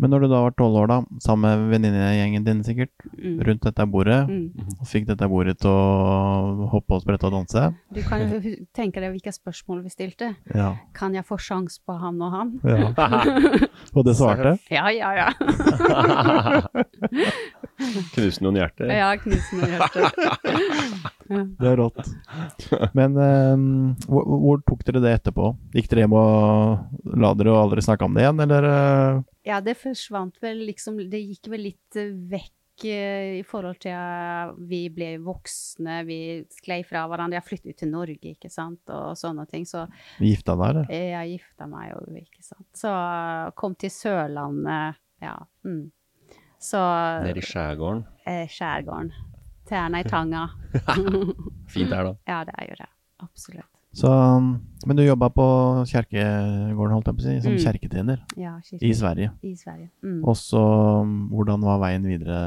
Men 0.00 0.08
når 0.10 0.22
du 0.24 0.28
da 0.32 0.38
var 0.40 0.54
tolv 0.56 0.74
år, 0.80 0.86
da, 0.88 0.94
sammen 1.20 1.44
med 1.52 1.68
venninnegjengen 1.74 2.44
din 2.46 2.62
sikkert, 2.64 2.90
Mm. 3.12 3.42
rundt 3.44 3.60
dette 3.62 3.84
bordet, 3.86 4.26
Mm. 4.26 4.50
og 4.80 4.86
fikk 4.88 5.04
dette 5.06 5.28
bordet 5.28 5.58
til 5.60 5.68
å 5.70 6.66
hoppe 6.72 6.94
og 6.96 7.02
sprette 7.04 7.24
og 7.28 7.32
danse 7.36 7.74
Du 7.92 8.00
kan 8.02 8.20
jo 8.24 8.40
tenke 8.74 9.00
deg 9.04 9.12
hvilke 9.12 9.30
spørsmål 9.36 9.82
vi 9.84 9.90
stilte. 9.92 10.34
Ja. 10.54 10.76
Kan 10.94 11.12
jeg 11.14 11.24
få 11.28 11.36
sjans 11.38 11.78
på 11.86 11.92
han 12.00 12.20
og 12.22 12.32
han? 12.32 12.60
ja. 12.64 12.88
Og 13.94 14.04
det 14.06 14.16
svarte? 14.16 14.58
Ja, 14.72 14.88
ja, 14.88 15.12
ja. 15.12 15.28
Knuse 18.14 18.40
noen 18.44 18.56
hjerter. 18.62 18.88
Ja, 18.96 19.12
knusende 19.20 19.68
hjerte. 19.68 20.00
Det 21.28 21.68
er 21.68 21.76
rått. 21.78 22.00
Men 22.98 23.16
eh, 23.20 23.66
hvor, 24.08 24.24
hvor 24.46 24.62
tok 24.66 24.82
dere 24.88 25.02
det 25.04 25.12
etterpå? 25.20 25.52
Gikk 25.76 25.90
dere 25.92 26.04
hjem 26.06 26.16
og 26.18 27.14
la 27.22 27.30
dere 27.38 27.52
og 27.54 27.60
aldri 27.66 27.84
snakke 27.84 28.08
om 28.08 28.16
det 28.16 28.24
igjen, 28.26 28.42
eller? 28.46 28.66
eh? 28.72 29.20
Ja, 29.48 29.60
det 29.64 29.74
forsvant 29.80 30.36
vel 30.42 30.60
liksom 30.68 31.00
Det 31.10 31.18
gikk 31.18 31.48
vel 31.50 31.64
litt 31.66 31.96
eh, 31.98 32.12
vekk 32.30 32.84
eh, 32.86 33.38
i 33.40 33.42
forhold 33.46 33.80
til 33.82 33.94
at 33.96 34.52
vi 34.70 34.84
ble 34.94 35.16
voksne, 35.22 36.00
vi 36.08 36.18
sklei 36.54 36.80
fra 36.86 37.04
hverandre. 37.10 37.40
Jeg 37.40 37.48
flyttet 37.48 37.72
ut 37.74 37.80
til 37.82 37.90
Norge, 37.92 38.34
ikke 38.36 38.50
sant, 38.52 38.80
og 38.90 39.16
sånne 39.18 39.46
ting. 39.50 39.66
Så 39.68 39.84
Gifta 40.22 40.54
deg, 40.58 40.68
eller? 40.70 40.92
jeg 40.92 41.34
gifta 41.36 41.68
meg 41.70 41.90
jo, 41.92 42.04
ikke 42.22 42.44
sant. 42.46 42.68
Så 42.78 42.92
kom 43.58 43.74
til 43.78 43.92
Sørlandet, 43.94 44.98
ja. 45.22 45.36
Mm. 45.66 45.90
Så 46.62 46.78
Nede 47.26 47.42
i 47.42 47.46
skjærgården. 47.46 48.04
eh, 48.30 48.44
skjærgården. 48.46 49.10
Tærne 49.72 50.02
i 50.04 50.08
tanga. 50.08 50.46
Fint 51.72 51.90
der, 51.92 52.04
da. 52.10 52.12
ja, 52.32 52.42
det 52.48 52.54
er 52.60 52.68
jo 52.72 52.76
det. 52.82 52.88
Absolutt. 53.24 53.68
Så, 53.92 54.08
men 54.88 54.96
du 54.96 55.02
jobba 55.04 55.28
på 55.36 55.44
kjerkegården, 55.90 56.94
holdt 56.96 57.10
jeg 57.10 57.16
på 57.18 57.22
å 57.22 57.26
si, 57.26 57.34
som 57.44 57.52
Mm. 57.52 57.58
kjerketjener 57.60 58.22
Ja, 58.40 58.54
i. 58.80 58.92
Sverige. 58.96 59.30
I 59.44 59.52
Sverige. 59.60 59.90
Mm. 60.02 60.22
Og 60.24 60.36
så, 60.40 60.62
hvordan 61.28 61.60
var 61.66 61.78
veien 61.84 62.06
videre? 62.08 62.38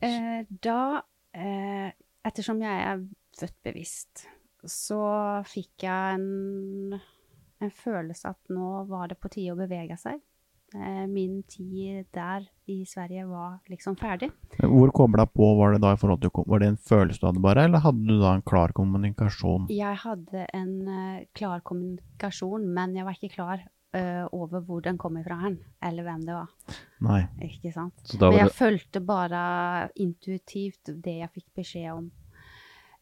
Eh, 0.00 0.44
da, 0.62 1.02
eh, 1.34 1.90
ettersom 2.30 2.62
jeg 2.62 2.84
er 2.92 3.02
født 3.40 3.56
bevisst, 3.66 4.26
så 4.64 5.00
fikk 5.50 5.82
jeg 5.88 6.14
en, 6.20 7.00
en 7.60 7.70
følelse 7.74 8.30
at 8.30 8.38
nå 8.54 8.84
var 8.86 9.08
det 9.10 9.18
på 9.18 9.30
tide 9.34 9.54
å 9.56 9.58
bevege 9.58 9.98
seg. 9.98 10.20
Eh, 10.74 11.06
min 11.08 11.42
tid 11.48 12.04
der 12.12 12.44
i 12.68 12.82
Sverige 12.84 13.24
var 13.26 13.58
liksom 13.72 13.96
ferdig. 13.96 14.28
Hvor 14.60 14.90
kobla 14.92 15.24
på 15.26 15.54
var 15.56 15.72
det 15.72 15.80
da 15.80 15.94
i 15.94 15.96
forhold 15.96 16.20
til 16.20 16.44
Var 16.46 16.60
det 16.60 16.68
en 16.68 16.76
følelse 16.76 17.20
du 17.20 17.26
hadde 17.26 17.40
bare, 17.40 17.64
eller 17.64 17.80
hadde 17.80 18.04
du 18.04 18.20
da 18.20 18.34
en 18.34 18.44
klar 18.44 18.74
kommunikasjon? 18.76 19.70
Jeg 19.72 19.96
hadde 20.04 20.44
en 20.52 20.74
eh, 20.88 21.24
klar 21.32 21.64
kommunikasjon, 21.64 22.68
men 22.68 22.96
jeg 22.96 23.08
var 23.08 23.16
ikke 23.16 23.34
klar 23.38 23.64
eh, 23.96 24.26
over 24.32 24.60
hvor 24.60 24.84
den 24.84 24.98
kom 24.98 25.16
ifra 25.16 25.40
hen, 25.40 25.58
eller 25.80 26.04
hvem 26.04 26.28
det 26.28 26.36
var. 26.36 26.52
Nei. 27.00 27.22
Ikke 27.48 27.72
sant? 27.72 27.96
Så 28.04 28.20
da 28.20 28.28
Men 28.28 28.42
jeg 28.42 28.52
det 28.52 28.58
fulgte 28.60 29.00
bare 29.00 29.42
intuitivt 29.96 30.92
det 30.92 31.20
jeg 31.22 31.32
fikk 31.32 31.48
beskjed 31.62 31.92
om. 31.94 32.10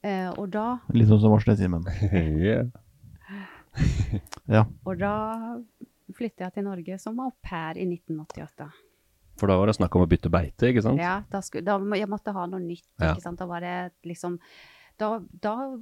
Uh, 0.07 0.31
og 0.37 0.53
da 0.53 0.67
Litt 0.95 1.09
sånn 1.09 1.19
som 1.19 1.33
Varsle 1.33 1.57
Simen. 1.59 1.83
yeah. 2.15 2.69
Ja. 4.55 4.63
Og 4.87 5.01
da 5.01 5.15
flyttet 6.15 6.45
jeg 6.47 6.53
til 6.55 6.65
Norge 6.65 6.99
som 7.03 7.19
au 7.21 7.33
pair 7.43 7.79
i 7.81 7.87
1988. 7.89 8.69
For 9.37 9.51
da 9.51 9.57
var 9.59 9.67
det 9.69 9.77
snakk 9.77 9.97
om 9.99 10.05
å 10.07 10.09
bytte 10.09 10.31
beite, 10.33 10.71
ikke 10.71 10.83
sant? 10.83 11.01
Ja, 11.03 11.19
da 11.31 11.41
skulle, 11.45 11.65
da, 11.67 11.77
jeg 11.99 12.09
måtte 12.09 12.33
ha 12.33 12.47
noe 12.47 12.61
nytt, 12.63 12.87
Ja. 13.01 13.13
ikke 13.13 13.23
sant. 13.23 13.39
Da 13.39 13.47
var 13.47 13.61
det 13.61 13.93
liksom 14.05 14.39
Da, 14.97 15.19
da 15.43 15.77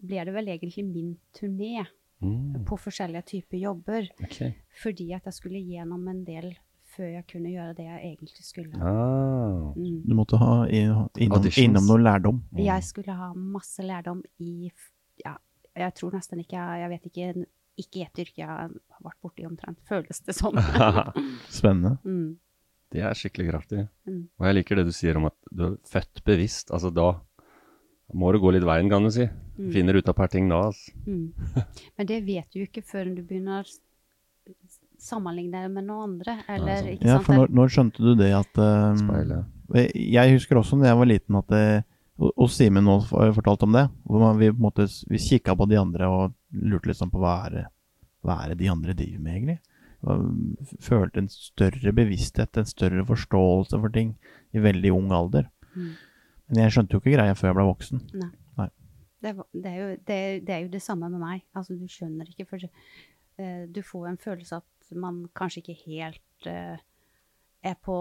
ble 0.00 0.24
det 0.24 0.32
vel 0.32 0.46
egentlig 0.48 0.84
min 0.86 1.18
turné 1.36 1.86
Mm, 2.20 2.64
på 2.68 2.76
forskjellige 2.76 3.22
typer 3.24 3.56
jobber. 3.56 4.08
Okay. 4.24 4.52
Fordi 4.82 5.06
at 5.16 5.24
jeg 5.24 5.32
skulle 5.32 5.60
gjennom 5.64 6.06
en 6.08 6.24
del 6.24 6.50
før 6.92 7.14
jeg 7.14 7.24
kunne 7.30 7.48
gjøre 7.48 7.76
det 7.78 7.86
jeg 7.86 8.00
egentlig 8.10 8.44
skulle. 8.44 8.76
Ah. 8.76 9.70
Mm. 9.72 10.02
Du 10.04 10.14
måtte 10.18 10.36
ha 10.36 10.66
innom, 10.68 11.08
innom 11.16 11.86
noe 11.88 12.02
lærdom. 12.02 12.42
Jeg 12.58 12.84
skulle 12.84 13.14
ha 13.16 13.32
masse 13.34 13.80
lærdom 13.86 14.20
i 14.38 14.70
Ja, 15.24 15.36
jeg 15.76 15.94
tror 15.94 16.12
nesten 16.12 16.40
ikke 16.40 16.56
jeg 16.58 16.80
Jeg 16.80 16.90
vet 16.90 17.06
ikke 17.10 17.46
ikke 17.80 18.04
ett 18.04 18.22
yrke 18.22 18.42
jeg 18.42 18.50
har 18.50 18.70
vært 19.00 19.18
borti 19.24 19.46
omtrent, 19.48 19.80
føles 19.88 20.22
det 20.26 20.36
som. 20.36 20.56
Spennende. 21.60 21.96
mm. 22.04 22.38
Det 22.90 23.02
er 23.06 23.14
skikkelig 23.14 23.52
kraftig. 23.52 23.84
Mm. 24.08 24.24
Og 24.40 24.46
jeg 24.48 24.56
liker 24.58 24.80
det 24.80 24.88
du 24.88 24.94
sier 24.94 25.18
om 25.20 25.28
at 25.28 25.36
du 25.54 25.66
er 25.68 25.76
født 25.86 26.24
bevisst. 26.26 26.72
Altså 26.74 26.90
da 26.94 27.12
må 28.18 28.32
du 28.34 28.40
gå 28.42 28.50
litt 28.54 28.66
veien, 28.66 28.90
kan 28.90 29.06
du 29.06 29.12
si. 29.14 29.28
Mm. 29.58 29.70
Finner 29.74 29.98
ut 30.00 30.08
av 30.08 30.14
et 30.14 30.18
par 30.18 30.32
ting 30.32 30.50
da. 30.50 30.64
Altså. 30.70 30.94
Mm. 31.06 31.62
Men 32.00 32.10
det 32.10 32.20
vet 32.26 32.50
du 32.50 32.62
jo 32.62 32.66
ikke 32.66 32.82
før 32.86 33.12
du 33.14 33.22
begynner 33.22 33.62
å 33.62 34.58
sammenligne 35.00 35.62
det 35.62 35.72
med 35.76 35.86
noen 35.86 36.16
andre. 36.16 36.40
Eller, 36.50 36.82
sant. 36.82 36.92
ikke 36.96 37.08
Ja, 37.12 37.20
for 37.24 37.38
når, 37.38 37.54
når 37.60 37.72
skjønte 37.76 38.04
du 38.04 38.12
det 38.18 38.32
at 38.36 38.60
uh, 38.60 38.90
Speilet. 38.98 39.56
Jeg 39.94 40.34
husker 40.34 40.58
også 40.58 40.80
da 40.80 40.90
jeg 40.90 40.98
var 40.98 41.06
liten 41.12 41.38
at 41.38 41.52
det, 41.54 41.64
og- 42.20 42.32
og 42.36 42.50
Simen 42.52 42.84
nå 42.84 42.98
har 43.08 43.32
fortalt 43.32 43.62
om 43.64 43.72
det, 43.72 43.88
hvor 44.04 44.36
vi 44.38 44.50
måte 44.52 44.86
vi 45.08 45.18
kikka 45.18 45.56
på 45.56 45.68
de 45.68 45.78
andre 45.80 46.08
og 46.08 46.34
lurte 46.52 46.90
liksom 46.90 47.10
på 47.10 47.20
hva 47.20 47.46
er 47.46 47.50
det, 47.50 47.66
hva 48.22 48.44
er 48.44 48.48
det 48.50 48.58
de 48.58 48.68
andre 48.68 48.92
driver 48.92 49.18
med, 49.18 49.32
egentlig. 49.34 49.58
Og 50.02 50.76
Følte 50.80 51.20
en 51.20 51.28
større 51.28 51.92
bevissthet, 51.92 52.56
en 52.56 52.68
større 52.68 53.04
forståelse 53.04 53.80
for 53.80 53.88
ting 53.88 54.14
i 54.52 54.58
veldig 54.58 54.92
ung 54.92 55.12
alder. 55.12 55.50
Mm. 55.74 55.96
Men 56.48 56.62
jeg 56.64 56.72
skjønte 56.72 56.96
jo 56.96 57.00
ikke 57.00 57.16
greia 57.16 57.34
før 57.36 57.50
jeg 57.50 57.58
ble 57.58 57.66
voksen. 57.68 58.04
Nei. 58.14 58.30
Nei. 58.58 58.68
det, 59.22 59.34
er 59.66 59.76
jo, 59.76 59.88
det, 60.08 60.18
det 60.46 60.54
er 60.54 60.62
jo 60.64 60.72
det 60.72 60.82
samme 60.82 61.10
med 61.12 61.20
meg. 61.20 61.44
Altså, 61.54 61.76
du 61.76 61.86
skjønner 61.88 62.28
ikke, 62.28 62.48
for 62.48 62.64
uh, 62.64 63.64
du 63.68 63.82
får 63.82 64.08
en 64.08 64.18
følelse 64.20 64.60
at 64.60 64.96
man 64.96 65.26
kanskje 65.36 65.62
ikke 65.62 65.78
helt 65.86 66.48
uh, 66.48 66.80
er 67.62 67.76
på 67.84 67.98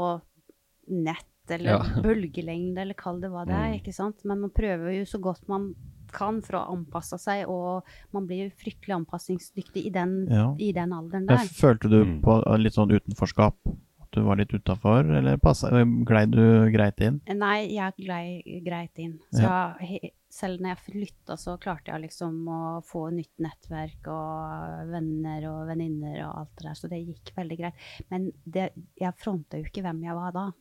nett 0.90 1.28
eller 1.52 1.72
Ja. 1.72 1.80
bølgelengde, 2.06 2.78
eller 2.82 2.94
kall 2.94 3.20
det 3.22 3.30
hva 3.32 3.46
det 3.46 3.56
er, 3.56 3.70
Mm. 3.74 3.80
ikke 3.82 3.94
sant? 3.94 4.24
Men 4.26 4.40
man 4.42 4.50
prøver 4.52 4.98
jo 5.00 5.06
så 5.06 5.20
godt 5.22 5.48
man 5.48 5.74
kan 6.12 6.42
for 6.42 6.58
å 6.58 6.68
anpasse 6.74 7.20
seg, 7.22 7.48
og 7.48 7.84
man 8.12 8.26
blir 8.26 8.48
jo 8.48 8.56
fryktelig 8.58 8.96
anpassingsdyktig 9.06 9.86
i 9.86 9.90
den, 9.94 10.28
Ja. 10.30 10.56
i 10.58 10.72
den 10.74 10.90
alderen 10.92 11.28
der. 11.28 11.38
følte 11.46 11.88
du 11.90 12.04
Mm. 12.06 12.22
på 12.24 12.42
litt 12.58 12.74
sånn 12.74 12.90
utenforskap? 12.92 13.54
At 14.02 14.12
du 14.18 14.24
var 14.24 14.38
litt 14.38 14.50
utafor, 14.50 15.06
eller 15.06 15.38
passa, 15.38 15.70
glei 15.70 16.26
du 16.26 16.72
greit 16.74 17.00
inn? 17.00 17.22
Nei, 17.28 17.68
jeg 17.76 17.94
glei 18.00 18.42
greit 18.66 18.98
inn. 18.98 19.20
Så 19.32 19.44
jeg, 19.82 20.12
selv 20.32 20.60
når 20.62 20.76
jeg 20.76 20.94
flytta, 20.94 21.38
så 21.38 21.60
klarte 21.60 21.92
jeg 21.94 22.02
liksom 22.10 22.44
å 22.48 22.82
få 22.84 23.12
nytt 23.14 23.38
nettverk 23.40 24.08
og 24.08 24.90
venner 24.90 25.46
og 25.46 25.68
venninner 25.68 26.26
og 26.28 26.38
alt 26.40 26.56
det 26.58 26.64
der, 26.66 26.74
så 26.74 26.90
det 26.90 27.06
gikk 27.06 27.36
veldig 27.38 27.58
greit. 27.60 27.74
Men 28.10 28.32
det, 28.50 28.72
jeg 29.00 29.14
fronta 29.16 29.58
jo 29.60 29.64
ikke 29.66 29.84
hvem 29.84 30.02
jeg 30.04 30.16
var 30.16 30.32
da. 30.32 30.52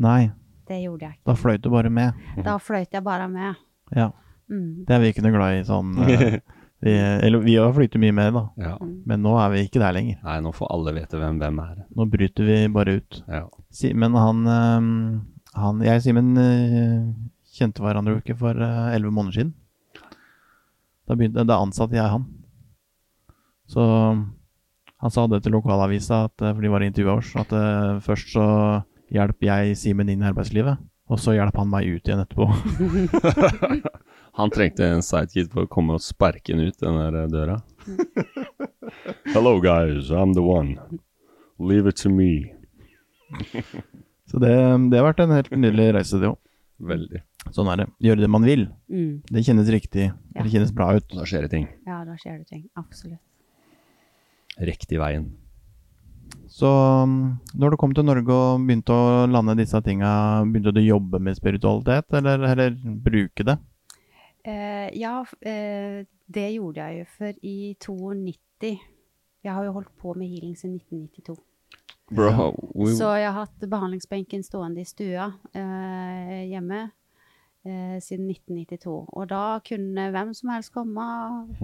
Nei, 0.00 0.30
Det 0.68 0.78
gjorde 0.84 1.08
jeg 1.08 1.18
da 1.26 1.32
ikke. 1.34 1.40
fløyt 1.42 1.62
du 1.64 1.70
bare 1.72 1.90
med. 1.90 2.14
Da 2.46 2.56
fløyt 2.62 2.92
jeg 2.94 3.02
bare 3.04 3.26
med. 3.28 3.58
Ja. 3.96 4.10
Mm. 4.50 4.84
Det 4.86 4.94
er 4.96 5.00
vi 5.02 5.10
ikke 5.12 5.22
noe 5.22 5.34
glad 5.34 5.56
i 5.60 5.64
sånn 5.66 5.92
eh, 6.02 6.40
vi, 6.82 6.92
Eller 6.98 7.42
vi 7.44 7.54
har 7.58 7.72
flyttet 7.74 8.00
mye 8.02 8.14
mer, 8.14 8.30
da. 8.34 8.42
Ja. 8.58 8.72
Men 8.80 9.22
nå 9.22 9.34
er 9.38 9.50
vi 9.52 9.64
ikke 9.66 9.82
der 9.82 9.94
lenger. 9.94 10.18
Nei, 10.26 10.38
nå 10.42 10.52
får 10.56 10.70
alle 10.74 10.94
vite 10.96 11.18
hvem 11.20 11.38
hvem 11.42 11.60
er. 11.62 11.84
Nå 11.94 12.06
bryter 12.10 12.46
vi 12.48 12.56
bare 12.72 12.96
ut. 13.00 13.20
Ja. 13.28 13.44
Simen, 13.74 14.16
han, 14.18 14.40
eh, 14.46 14.88
han 15.60 15.82
Jeg 15.86 16.00
og 16.00 16.06
Simen 16.06 16.32
eh, 16.40 17.08
kjente 17.58 17.82
hverandre 17.84 18.16
jo 18.16 18.22
ikke 18.22 18.38
for 18.38 18.54
eh, 18.58 18.94
elleve 18.96 19.14
måneder 19.14 19.40
siden. 19.40 19.54
Da, 21.06 21.16
begynte, 21.18 21.42
da 21.46 21.58
ansatte 21.58 21.98
jeg 21.98 22.06
han. 22.06 22.28
Så 23.70 23.82
han 25.00 25.10
sa 25.14 25.26
det 25.30 25.42
til 25.44 25.54
lokalavisa, 25.54 26.24
at, 26.28 26.36
for 26.42 26.62
de 26.62 26.70
var 26.70 26.82
i 26.84 26.88
intervjuet 26.90 27.22
oss, 27.22 27.30
at 27.38 27.52
først 28.04 28.32
så 28.34 28.44
hjelper 29.10 29.50
jeg 29.50 29.76
Simen 29.80 30.10
inn 30.12 30.22
i 30.22 30.28
arbeidslivet, 30.30 30.80
og 31.10 31.20
så 31.20 31.34
hjelper 31.36 31.64
han 31.64 31.72
meg 31.72 31.88
ut 31.90 32.10
igjen 32.10 32.22
etterpå. 32.22 32.46
Han 34.38 34.52
trengte 34.54 34.86
en 34.86 35.02
sidekick 35.02 35.50
for 35.52 35.66
å 35.66 35.70
komme 35.70 35.96
og 35.98 36.04
sparke 36.04 36.54
den 36.54 36.70
ut, 36.70 36.78
den 36.80 36.98
der 37.00 37.16
eh, 37.24 37.30
døra. 37.32 37.56
Hello 39.34 39.56
guys, 39.60 40.12
I'm 40.14 40.36
the 40.36 40.44
one. 40.44 40.78
Leave 41.58 41.90
it 41.90 41.98
to 42.04 42.12
me. 42.14 42.54
Så 44.30 44.38
det, 44.38 44.54
det 44.92 45.00
har 45.00 45.08
vært 45.10 45.24
en 45.24 45.34
helt 45.34 45.50
nydelig 45.52 45.90
reise, 45.98 46.20
det 46.22 46.30
òg. 46.30 46.38
Veldig. 46.80 47.20
Sånn 47.52 47.68
er 47.72 47.82
det. 47.82 47.88
Gjøre 48.06 48.22
det 48.22 48.30
man 48.32 48.46
vil. 48.46 48.68
Mm. 48.88 49.20
Det 49.28 49.42
kjennes 49.44 49.68
riktig. 49.74 50.06
Ja. 50.08 50.44
Det 50.44 50.52
kjennes 50.54 50.72
bra 50.76 50.92
ut. 50.96 51.10
Da 51.12 51.26
skjer 51.28 51.44
det 51.44 51.52
ting. 51.52 51.66
Ja, 51.88 52.00
da 52.06 52.16
skjer 52.20 52.38
det 52.38 52.48
ting. 52.48 52.64
Absolutt. 52.80 53.20
Riktig 54.70 55.00
veien. 55.00 55.26
Så 56.60 56.68
um, 56.68 57.40
når 57.56 57.72
du 57.72 57.80
kom 57.80 57.92
til 57.96 58.04
Norge 58.04 58.36
og 58.36 58.60
begynte 58.66 58.92
å 58.92 59.26
lande 59.30 59.56
disse 59.56 59.80
tinga, 59.84 60.10
begynte 60.44 60.74
du 60.76 60.82
å 60.82 60.88
jobbe 60.90 61.20
med 61.24 61.38
spiritualitet, 61.38 62.10
eller, 62.20 62.44
eller 62.50 62.76
bruke 63.00 63.46
det? 63.48 63.56
Eh, 64.44 64.88
ja, 65.00 65.20
eh, 65.40 66.02
det 66.28 66.48
gjorde 66.54 66.84
jeg 66.84 67.00
jo, 67.00 67.08
for 67.16 67.44
i 67.44 67.56
92 67.76 68.70
Jeg 69.40 69.52
har 69.52 69.64
jo 69.64 69.72
holdt 69.72 69.92
på 70.00 70.12
med 70.16 70.28
healing 70.28 70.56
siden 70.56 70.76
1992. 70.80 71.36
Bro, 72.10 72.50
we, 72.74 72.92
Så 72.98 73.08
jeg 73.20 73.28
har 73.30 73.46
hatt 73.46 73.68
behandlingsbenken 73.70 74.42
stående 74.44 74.82
i 74.82 74.88
stua 74.88 75.30
eh, 75.54 76.40
hjemme 76.50 76.80
eh, 77.64 77.96
siden 78.02 78.26
1992. 78.34 78.96
Og 79.16 79.28
da 79.30 79.60
kunne 79.64 80.08
hvem 80.12 80.34
som 80.36 80.52
helst 80.52 80.74
komme 80.74 81.06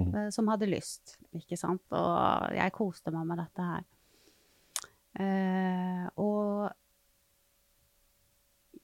eh, 0.06 0.30
som 0.32 0.48
hadde 0.52 0.70
lyst, 0.70 1.18
ikke 1.36 1.58
sant? 1.60 1.84
Og 1.90 2.56
jeg 2.56 2.76
koste 2.76 3.12
meg 3.12 3.28
med 3.28 3.42
dette 3.42 3.68
her. 3.74 3.84
Eh, 5.16 6.06
og 6.20 6.70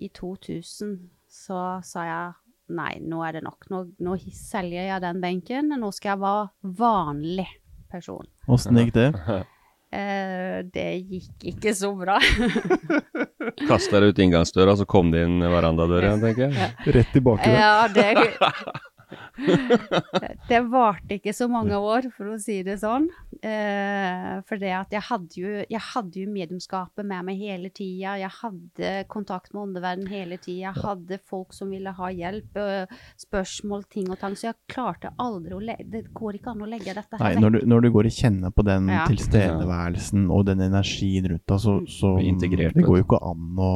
i 0.02 0.08
2000 0.08 0.96
så 1.32 1.58
sa 1.84 2.06
jeg 2.08 2.32
nei, 2.72 2.92
nå 3.04 3.22
er 3.26 3.38
det 3.38 3.44
nok. 3.46 3.68
Nå, 3.72 3.84
nå 4.02 4.18
selger 4.36 4.88
jeg 4.88 5.04
den 5.04 5.20
benken. 5.22 5.72
Nå 5.78 5.92
skal 5.94 6.14
jeg 6.14 6.22
være 6.24 6.76
vanlig 6.82 7.48
person. 7.92 8.28
Åssen 8.48 8.80
gikk 8.80 8.94
det? 8.98 9.10
Eh, 9.92 10.62
det 10.72 11.04
gikk 11.04 11.42
ikke 11.50 11.74
så 11.76 11.90
bra. 11.92 12.14
kasta 13.68 14.00
deg 14.00 14.14
ut 14.14 14.22
inngangsdøra, 14.24 14.72
så 14.80 14.86
kom 14.88 15.10
det 15.12 15.26
inn 15.26 15.42
verandadøra, 15.44 16.14
tenker 16.22 16.46
jeg. 16.48 16.70
Rett 16.96 17.10
tilbake. 17.12 17.50
Ja, 17.52 17.84
det 17.92 18.06
Det 20.48 20.60
varte 20.70 21.16
ikke 21.18 21.34
så 21.36 21.48
mange 21.50 21.76
år, 21.78 22.08
for 22.16 22.32
å 22.34 22.38
si 22.40 22.60
det 22.66 22.78
sånn. 22.82 23.08
Eh, 23.42 24.40
for 24.48 24.60
det 24.60 24.72
at 24.76 24.92
jeg 24.94 25.02
hadde 25.08 25.38
jo, 25.40 25.52
jeg 25.66 25.82
hadde 25.92 26.20
jo 26.22 26.30
mediumskapet 26.30 27.06
med 27.06 27.26
meg 27.26 27.40
hele 27.40 27.70
tida. 27.74 28.16
Jeg 28.20 28.32
hadde 28.38 28.92
kontakt 29.12 29.52
med 29.54 29.68
underverdenen 29.68 30.12
hele 30.12 30.38
tida. 30.38 30.70
Jeg 30.70 30.84
hadde 30.84 31.18
folk 31.28 31.54
som 31.56 31.72
ville 31.72 31.92
ha 31.96 32.10
hjelp, 32.12 32.58
eh, 32.60 32.92
spørsmål, 33.22 33.86
ting 33.92 34.10
og 34.12 34.20
tang. 34.20 34.36
Så 34.38 34.50
jeg 34.50 34.58
klarte 34.70 35.12
aldri 35.18 35.56
å 35.56 35.62
legge 35.62 35.88
Det 35.92 36.04
går 36.14 36.38
ikke 36.38 36.52
an 36.52 36.62
å 36.64 36.68
legge 36.68 36.94
dette 36.94 37.18
Nei, 37.18 37.32
her 37.34 37.40
når 37.42 37.56
du, 37.56 37.58
når 37.66 37.82
du 37.82 37.90
går 37.94 38.08
og 38.08 38.16
kjenner 38.16 38.52
på 38.54 38.64
den 38.66 38.88
Ja. 38.92 39.04
tilstedeværelsen 39.08 40.30
og 40.30 40.46
den 40.46 40.60
energien 40.60 41.26
rundt 41.28 41.46
deg, 41.46 41.60
så, 41.60 41.74
så 41.88 42.12
integrert, 42.22 42.74
Det 42.74 42.84
går 42.84 43.00
jo 43.00 43.04
ikke 43.04 43.20
an 43.22 43.58
å 43.58 43.72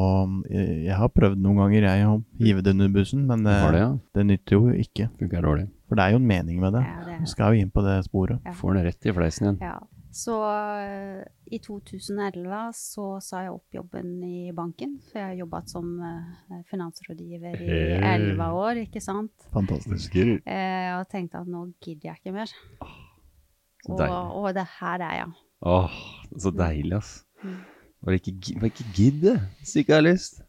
Jeg 0.51 0.97
har 0.97 1.09
prøvd 1.12 1.41
noen 1.43 1.61
ganger, 1.64 1.89
jeg, 1.89 2.07
å 2.07 2.22
hive 2.39 2.62
det 2.62 2.74
under 2.76 2.89
bussen, 2.89 3.26
men 3.26 3.45
det, 3.45 3.57
det, 3.72 3.80
ja? 3.80 3.91
det 4.14 4.26
nytter 4.26 4.57
jo 4.57 4.72
ikke. 4.72 5.09
Funker 5.26 5.42
dårlig. 5.42 5.66
For 5.90 5.98
det 5.98 6.04
er 6.06 6.14
jo 6.14 6.22
en 6.22 6.26
mening 6.30 6.60
med 6.62 6.72
det. 6.78 6.82
Ja, 6.86 7.04
det 7.04 7.12
er- 7.14 7.20
Du 7.20 7.26
skal 7.26 7.54
jo 7.54 7.60
inn 7.62 7.70
på 7.70 7.82
det 7.82 8.04
sporet. 8.06 8.40
Ja. 8.46 8.52
Får 8.52 8.74
den 8.74 8.84
rett 8.86 9.06
i 9.06 9.12
fleisen 9.12 9.46
igjen. 9.46 9.58
Ja. 9.60 9.78
Så 10.16 10.32
eh, 10.80 11.24
i 11.52 11.58
2011 11.60 12.72
så 12.72 13.20
sa 13.20 13.42
jeg 13.42 13.50
opp 13.52 13.66
jobben 13.74 14.22
i 14.24 14.50
banken. 14.56 14.94
For 15.10 15.18
jeg 15.20 15.26
har 15.28 15.34
jobbet 15.42 15.68
som 15.68 15.90
eh, 16.00 16.62
finansrådgiver 16.70 17.58
i 17.60 17.66
Hey. 17.66 18.00
elleve 18.14 18.46
år, 18.56 18.80
ikke 18.86 19.02
sant. 19.02 19.32
Fantastisk. 19.52 20.16
Eh, 20.16 20.96
og 20.96 21.04
tenkte 21.12 21.42
at 21.42 21.46
nå 21.46 21.66
gidder 21.84 22.14
jeg 22.14 22.16
ikke 22.22 22.32
mer. 22.32 22.48
Oh, 22.80 23.92
Og, 23.92 24.00
og 24.44 24.54
det 24.54 24.64
her 24.80 24.98
er 25.04 25.14
jeg. 25.20 25.32
Åh, 25.62 25.90
så 26.38 26.50
deilig, 26.50 26.96
ass. 26.96 27.24
Mm. 27.44 27.60
Bare 28.04 28.14
ikke, 28.18 28.54
bare 28.60 28.70
ikke 28.72 28.88
gidd 28.94 29.20
det, 29.22 29.36
hvis 29.60 29.72
du 29.74 29.78
ikke 29.82 29.94
har 29.94 30.02
lyst. 30.06 30.40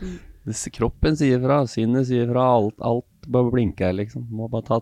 Mm. 0.00 0.16
Kroppen 0.72 1.16
sier 1.18 1.40
fra, 1.42 1.64
sinnet 1.66 2.06
sier 2.06 2.28
fra, 2.30 2.46
alt, 2.56 2.78
alt 2.80 3.06
bare 3.26 3.50
blinker, 3.52 3.92
liksom. 3.92 4.26
Må 4.30 4.48
bare 4.50 4.62
ta, 4.68 4.80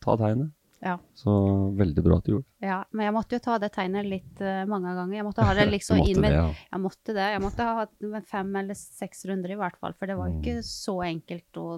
ta 0.00 0.16
tegnet. 0.20 0.52
Ja. 0.82 0.96
Så 1.14 1.30
veldig 1.78 2.02
bra 2.02 2.16
at 2.18 2.24
du 2.26 2.32
gjorde 2.32 2.46
det. 2.48 2.66
Ja, 2.66 2.80
men 2.90 3.04
jeg 3.06 3.14
måtte 3.14 3.36
jo 3.36 3.42
ta 3.44 3.58
det 3.62 3.68
tegnet 3.76 4.08
litt 4.10 4.40
uh, 4.42 4.64
mange 4.66 4.90
ganger. 4.96 5.14
Jeg 5.20 5.26
måtte 5.28 5.44
ha 5.46 5.52
det 5.54 5.68
liksom 5.70 6.00
inn 6.10 6.18
med 6.24 6.32
ja. 6.34 6.46
Jeg 6.72 6.80
måtte 6.82 7.14
det. 7.14 7.28
Jeg 7.36 7.42
måtte 7.44 7.66
ha 7.68 7.76
hatt 7.84 8.26
fem 8.32 8.50
eller 8.56 8.74
seks 8.74 9.22
runder 9.30 9.52
i 9.54 9.58
hvert 9.60 9.78
fall, 9.78 9.94
for 9.94 10.10
det 10.10 10.16
var 10.18 10.26
jo 10.32 10.34
Mm. 10.34 10.42
ikke 10.42 10.64
så 10.66 10.96
enkelt 11.06 11.60
å 11.62 11.68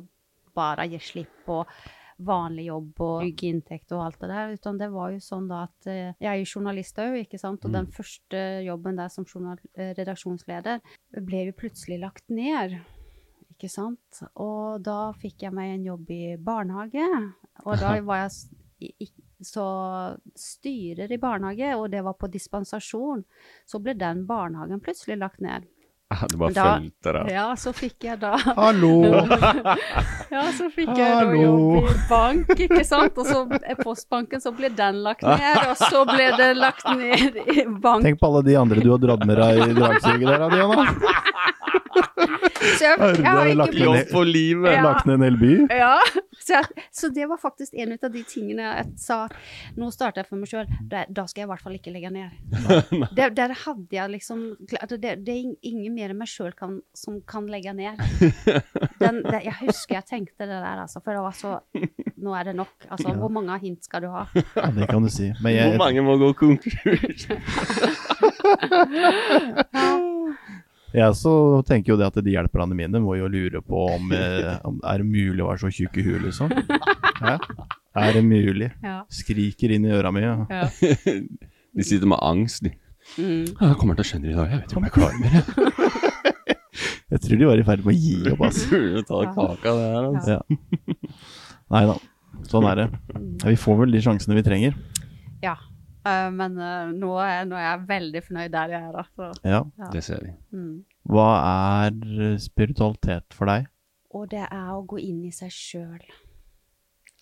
bare 0.56 0.86
gi 0.88 0.98
slipp 1.02 1.34
på 1.44 1.58
vanlig 2.24 2.68
jobb 2.68 3.00
og 3.02 3.14
trygg 3.24 3.40
inntekt 3.48 3.90
og 3.92 4.04
alt 4.04 4.20
det 4.22 4.28
der, 4.30 4.52
utan 4.54 4.76
det 4.78 4.86
var 4.94 5.10
jo 5.10 5.18
sånn 5.18 5.48
da 5.50 5.64
at 5.66 5.88
uh, 5.90 6.12
jeg 6.22 6.28
er 6.30 6.36
jo 6.38 6.46
journalist 6.54 6.96
òg, 7.02 7.16
ikke 7.26 7.40
sant, 7.42 7.64
og 7.66 7.70
Mm. 7.72 7.78
den 7.80 7.86
første 7.92 8.42
jobben 8.64 8.96
der 8.96 9.08
som 9.10 9.26
eh, 9.74 9.92
redaksjonsleder 9.98 10.80
ble 11.26 11.40
jo 11.50 11.52
plutselig 11.58 11.98
lagt 12.00 12.22
ned. 12.30 12.78
Ikke 13.64 13.72
sant? 13.72 14.18
Og 14.44 14.82
da 14.84 15.12
fikk 15.16 15.46
jeg 15.46 15.54
meg 15.56 15.70
en 15.78 15.84
jobb 15.88 16.10
i 16.12 16.22
barnehage, 16.36 17.06
og 17.64 17.78
da 17.80 17.94
var 18.04 18.26
jeg 18.26 19.08
så 19.44 19.64
styrer 20.36 21.08
i 21.12 21.16
barnehage, 21.20 21.70
og 21.78 21.86
det 21.92 22.02
var 22.04 22.12
på 22.20 22.28
dispensasjon. 22.32 23.22
Så 23.64 23.80
ble 23.80 23.94
den 23.96 24.26
barnehagen 24.28 24.82
plutselig 24.84 25.16
lagt 25.22 25.40
ned. 25.40 25.64
Ah, 26.12 26.26
Du 26.28 26.36
bare 26.36 26.52
Da- 26.52 26.76
fulgte 26.78 27.12
det. 27.16 27.32
Ja, 27.32 27.46
så 27.56 27.72
fikk 27.72 28.04
jeg 28.04 28.20
da 28.20 28.36
Hallo! 28.36 29.00
Ja, 30.34 30.42
så 30.52 30.68
fikk 30.70 30.90
jeg 30.92 30.96
da 30.98 31.32
jobb 31.32 31.88
i 31.88 31.94
bank, 32.10 32.48
ikke 32.60 32.84
sant? 32.84 33.16
Og 33.18 33.26
så 33.26 33.40
er 33.64 33.78
Postbanken, 33.80 34.40
så 34.44 34.52
ble 34.54 34.68
den 34.76 35.00
lagt 35.02 35.22
ned, 35.24 35.64
og 35.70 35.76
så 35.80 36.04
ble 36.04 36.28
det 36.36 36.50
lagt 36.58 36.84
ned 36.98 37.36
i 37.54 37.64
bank. 37.80 38.04
Tenk 38.04 38.20
på 38.20 38.28
alle 38.28 38.42
de 38.44 38.56
andre 38.60 38.82
du 38.84 38.90
har 38.92 39.00
dratt 39.02 39.24
med 39.26 39.38
deg 39.40 39.62
i 39.70 39.76
dragsuget 39.78 40.28
der, 40.28 40.48
Diana. 40.52 41.23
Så 42.64 42.84
jeg, 42.84 42.98
jeg 42.98 43.26
har 43.26 43.46
ikke 43.50 43.66
blitt 43.72 43.90
ned- 43.94 44.10
for 44.12 44.24
livet! 44.28 44.70
Ja. 44.74 44.82
Lagt 44.86 45.06
ned 45.08 45.14
en 45.18 45.24
hel 45.26 45.36
by. 45.40 45.52
Ja, 45.74 45.96
så, 46.38 46.50
jeg, 46.58 46.64
så 46.92 47.08
det 47.14 47.26
var 47.30 47.38
faktisk 47.40 47.72
en 47.80 47.92
av 47.96 48.10
de 48.12 48.22
tingene 48.28 48.62
jeg 48.66 48.84
sa 49.00 49.18
Nå 49.78 49.88
starter 49.94 50.20
jeg 50.22 50.28
for 50.30 50.38
meg 50.40 50.48
sjøl, 50.50 50.66
da 50.90 51.24
skal 51.30 51.40
jeg 51.44 51.48
i 51.48 51.52
hvert 51.52 51.64
fall 51.64 51.76
ikke 51.78 51.92
legge 51.94 52.10
ned. 52.14 52.28
Der, 53.16 53.28
der 53.34 53.50
hadde 53.64 53.92
jeg 53.96 54.06
liksom 54.16 54.38
altså 54.80 54.96
det, 55.00 55.10
det 55.26 55.32
er 55.34 55.40
ingen 55.70 55.94
mer 55.96 56.08
enn 56.14 56.20
meg 56.20 56.30
sjøl 56.30 56.52
som 56.96 57.12
kan 57.28 57.44
legge 57.50 57.72
ned. 57.76 57.94
Den, 59.02 59.14
det, 59.26 59.40
jeg 59.44 59.56
husker 59.64 59.94
jeg 59.98 60.06
tenkte 60.08 60.46
det 60.46 60.54
der, 60.60 60.78
altså, 60.84 60.98
for 61.04 61.10
det 61.16 61.22
var 61.24 61.36
så 61.38 61.50
Nå 62.24 62.32
er 62.32 62.44
det 62.48 62.54
nok. 62.56 62.86
Altså, 62.88 63.12
hvor 63.20 63.28
mange 63.28 63.52
hint 63.60 63.84
skal 63.84 64.00
du 64.06 64.08
ha? 64.14 64.22
Ja, 64.56 64.70
det 64.72 64.86
kan 64.88 65.04
du 65.04 65.10
si. 65.12 65.26
Men 65.44 65.74
Hvor 65.74 65.82
mange 65.84 66.00
må 66.06 66.14
gå 66.22 66.30
konkurs? 66.38 67.26
jeg 70.94 71.16
så 71.18 71.34
tenker 71.66 71.92
jo 71.94 71.98
det 71.98 72.06
at 72.06 72.18
de 72.22 72.34
hjelperne 72.34 72.76
mine 72.78 73.00
må 73.02 73.16
jo 73.18 73.26
lure 73.30 73.60
på 73.64 73.86
om, 73.96 74.12
eh, 74.14 74.52
om 74.68 74.76
er 74.86 75.02
det 75.02 75.08
mulig 75.08 75.42
å 75.42 75.48
være 75.50 75.64
så 75.64 75.70
tjukk 75.74 75.98
i 75.98 76.04
huet, 76.06 76.22
liksom. 76.28 76.52
Hæ? 77.20 77.34
Er 78.04 78.16
det 78.16 78.22
mulig? 78.26 78.70
Ja. 78.82 79.00
Skriker 79.12 79.74
inn 79.74 79.86
i 79.86 79.92
øra 79.94 80.10
mine. 80.14 80.46
ja. 80.50 80.68
De 81.74 81.82
sitter 81.82 82.06
med 82.06 82.20
angst, 82.22 82.62
de. 82.62 82.70
Mm. 83.18 83.48
Jeg 83.50 83.76
kommer 83.80 83.96
til 83.98 84.04
å 84.04 84.06
skjønne 84.06 84.28
det 84.28 84.30
i 84.30 84.36
dag, 84.38 84.52
jeg 84.52 84.60
vet 84.60 84.70
ikke 84.70 84.78
om 84.78 84.84
jeg 84.86 84.94
klarer 84.94 85.18
mer. 85.18 85.32
jeg. 87.10 87.20
Tror 87.24 87.40
de 87.40 87.48
var 87.48 87.58
i 87.58 87.64
ferd 87.66 87.82
med 87.82 87.90
å 87.90 87.98
gi 87.98 88.14
opp, 88.30 88.44
altså. 88.46 88.78
Ta 89.08 89.18
kaka, 89.34 89.72
det 89.74 89.88
her, 89.90 90.06
altså. 90.12 90.36
Ja. 90.36 90.40
Nei 91.74 91.82
da. 91.90 91.96
Sånn 92.50 92.66
er 92.70 92.78
det. 92.78 92.86
Vi 93.42 93.56
får 93.58 93.80
vel 93.82 93.94
de 93.98 94.02
sjansene 94.06 94.38
vi 94.38 94.46
trenger. 94.46 94.78
ja. 95.42 95.56
Eh, 96.04 96.30
men 96.36 96.58
uh, 96.60 96.90
nå, 96.92 97.12
er, 97.24 97.46
nå 97.48 97.56
er 97.56 97.64
jeg 97.70 97.86
veldig 97.88 98.22
fornøyd 98.26 98.52
der 98.52 98.74
jeg 98.74 98.82
er. 98.90 98.98
Altså. 99.04 99.30
Ja. 99.44 99.62
Ja. 99.80 99.88
Det 99.94 100.02
ser 100.04 100.20
vi. 100.26 100.34
Mm. 100.52 100.74
Hva 101.08 101.28
er 101.48 101.96
eh, 102.28 102.36
spiritualitet 102.42 103.36
for 103.36 103.48
deg? 103.48 103.70
Og 104.14 104.28
det 104.30 104.44
er 104.44 104.68
å 104.74 104.84
gå 104.86 105.00
inn 105.02 105.24
i 105.26 105.32
seg 105.34 105.50
sjøl. 105.52 106.04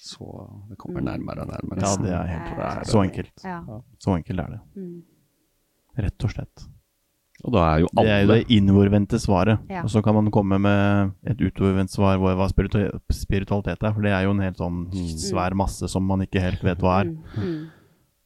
Så 0.02 0.26
det 0.68 0.76
kommer 0.82 1.04
nærmere 1.06 1.44
og 1.46 1.52
nærmere. 1.52 1.80
Ja, 1.84 1.94
det 2.02 2.10
er 2.10 2.26
helt 2.26 2.56
Det 2.58 2.66
er- 2.66 2.84
Så 2.90 3.02
enkelt. 3.04 3.44
Ja. 3.46 3.60
Så 4.02 4.16
enkelt 4.18 4.40
er 4.40 4.48
det. 4.56 4.60
Mm. 4.76 5.02
Rett 6.02 6.24
og 6.26 6.30
slett. 6.34 6.64
Og 7.44 7.52
da 7.54 7.62
er 7.74 7.78
jo 7.82 7.88
Det 7.96 8.08
er 8.10 8.20
jo 8.22 8.28
det 8.32 8.50
innovervendte 8.50 9.18
svaret. 9.18 9.58
Ja. 9.70 9.82
Og 9.82 9.90
så 9.90 10.02
kan 10.02 10.14
man 10.14 10.30
komme 10.30 10.58
med 10.60 11.12
et 11.26 11.38
utovervendt 11.38 11.90
svar 11.90 12.18
hvor 12.18 12.34
hva 12.38 12.48
spiritualitet 12.50 13.82
er. 13.82 13.92
For 13.92 14.02
det 14.02 14.12
er 14.12 14.24
jo 14.26 14.30
en 14.34 14.42
helt 14.42 14.58
sånn 14.58 14.90
svær 15.18 15.54
masse 15.54 15.88
som 15.88 16.04
man 16.06 16.20
ikke 16.26 16.40
helt 16.42 16.62
vet 16.62 16.78
hva 16.82 17.00
er. 17.02 17.14
Mm. 17.38 17.70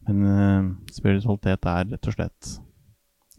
Men 0.06 0.22
eh, 0.30 0.70
spiritualitet 0.94 1.66
er 1.70 1.92
rett 1.92 2.08
og 2.10 2.16
slett 2.16 2.56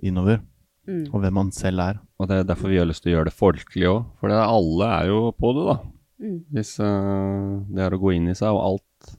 innover. 0.03 0.41
Mm. 0.87 1.05
Og 1.11 1.19
hvem 1.19 1.35
man 1.35 1.51
selv 1.55 1.83
er. 1.83 2.01
Og 2.17 2.29
det 2.29 2.39
er 2.39 2.47
derfor 2.47 2.71
vi 2.71 2.79
har 2.79 2.87
lyst 2.87 3.03
til 3.03 3.11
å 3.11 3.17
gjøre 3.17 3.29
det 3.29 3.37
folkelig 3.37 3.87
òg. 3.89 4.03
For 4.19 4.31
det 4.31 4.37
er, 4.37 4.51
alle 4.57 4.91
er 4.97 5.09
jo 5.11 5.21
på 5.35 5.53
det, 5.57 5.65
da. 5.67 5.77
Mm. 6.23 6.37
Hvis 6.55 6.73
uh, 6.79 7.57
det 7.75 7.83
er 7.83 7.95
å 7.95 7.99
gå 8.01 8.13
inn 8.15 8.29
i 8.31 8.37
seg, 8.37 8.55
og 8.55 8.63
alt 8.63 9.17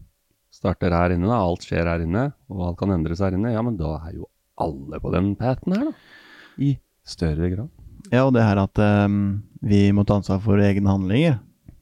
starter 0.59 0.97
her 0.97 1.15
inne, 1.15 1.29
da. 1.29 1.43
Alt 1.45 1.69
skjer 1.69 1.91
her 1.91 2.05
inne, 2.05 2.31
og 2.49 2.65
alt 2.71 2.81
kan 2.81 2.95
endres 2.95 3.21
her 3.25 3.37
inne. 3.37 3.53
Ja, 3.53 3.65
men 3.65 3.77
da 3.81 3.99
er 4.01 4.17
jo 4.17 4.31
alle 4.59 5.01
på 5.03 5.13
den 5.15 5.35
paten 5.39 5.77
her, 5.77 5.91
da. 5.91 6.25
I 6.59 6.73
større 7.07 7.53
grad. 7.53 7.69
Ja, 8.09 8.25
og 8.25 8.33
det 8.35 8.47
her 8.47 8.59
at 8.63 8.81
um, 8.81 9.21
vi 9.61 9.89
må 9.93 10.07
ta 10.09 10.17
ansvar 10.19 10.41
for 10.43 10.61
egne 10.63 10.89
handlinger. 10.89 11.39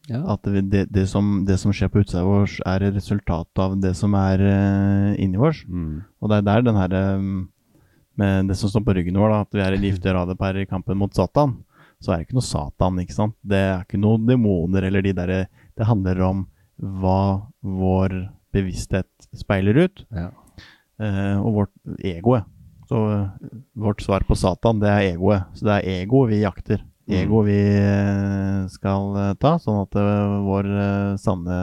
Ja. 0.07 0.21
At 0.37 0.47
det, 0.47 0.87
det, 0.95 1.07
som, 1.11 1.41
det 1.49 1.59
som 1.59 1.73
skjer 1.75 1.91
på 1.91 2.05
utsida 2.05 2.23
vår, 2.27 2.61
er 2.69 2.85
et 2.87 2.95
resultat 2.95 3.63
av 3.63 3.75
det 3.83 3.93
som 3.99 4.15
er 4.19 4.43
uh, 4.43 5.13
inni 5.23 5.41
vår. 5.41 5.65
Mm. 5.67 6.05
Og 6.23 6.31
det 6.31 6.39
er 6.39 6.47
der 6.47 6.67
den 6.67 6.79
her 6.79 6.95
eh, 6.95 7.29
med 8.17 8.51
det 8.51 8.57
som 8.57 8.71
står 8.71 8.85
på 8.87 8.95
ryggen 8.97 9.19
vår, 9.19 9.35
da, 9.35 9.41
at 9.43 9.57
vi 9.59 9.65
er 9.65 9.77
i 9.77 9.83
giftig 9.91 10.15
radepar 10.15 10.59
i 10.63 10.69
kampen 10.71 11.01
mot 11.01 11.15
Satan, 11.15 11.59
så 11.99 12.13
er 12.13 12.21
det 12.21 12.29
ikke 12.29 12.39
noe 12.39 12.47
Satan, 12.47 13.03
ikke 13.03 13.17
sant. 13.17 13.37
Det 13.43 13.59
er 13.59 13.83
ikke 13.83 14.01
noen 14.01 14.27
demoner 14.29 14.87
eller 14.87 15.05
de 15.05 15.15
derre 15.17 15.47
Det 15.77 15.89
handler 15.89 16.21
om 16.25 16.43
hva 16.77 17.49
vår 17.65 18.15
bevissthet 18.55 19.09
speiler 19.37 19.87
ut, 19.87 20.05
Ja. 20.15 20.31
uh, 21.03 21.39
og 21.43 21.51
vårt 21.63 22.05
egoet. 22.05 22.47
Så 22.87 23.01
uh, 23.11 23.49
vårt 23.75 24.05
svar 24.05 24.23
på 24.29 24.37
Satan, 24.39 24.79
det 24.79 24.93
er 24.93 25.17
egoet. 25.17 25.51
Så 25.59 25.67
det 25.67 25.81
er 25.81 26.05
ego 26.05 26.23
vi 26.31 26.45
jakter. 26.45 26.85
Ego 27.07 27.43
vi 27.47 27.55
eh, 27.79 28.67
skal 28.73 29.15
eh, 29.21 29.35
ta, 29.39 29.57
sånn 29.63 29.85
at 29.85 29.95
eh, 30.01 30.37
vår 30.47 30.69
sanne 31.23 31.59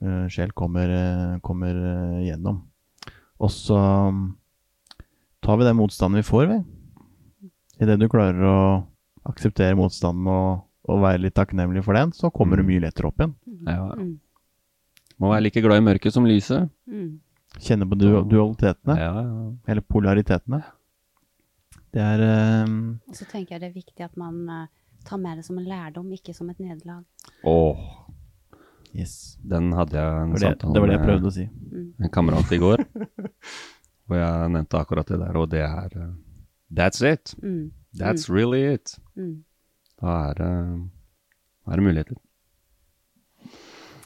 eh, 0.00 0.24
sjel 0.32 0.54
kommer, 0.56 0.92
kommer 1.44 1.76
gjennom. 2.24 2.62
Og 3.38 3.52
så 3.52 3.76
mm, 3.76 4.22
tar 5.44 5.60
vi 5.60 5.68
den 5.68 5.78
motstanden 5.78 6.22
vi 6.22 6.26
får, 6.26 6.48
vi. 6.54 6.58
Idet 7.84 7.98
du 8.00 8.08
klarer 8.10 8.40
å 8.48 8.56
akseptere 9.28 9.76
motstanden 9.78 10.26
og, 10.32 10.64
og 10.88 11.04
være 11.04 11.26
litt 11.26 11.36
takknemlig 11.36 11.84
for 11.86 11.98
den, 11.98 12.14
så 12.16 12.32
kommer 12.34 12.58
du 12.58 12.66
mye 12.66 12.82
lettere 12.82 13.10
opp 13.12 13.20
igjen. 13.20 13.36
Ja. 13.68 13.92
Mm. 13.92 14.16
Må 15.18 15.32
være 15.34 15.44
like 15.48 15.62
glad 15.62 15.82
i 15.82 15.84
mørket 15.84 16.14
som 16.14 16.26
lyset. 16.26 16.70
Mm. 16.88 17.18
Kjenne 17.58 17.86
på 17.90 17.96
du 17.98 18.08
dualitetene, 18.30 18.94
Ja, 18.98 19.12
ja. 19.18 19.46
eller 19.72 19.82
polaritetene. 19.82 20.62
Det 21.94 22.04
er 22.04 22.24
eh, 22.24 22.74
Og 23.08 23.16
så 23.16 23.26
tenker 23.28 23.56
jeg 23.56 23.62
det 23.62 23.70
er 23.70 23.76
viktig 23.76 24.04
at 24.04 24.18
man 24.20 24.42
uh, 24.50 24.66
tar 25.08 25.20
med 25.22 25.40
det 25.40 25.46
som 25.46 25.58
en 25.58 25.68
lærdom, 25.68 26.10
ikke 26.12 26.34
som 26.36 26.50
et 26.52 26.60
nederlag. 26.60 27.04
Oh. 27.42 27.80
Yes. 28.96 29.38
den 29.44 29.72
hadde 29.76 29.98
jeg 29.98 30.22
en 30.22 30.32
Det 30.32 30.40
var 30.40 30.48
det, 30.48 30.48
samtale 30.48 30.74
det 30.74 30.80
var 30.80 30.88
det 30.88 30.94
jeg 30.96 31.04
prøvde 31.04 31.28
å 31.28 31.34
si. 31.34 31.44
en 32.02 32.12
kamerat 32.12 32.52
i 32.52 32.60
går. 32.60 32.84
og 34.08 34.14
jeg 34.16 34.54
nevnte 34.54 34.80
akkurat 34.80 35.12
det 35.12 35.20
der, 35.20 35.36
og 35.36 35.50
det 35.52 35.64
er 35.64 35.98
uh, 35.98 36.14
That's 36.68 37.00
it. 37.04 37.34
Mm. 37.42 37.70
That's 37.96 38.28
really 38.28 38.64
it. 38.74 38.98
Mm. 39.16 39.44
Da 40.00 40.16
er 40.30 40.40
det, 40.40 40.50
uh, 41.68 41.76
muligheter. 41.80 42.16
Jeg. 42.16 42.24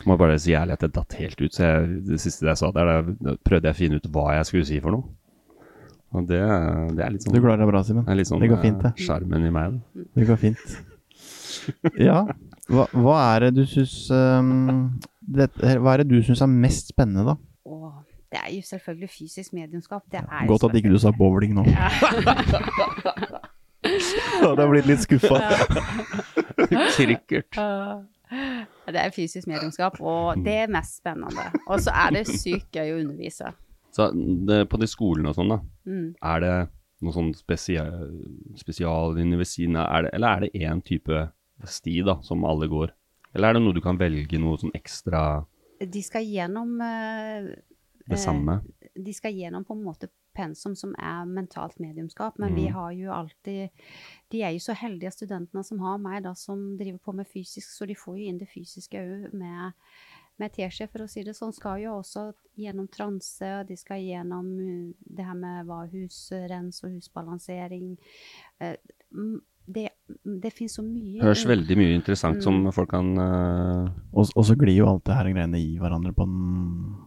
Må 0.07 0.17
bare 0.19 0.39
si 0.43 0.55
ærlig 0.59 0.75
at 0.77 0.83
det 0.83 0.95
datt 0.97 1.15
helt 1.19 1.41
ut, 1.41 1.55
så 1.55 1.65
jeg, 1.69 1.99
det 2.09 2.21
siste 2.23 2.47
jeg 2.47 2.59
sa 2.59 2.71
der, 2.75 3.13
da 3.23 3.35
prøvde 3.47 3.71
jeg 3.71 3.77
å 3.77 3.79
finne 3.79 3.99
ut 4.01 4.09
hva 4.15 4.33
jeg 4.37 4.49
skulle 4.49 4.69
si 4.69 4.81
for 4.83 4.95
noe. 4.95 5.11
Og 6.13 6.27
det, 6.29 6.41
det 6.97 7.05
er 7.07 7.11
litt 7.15 7.25
sånn 7.25 7.33
Du 7.35 7.41
klarer 7.41 7.63
deg 7.63 7.69
bra, 7.71 7.81
Simen. 7.87 8.05
det 8.05 8.27
sånn 8.29 8.41
Det 8.43 8.49
går 8.53 8.61
fint, 8.63 8.83
eh, 8.85 8.91
det. 8.93 9.05
Sjarmen 9.07 9.47
i 9.49 9.53
meg. 9.55 9.77
da. 9.79 10.07
Det 10.21 10.27
går 10.29 10.37
fint. 10.43 10.65
Ja. 12.01 12.19
Hva, 12.73 12.85
hva 12.97 13.17
er 13.35 13.47
det 13.47 13.55
du 13.61 13.65
syns 13.69 13.95
um, 14.15 14.99
dette- 15.21 15.77
Hva 15.83 15.95
er 15.95 16.03
det 16.03 16.09
du 16.13 16.19
syns 16.25 16.41
er 16.45 16.51
mest 16.53 16.93
spennende, 16.95 17.25
da? 17.33 17.37
Åh, 17.69 17.97
det 18.33 18.41
er 18.41 18.51
jo 18.55 18.63
selvfølgelig 18.65 19.11
fysisk 19.13 19.53
mediumskap. 19.57 20.03
Det 20.13 20.21
er 20.23 20.47
Godt 20.49 20.65
at 20.69 20.77
ikke 20.81 20.93
du 20.93 20.99
sa 21.03 21.11
bowling 21.17 21.53
nå. 21.59 21.65
Da 23.83 24.49
hadde 24.49 24.63
jeg 24.63 24.71
blitt 24.73 24.87
litt 24.89 25.03
skuffa. 25.05 25.41
Krikkert. 26.97 27.59
Det 28.93 29.01
er 29.03 29.11
fysisk 29.15 29.47
mediumskap, 29.51 29.99
og 30.01 30.41
det 30.45 30.55
er 30.65 30.71
mest 30.73 31.01
spennende. 31.03 31.45
Og 31.67 31.83
så 31.85 31.93
er 32.07 32.15
det 32.17 32.25
sykt 32.31 32.71
gøy 32.79 32.95
å 32.95 33.01
undervise. 33.03 33.51
Så 33.93 34.09
det, 34.47 34.63
på 34.73 34.79
de 34.81 34.87
skolene 34.89 35.29
og 35.29 35.37
sånn, 35.37 35.49
da, 35.53 35.61
Mm. 35.87 36.15
er 36.23 36.41
det 36.41 36.69
noe 37.03 37.13
sånn 37.13 37.33
spesial, 37.35 38.09
ved 39.39 39.47
siden, 39.47 39.77
eller 39.77 40.29
er 40.37 40.41
det 40.47 40.53
én 40.55 40.81
type 40.85 41.31
sti 41.67 42.03
da, 42.07 42.21
som 42.23 42.45
alle 42.45 42.69
går? 42.69 42.93
Eller 43.35 43.49
er 43.49 43.53
det 43.59 43.63
noe 43.65 43.75
du 43.75 43.81
kan 43.81 43.99
velge 43.99 44.39
noe 44.41 44.57
sånn 44.61 44.73
ekstra 44.77 45.45
De 45.83 46.03
skal 46.03 46.23
gjennom 46.25 46.77
uh, 46.81 47.49
det 48.09 48.19
samme? 48.19 48.61
de 48.95 49.13
skal 49.13 49.33
gjennom 49.33 49.65
på 49.65 49.73
en 49.75 49.83
måte 49.85 50.09
pensum 50.37 50.75
som 50.77 50.95
er 50.99 51.25
mentalt 51.27 51.79
mediumskap, 51.81 52.39
men 52.39 52.55
vi 52.55 52.69
Mhm. 52.69 52.73
har 52.73 52.93
jo 52.93 53.11
alltid 53.13 53.71
De 54.31 54.43
er 54.43 54.53
jo 54.53 54.59
så 54.61 54.75
heldige 54.75 55.11
studentene 55.13 55.63
som 55.65 55.79
har 55.81 55.99
meg, 55.99 56.23
da, 56.23 56.33
som 56.35 56.77
driver 56.79 56.99
på 56.99 57.15
med 57.15 57.27
fysisk, 57.27 57.69
så 57.69 57.87
de 57.87 57.95
får 57.95 58.17
jo 58.19 58.29
inn 58.29 58.39
det 58.39 58.49
fysiske 58.49 58.97
òg 58.97 59.33
med, 59.35 59.73
med 60.43 60.55
teskje, 60.57 60.89
for 60.91 61.05
å 61.05 61.11
si 61.11 61.25
det 61.27 61.37
sånn. 61.39 61.55
Skal 61.57 61.85
jo 61.85 61.97
også 62.01 62.29
gjennom 62.59 62.91
transe, 62.93 63.49
og 63.61 63.71
de 63.71 63.79
skal 63.81 64.03
gjennom 64.03 64.51
uh, 64.59 64.91
det 65.17 65.29
her 65.29 65.39
med 65.39 65.71
hva 65.71 65.85
husrens 65.93 66.83
og 66.85 66.99
husbalansering. 66.99 67.95
Det 68.61 68.77
mm, 69.15 69.39
Det, 70.13 70.41
det 70.43 70.53
finnes 70.53 70.75
så 70.79 70.83
mye 70.85 71.23
Høres 71.23 71.45
veldig 71.49 71.77
mye 71.81 71.95
interessant 71.97 72.43
som 72.43 72.61
Mm. 72.63 72.73
folk 72.73 72.91
kan 72.91 73.09
uh... 73.19 73.89
Og, 74.13 74.29
og 74.37 74.45
så 74.45 74.55
glir 74.59 74.77
jo 74.77 74.87
alt 74.91 75.05
det 75.09 75.15
her 75.17 75.31
greiene 75.33 75.59
i 75.59 75.79
hverandre 75.81 76.13
på 76.15 76.23
en 76.29 76.37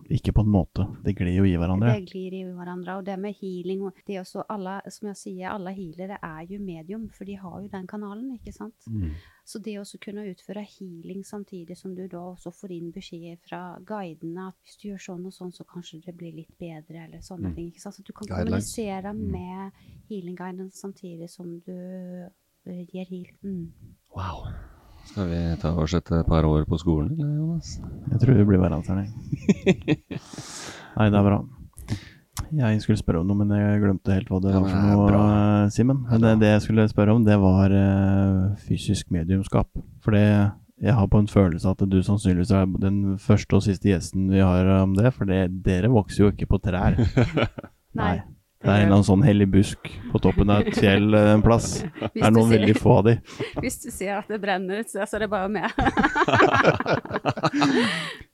Ikke 0.09 0.33
på 0.33 0.41
en 0.45 0.49
måte. 0.53 0.83
Det 1.03 1.15
glir 1.17 1.33
jo 1.37 1.43
i 1.45 1.55
hverandre. 1.57 1.93
Det 1.95 2.09
glir 2.11 2.33
i 2.33 2.43
hverandre. 2.45 2.97
Og 2.99 3.05
det 3.05 3.15
med 3.19 3.33
healing 3.39 3.81
og 3.87 3.93
det 4.07 4.19
også 4.21 4.43
alle, 4.49 4.81
Som 4.89 5.07
jeg 5.09 5.15
sier, 5.17 5.49
alle 5.49 5.73
healere 5.73 6.17
er 6.21 6.45
jo 6.49 6.59
medium, 6.59 7.07
for 7.09 7.25
de 7.25 7.35
har 7.41 7.61
jo 7.61 7.67
den 7.71 7.87
kanalen, 7.87 8.31
ikke 8.37 8.53
sant. 8.53 8.75
mm. 8.89 9.09
Så 9.45 9.59
det 9.61 9.75
å 9.77 9.83
kunne 10.01 10.23
utføre 10.25 10.63
healing 10.65 11.23
samtidig 11.23 11.77
som 11.77 11.93
du 11.95 12.07
da 12.07 12.17
også 12.17 12.49
får 12.51 12.71
inn 12.73 12.91
beskjeder 12.91 13.37
fra 13.45 13.77
guidene 13.85 14.47
at 14.47 14.55
hvis 14.63 14.77
du 14.81 14.87
gjør 14.89 15.03
sånn 15.05 15.25
og 15.29 15.33
sånn, 15.33 15.51
så 15.53 15.63
kanskje 15.69 16.01
det 16.05 16.15
blir 16.17 16.33
litt 16.33 16.57
bedre, 16.57 17.05
eller 17.05 17.19
sånne 17.21 17.49
Mm. 17.51 17.55
ting. 17.55 17.67
ikke 17.71 17.81
sant? 17.81 17.95
Så 17.95 18.03
du 18.03 18.11
kan 18.13 18.25
Guidelines. 18.27 18.73
kommunisere 18.73 19.13
Mm. 19.13 19.31
med 19.31 19.71
healing-guiden 20.09 20.71
samtidig 20.73 21.29
som 21.29 21.59
du 21.59 22.29
eh, 22.67 22.85
gir 22.91 23.05
heal. 23.09 23.27
Mm. 23.43 23.67
Wow. 24.15 24.47
Skal 25.05 25.29
vi 25.29 25.41
ta 25.61 25.71
oss 25.77 25.93
et 25.93 26.09
par 26.27 26.45
år 26.49 26.65
på 26.65 26.79
skolen, 26.81 27.11
eller, 27.13 27.35
Jonas? 27.37 27.75
Jeg 28.11 28.21
tror 28.23 28.39
vi 28.39 28.47
blir 28.49 28.61
hverandre. 28.63 29.05
jeg. 29.05 29.99
Nei, 30.97 31.09
det 31.09 31.19
er 31.19 31.27
bra. 31.29 31.39
Jeg 32.55 32.81
skulle 32.83 32.99
spørre 32.99 33.21
om 33.21 33.29
noe, 33.29 33.39
men 33.39 33.53
jeg 33.55 33.79
glemte 33.83 34.13
helt 34.15 34.29
hva 34.31 34.41
det 34.43 34.51
Ja, 34.53 34.59
var 34.59 34.69
for 34.69 35.15
noe, 35.15 35.29
eh, 35.63 35.69
Simen. 35.73 36.03
Men 36.09 36.21
det, 36.23 36.33
det 36.41 36.51
jeg 36.51 36.65
skulle 36.65 36.87
spørre 36.91 37.15
om, 37.15 37.23
det 37.25 37.37
var 37.41 37.73
uh, 37.73 38.55
fysisk 38.67 39.11
mediumskap. 39.13 39.69
For 40.03 40.15
det, 40.15 40.25
jeg 40.81 40.93
har 40.97 41.07
på 41.11 41.21
en 41.21 41.31
følelse 41.31 41.71
at 41.71 41.83
du 41.89 41.97
sannsynligvis 42.03 42.51
er 42.51 42.69
den 42.81 43.17
første 43.21 43.57
og 43.57 43.65
siste 43.65 43.89
gjesten 43.89 44.29
vi 44.33 44.43
har 44.43 44.67
om 44.81 44.95
det, 44.97 45.13
for 45.15 45.29
det, 45.29 45.47
dere 45.65 45.91
vokser 45.93 46.25
jo 46.25 46.31
ikke 46.33 46.49
på 46.51 46.61
trær. 46.65 46.99
Nei. 48.01 48.17
Det 48.65 48.71
er 48.73 48.79
en 48.79 48.87
eller 48.87 48.95
annen 48.95 49.05
sånn 49.05 49.23
hellig 49.25 49.45
busk 49.53 49.89
på 50.09 50.19
toppen 50.23 50.49
av 50.49 50.63
et 50.65 50.77
fjell 50.79 51.13
eh, 51.13 51.27
en 51.35 51.43
plass. 51.45 51.67
Det 52.15 52.23
er 52.25 52.33
noen 52.33 52.49
veldig 52.49 52.73
få 52.79 52.95
av 52.97 53.03
de. 53.05 53.13
Hvis 53.63 53.77
du 53.83 53.91
ser 53.93 54.15
at 54.17 54.31
det 54.31 54.39
brenner, 54.41 54.81
ut, 54.81 54.89
så 54.89 55.05
er 55.05 55.25
det 55.25 55.29
bare 55.29 55.51
med. 55.53 55.69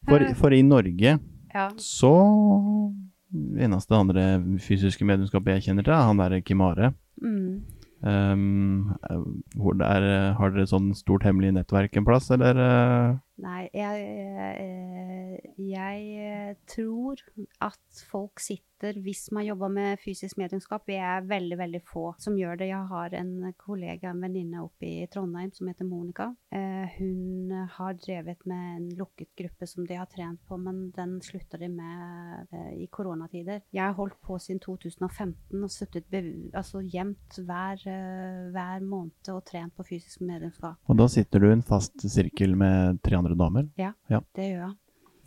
For, 0.08 0.24
for 0.36 0.52
i 0.56 0.64
Norge 0.66 1.12
ja. 1.54 1.68
så 1.80 2.10
Eneste 3.32 3.96
andre 3.96 4.24
fysiske 4.60 5.06
medlemskapet 5.08 5.54
jeg 5.54 5.66
kjenner 5.70 5.86
til, 5.86 5.94
er 5.96 6.08
han 6.10 6.20
der 6.20 6.42
Kimare. 6.44 6.90
Mm. 7.22 7.62
Um, 8.02 8.96
eh, 9.08 9.22
hvor 9.62 9.78
det 9.78 9.86
er, 9.86 10.08
eh, 10.10 10.34
har 10.36 10.52
dere 10.52 10.66
sånn 10.68 10.90
stort 10.98 11.24
hemmelig 11.28 11.54
nettverk 11.54 11.96
en 11.96 12.08
plass, 12.08 12.32
eller? 12.34 12.58
eh? 12.58 13.14
Nei, 13.46 13.70
jeg, 13.78 14.08
eh, 14.34 15.11
jeg 15.58 16.02
eh, 16.26 16.56
tror 16.70 17.22
at 17.62 18.04
folk 18.12 18.40
sitter 18.40 18.68
Hvis 18.82 19.28
man 19.30 19.46
jobber 19.46 19.70
med 19.70 20.00
fysisk 20.02 20.40
medlemskap 20.42 20.88
vi 20.90 20.96
er 20.98 21.22
veldig, 21.30 21.58
veldig 21.60 21.82
få 21.86 22.16
som 22.18 22.34
gjør 22.34 22.58
det. 22.58 22.72
Jeg 22.72 22.88
har 22.90 23.14
en 23.14 23.52
kollega, 23.62 24.10
en 24.10 24.24
venninne 24.24 24.64
oppe 24.64 24.88
i 24.88 25.04
Trondheim 25.14 25.52
som 25.54 25.70
heter 25.70 25.86
Monica. 25.86 26.32
Eh, 26.50 26.90
Hun 26.98 27.52
har 27.76 27.94
drevet 28.02 28.42
med 28.50 28.80
en 28.80 28.90
lukket 28.98 29.30
gruppe 29.38 29.68
som 29.70 29.86
de 29.86 30.00
har 30.00 30.10
trent 30.10 30.42
på, 30.50 30.58
men 30.58 30.90
den 30.98 31.20
slutta 31.22 31.60
de 31.62 31.70
med 31.70 32.48
eh, 32.58 32.74
i 32.82 32.90
koronatider. 32.90 33.62
Jeg 33.70 33.84
har 33.86 33.94
holdt 34.02 34.18
på 34.26 34.40
siden 34.42 34.64
2015 34.66 35.62
og 35.62 35.70
sittet 35.70 36.10
altså 36.58 36.82
jevnt 36.82 37.38
hver, 37.38 37.86
hver 37.86 38.82
måned 38.82 39.30
og 39.30 39.46
trent 39.46 39.78
på 39.78 39.86
fysisk 39.94 40.26
medlemskap. 40.26 40.82
Og 40.90 40.98
da 40.98 41.06
sitter 41.08 41.38
du 41.38 41.52
i 41.52 41.54
en 41.60 41.62
fast 41.70 42.02
sirkel 42.02 42.58
med 42.58 42.98
tre 43.06 43.22
andre 43.22 43.38
damer. 43.38 43.70
Ja, 43.78 43.94
Ja. 44.10 44.26
det 44.34 44.56
gjør 44.56 44.66
jeg. 44.72 44.78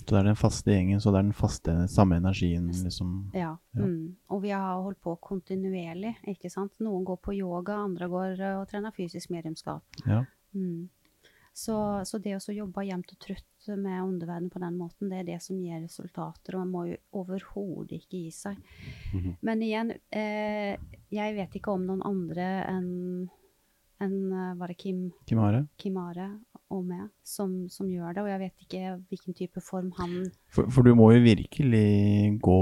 Så 0.04 0.14
det 0.14 0.20
er 0.20 0.26
den 0.28 0.36
faste 0.36 0.74
gjengen, 0.74 1.00
så 1.00 1.12
det 1.12 1.18
er 1.18 1.24
den 1.24 1.36
faste, 1.36 1.74
samme 1.88 2.18
energien, 2.20 2.66
liksom. 2.84 3.12
Ja. 3.32 3.54
Ja. 3.72 3.86
Mm. 3.86 4.16
Og 4.28 4.42
vi 4.42 4.50
har 4.52 4.82
holdt 4.84 5.00
på 5.00 5.14
kontinuerlig, 5.16 6.12
ikke 6.28 6.50
sant. 6.52 6.74
Noen 6.84 7.06
går 7.08 7.22
på 7.24 7.32
yoga, 7.38 7.78
andre 7.86 8.10
går 8.12 8.34
eh, 8.36 8.58
og 8.60 8.68
trener 8.68 8.92
fysisk 8.92 9.32
medlemskap. 9.32 10.02
Ja. 10.04 10.20
Mm. 10.52 10.90
Så, 11.54 11.76
så 12.04 12.18
det 12.18 12.34
å 12.36 12.52
jobbe 12.52 12.82
jevnt 12.84 13.12
og 13.14 13.20
trutt 13.22 13.68
med 13.78 14.02
underverdenen 14.02 14.50
på 14.52 14.60
den 14.60 14.76
måten, 14.76 15.08
det 15.08 15.22
er 15.22 15.28
det 15.28 15.38
som 15.40 15.60
gir 15.62 15.80
resultater, 15.80 16.56
og 16.56 16.64
man 16.64 16.72
må 16.72 16.82
jo 16.90 16.98
overhodet 17.22 18.02
ikke 18.02 18.24
gi 18.26 18.32
seg. 18.34 18.58
Mhm. 19.14 19.36
Men 19.46 19.62
igjen, 19.62 19.94
eh, 20.10 20.74
jeg 21.14 21.36
vet 21.38 21.56
ikke 21.56 21.72
om 21.72 21.86
noen 21.86 22.04
andre 22.04 22.50
enn 22.68 22.92
enn, 24.02 24.32
eh, 24.32 24.54
var 24.58 24.68
det 24.68 24.74
Kim, 24.74 25.12
Kimare? 25.24 25.66
Kimare 25.78 26.26
og 26.74 26.84
med, 26.88 27.08
som, 27.26 27.52
som 27.72 27.88
gjør 27.90 28.14
det, 28.16 28.22
og 28.24 28.28
jeg 28.32 28.40
vet 28.42 28.64
ikke 28.66 28.94
hvilken 29.10 29.36
type 29.38 29.62
form 29.64 29.92
han 29.98 30.16
For, 30.54 30.68
for 30.70 30.86
du 30.86 30.92
må 30.98 31.12
jo 31.14 31.22
virkelig 31.24 32.38
gå 32.44 32.58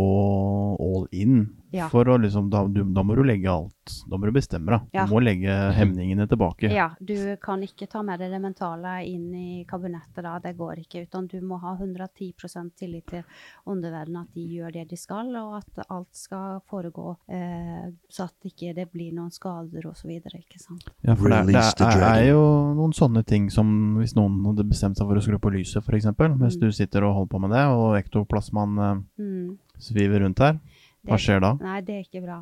all 0.82 1.06
in. 1.12 1.42
Ja. 1.72 1.86
For 1.88 2.04
å 2.12 2.18
liksom, 2.20 2.50
da, 2.52 2.66
du, 2.68 2.82
da 2.92 3.00
må 3.04 3.14
du 3.16 3.22
legge 3.24 3.48
alt. 3.48 3.92
Da 4.10 4.18
må 4.20 4.28
du 4.28 4.34
bestemme, 4.36 4.68
deg. 4.74 4.90
Ja. 4.92 5.06
Du 5.08 5.14
må 5.14 5.22
legge 5.24 5.52
hemningene 5.76 6.26
tilbake. 6.28 6.68
Ja, 6.72 6.90
du 7.00 7.14
kan 7.42 7.62
ikke 7.64 7.88
ta 7.90 8.02
med 8.04 8.20
deg 8.20 8.32
det 8.34 8.40
mentale 8.44 8.98
inn 9.08 9.30
i 9.34 9.64
kabinettet 9.68 10.20
da, 10.24 10.34
det 10.44 10.52
går 10.58 10.82
ikke. 10.84 11.06
Utan 11.08 11.26
du 11.32 11.38
må 11.44 11.56
ha 11.62 11.72
110% 11.80 12.74
tillit 12.78 13.08
til 13.08 13.24
underverdenen, 13.68 14.26
at 14.26 14.36
de 14.36 14.44
gjør 14.58 14.74
det 14.76 14.84
de 14.92 14.98
skal, 15.00 15.32
og 15.40 15.56
at 15.62 15.86
alt 15.88 16.12
skal 16.16 16.60
foregå 16.68 17.14
eh, 17.32 17.88
så 18.12 18.28
at 18.28 18.48
ikke 18.52 18.74
det 18.76 18.88
blir 18.92 19.14
noen 19.16 19.32
skader 19.32 19.88
videre, 20.06 20.42
ikke 20.42 20.60
sant? 20.60 20.84
Ja, 21.04 21.16
for 21.16 21.32
det, 21.32 21.40
er- 21.40 21.72
det 21.78 21.88
er, 21.88 22.04
er 22.12 22.26
jo 22.34 22.42
noen 22.76 22.92
sånne 22.96 23.24
ting 23.28 23.48
som 23.52 23.72
hvis 24.02 24.14
noen 24.18 24.40
hadde 24.44 24.66
bestemt 24.68 24.98
seg 24.98 25.06
for 25.08 25.16
å 25.16 25.22
skru 25.24 25.38
på 25.38 25.52
lyset, 25.54 25.82
f.eks., 25.82 26.06
mens 26.36 26.56
Mm. 26.56 26.60
du 26.60 26.70
sitter 26.72 27.04
og 27.06 27.14
holder 27.14 27.30
på 27.32 27.40
med 27.40 27.50
det, 27.54 27.64
og 27.72 27.96
ektoplasmaen 28.02 28.78
eh, 28.78 29.02
Mm. 29.22 29.58
sviver 29.78 30.20
rundt 30.26 30.38
her, 30.44 30.58
hva 31.06 31.16
skjer 31.18 31.40
da? 31.40 31.54
Nei, 31.60 31.80
det 31.80 31.94
er 31.96 32.04
ikke 32.06 32.22
bra. 32.24 32.40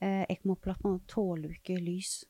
Eh, 0.00 0.24
ECMO-plattformen 0.30 1.00
tåler 1.06 1.50
ikke 1.58 1.76
lys. 1.80 2.24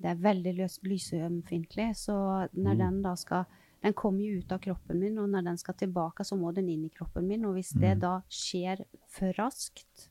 Det 0.00 0.08
er 0.10 0.14
veldig 0.22 0.70
lysømfintlig, 0.84 1.90
så 1.96 2.48
når 2.56 2.74
Mm. 2.74 2.78
den 2.78 3.02
da 3.02 3.14
skal 3.14 3.46
Den 3.82 3.92
kommer 3.92 4.18
jo 4.24 4.38
ut 4.40 4.50
av 4.50 4.58
kroppen 4.58 4.98
min, 4.98 5.18
og 5.18 5.28
når 5.28 5.44
den 5.44 5.56
skal 5.58 5.74
tilbake, 5.74 6.24
så 6.24 6.34
må 6.36 6.52
den 6.52 6.66
inn 6.68 6.86
i 6.86 6.88
kroppen 6.88 7.28
min. 7.28 7.44
Og 7.44 7.54
hvis 7.54 7.72
det 7.78 7.96
Mm. 7.98 8.00
da 8.00 8.20
skjer 8.28 8.84
for 9.06 9.32
raskt, 9.38 10.08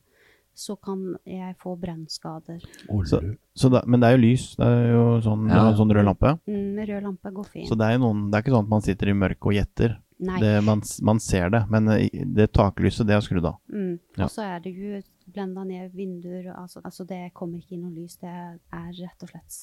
så 0.55 0.77
kan 0.79 1.17
jeg 1.25 1.57
få 1.57 1.75
brennskader. 1.77 2.61
Så, 3.03 3.35
så 3.57 3.69
da, 3.71 3.81
men 3.85 3.99
det 3.99 4.07
er 4.07 4.17
jo 4.17 4.21
lys. 4.23 4.55
Det 4.55 4.65
er 4.65 4.91
jo 4.93 5.19
sånn, 5.19 5.49
Ja. 5.49 5.73
sånn 5.73 5.91
rød 5.91 6.05
lampe. 6.05 6.39
Mm, 6.47 6.64
rød 6.89 7.05
lampe 7.05 7.31
går 7.31 7.47
fint. 7.51 7.69
Så 7.69 7.77
det 7.79 7.87
er 7.87 8.01
noen 8.01 8.27
Det 8.31 8.37
er 8.37 8.45
ikke 8.45 8.55
sånn 8.55 8.67
at 8.67 8.73
man 8.73 8.85
sitter 8.85 9.11
i 9.11 9.15
mørket 9.17 9.49
og 9.51 9.55
gjetter. 9.55 9.95
Det, 10.17 10.51
man, 10.63 10.81
man 11.03 11.19
ser 11.19 11.49
det, 11.51 11.65
men 11.69 11.89
eh, 11.91 12.23
det 12.37 12.53
taklyset, 12.55 13.03
det 13.07 13.17
er 13.17 13.23
skrudd 13.23 13.47
av. 13.49 13.57
Mm. 13.67 13.97
Ja. 14.15 14.27
Og 14.27 14.31
så 14.31 14.45
er 14.45 14.63
det 14.63 14.71
jo 14.71 15.01
blenda 15.27 15.65
ned 15.67 15.91
vinduer. 15.95 16.53
Altså, 16.55 16.79
altså 16.87 17.03
det 17.07 17.33
kommer 17.35 17.59
ikke 17.59 17.75
inn 17.75 17.83
noe 17.83 17.95
lys. 17.95 18.15
Det 18.21 18.31
er 18.31 18.89
rett 19.01 19.25
og 19.25 19.31
slett 19.33 19.59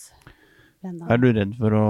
blenda 0.83 1.09
Er 1.09 1.23
du 1.23 1.29
redd 1.33 1.55
for 1.57 1.77
å 1.79 1.85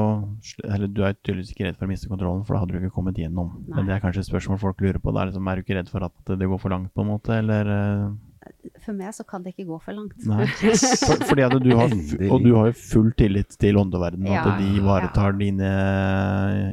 Eller 0.69 0.91
du 0.93 1.03
er 1.03 1.17
tydeligvis 1.19 1.55
ikke 1.55 1.67
redd 1.67 1.79
for 1.81 1.89
å 1.89 1.93
miste 1.93 2.11
kontrollen, 2.13 2.45
for 2.47 2.55
da 2.55 2.63
hadde 2.63 2.77
du 2.77 2.83
ikke 2.83 2.97
kommet 3.01 3.19
gjennom. 3.19 3.55
Nei. 3.65 3.79
Men 3.79 3.91
det 3.91 3.97
er 3.97 4.05
kanskje 4.05 4.23
et 4.23 4.31
spørsmål 4.31 4.63
folk 4.63 4.85
lurer 4.85 5.01
på. 5.03 5.11
Det 5.11 5.25
er, 5.25 5.33
liksom, 5.33 5.49
er 5.49 5.59
du 5.59 5.67
ikke 5.67 5.79
redd 5.81 5.91
for 5.91 6.07
at 6.07 6.37
det 6.39 6.51
går 6.53 6.63
for 6.63 6.77
langt, 6.77 6.93
på 6.95 7.03
en 7.03 7.11
måte, 7.11 7.35
eller 7.43 7.73
eh, 7.77 8.07
For 8.83 8.93
meg 8.97 9.13
så 9.15 9.25
kan 9.29 9.43
det 9.45 9.53
ikke 9.55 9.67
gå 9.69 9.77
for 9.85 9.95
langt. 9.95 10.17
Nei. 10.27 10.47
For, 11.07 11.21
fordi 11.29 11.45
at 11.47 11.55
du 11.63 11.71
har, 11.79 11.93
og 12.33 12.43
du 12.43 12.51
har 12.57 12.71
jo 12.71 12.77
full 12.79 13.13
tillit 13.19 13.55
til 13.63 13.77
åndeverdenen, 13.79 14.33
Ja, 14.33 14.43
at 14.43 14.59
de 14.63 14.71
ivaretar 14.81 15.31
ja. 15.33 15.39
dine 15.39 15.71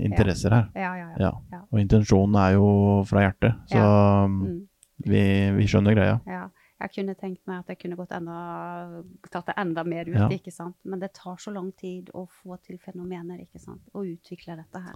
interesser 0.05 0.55
her. 0.55 0.69
Ja, 0.75 0.93
ja, 0.97 1.09
ja. 1.11 1.17
Ja. 1.27 1.31
Ja. 1.53 1.61
Og 1.71 1.81
intensjonen 1.81 2.37
er 2.41 2.55
jo 2.57 2.69
fra 3.09 3.25
hjertet, 3.27 3.59
så 3.71 3.83
Mm. 4.29 4.67
vi, 5.05 5.21
vi 5.57 5.67
skjønner 5.69 5.95
greia. 5.97 6.19
Ja. 6.27 6.47
Jeg 6.79 6.93
kunne 6.95 7.13
tenkt 7.19 7.41
meg 7.47 7.59
at 7.59 7.67
jeg 7.73 7.79
kunne 7.81 7.97
gått 7.99 8.13
enda, 8.15 9.03
tatt 9.29 9.49
det 9.51 9.55
enda 9.59 9.83
mer 9.83 10.07
ut, 10.07 10.15
Ja. 10.15 10.29
ikke 10.31 10.51
sant? 10.55 10.75
men 10.85 10.99
det 11.01 11.11
tar 11.13 11.35
så 11.35 11.51
lang 11.53 11.73
tid 11.75 12.09
å 12.15 12.25
få 12.27 12.55
til 12.63 12.77
fenomener 12.79 13.41
ikke 13.43 13.59
sant? 13.59 13.81
Å 13.93 13.99
utvikle 14.07 14.55
dette 14.55 14.79
her. 14.85 14.95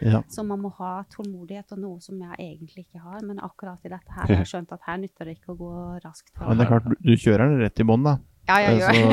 Ja. 0.00 0.22
Så 0.30 0.44
man 0.46 0.60
må 0.62 0.70
ha 0.78 1.02
tålmodighet, 1.12 1.72
og 1.74 1.80
noe 1.82 2.00
som 2.04 2.18
jeg 2.20 2.36
egentlig 2.38 2.86
ikke 2.86 3.02
har. 3.02 3.20
Men 3.26 3.40
akkurat 3.42 3.82
i 3.84 3.92
dette 3.92 4.16
her 4.16 4.24
jeg 4.30 4.38
har 4.38 4.44
jeg 4.44 4.50
skjønt 4.52 4.74
at 4.76 4.86
her 4.86 5.00
nytter 5.02 5.28
det 5.30 5.36
ikke 5.38 5.54
å 5.54 5.58
gå 5.58 5.72
raskt. 6.04 6.32
Men 6.40 6.60
det 6.60 6.66
er 6.66 6.72
klart, 6.74 6.90
du, 6.98 7.14
kjører 7.16 7.44
den 7.46 7.64
rett 7.64 7.82
i 7.82 7.88
bånn, 7.90 8.06
da. 8.06 8.16
Ja, 8.50 8.56
jeg 8.64 8.80
gjør 8.80 8.88
Så 8.90 9.00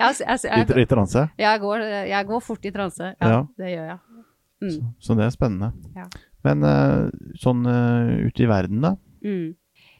jeg, 0.00 0.26
altså, 0.30 0.50
i, 0.78 0.84
transe. 0.88 1.22
jeg, 1.40 1.60
går, 1.62 1.84
jeg 2.10 2.26
går 2.28 2.42
fort 2.44 2.66
i 2.68 2.72
transe. 2.74 3.14
Ja, 3.16 3.30
Ja. 3.30 3.40
det 3.58 3.72
gjør 3.72 3.88
jeg. 3.92 3.98
Mm. 4.60 4.76
Så 5.00 5.16
det 5.16 5.24
er 5.24 5.32
spennende. 5.34 5.70
Ja. 5.96 6.04
Men 6.44 6.64
eh, 6.64 7.08
sånn 7.40 7.64
uh, 7.68 8.26
ute 8.28 8.44
i 8.44 8.48
verden, 8.48 8.80
da? 8.84 8.94
Mm. 9.24 9.54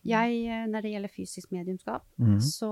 Jeg, 0.07 0.37
eh, 0.49 0.67
når 0.71 0.81
det 0.85 0.93
gjelder 0.95 1.13
fysisk 1.13 1.53
mediumskap, 1.53 2.07
mm. 2.17 2.39
så 2.41 2.71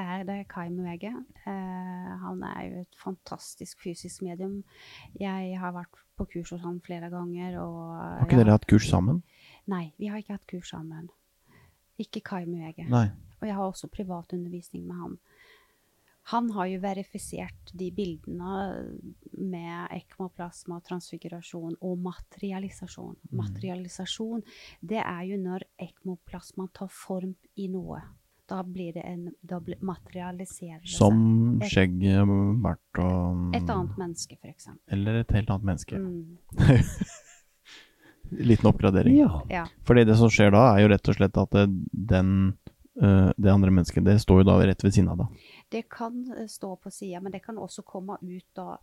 er 0.00 0.24
det 0.24 0.38
Kai 0.48 0.70
Muege. 0.72 1.12
Eh, 1.46 2.12
han 2.22 2.42
er 2.48 2.62
jo 2.68 2.84
et 2.84 2.96
fantastisk 3.02 3.82
fysisk 3.84 4.22
medium. 4.24 4.62
Jeg 5.20 5.58
har 5.60 5.74
vært 5.76 6.00
på 6.16 6.26
kurs 6.30 6.54
hos 6.54 6.62
han 6.64 6.80
flere 6.84 7.10
ganger. 7.12 7.58
Og 7.60 7.98
Har 7.98 8.24
ikke 8.24 8.38
ja. 8.38 8.44
dere 8.44 8.56
hatt 8.56 8.66
kurs 8.70 8.88
sammen? 8.88 9.20
Nei, 9.70 9.90
vi 9.98 10.08
har 10.08 10.22
ikke 10.22 10.38
hatt 10.38 10.48
kurs 10.50 10.72
sammen. 10.72 11.10
Ikke 12.00 12.24
Kai 12.24 12.44
Muege. 12.48 12.88
Nei. 12.88 13.08
Og 13.40 13.48
jeg 13.48 13.58
har 13.58 13.68
også 13.68 13.90
privatundervisning 13.92 14.86
med 14.88 14.96
han. 14.96 15.18
Han 16.32 16.50
har 16.56 16.66
jo 16.72 16.80
verifisert 16.80 17.72
de 17.76 17.90
bildene 17.92 18.54
med 19.36 19.92
ekmoplasma, 19.92 20.78
transfigurasjon 20.86 21.76
og 21.84 21.98
materialisasjon. 22.06 23.16
Mm. 23.28 23.38
Materialisasjon, 23.42 24.44
det 24.80 25.02
er 25.02 25.24
jo 25.28 25.40
når 25.42 25.66
ekmoplasma 25.84 26.70
tar 26.72 26.88
form 26.92 27.34
i 27.60 27.68
noe. 27.68 28.00
Da 28.48 28.62
blir 28.64 28.92
det 28.92 29.00
en 29.08 29.30
Da 29.40 29.60
materialiserer 29.80 30.82
det 30.82 30.92
Som 30.92 31.60
skjegget, 31.64 32.20
skjegg, 32.20 32.32
bart 32.62 33.00
og. 33.00 33.54
Et 33.56 33.70
annet 33.72 34.00
menneske, 34.00 34.36
eksempel. 34.42 34.82
Eller 34.92 35.22
et 35.22 35.32
helt 35.32 35.52
annet 35.52 35.70
menneske. 35.70 36.00
Mm. 36.00 36.38
Liten 38.48 38.68
oppgradering. 38.68 39.16
Ja. 39.48 39.64
Fordi 39.84 40.04
det 40.04 40.16
som 40.20 40.32
skjer 40.32 40.52
da, 40.56 40.70
er 40.74 40.84
jo 40.84 40.92
rett 40.92 41.08
og 41.08 41.16
slett 41.16 41.40
at 41.40 41.56
det, 41.56 41.66
den 41.92 42.30
eh, 43.00 43.30
det 43.36 43.52
andre 43.52 43.72
mennesket, 43.72 44.04
det 44.04 44.18
står 44.22 44.42
jo 44.42 44.48
da 44.48 44.58
rett 44.64 44.84
ved 44.84 44.96
siden 44.96 45.12
av 45.12 45.24
deg. 45.24 45.52
Det 45.70 45.82
kan 45.88 46.34
eh, 46.38 46.46
stå 46.46 46.76
på 46.76 46.90
sida, 46.92 47.20
men 47.20 47.32
det 47.32 47.42
kan 47.44 47.56
også 47.58 47.82
komme 47.84 48.18
ut 48.22 48.46
da 48.54 48.78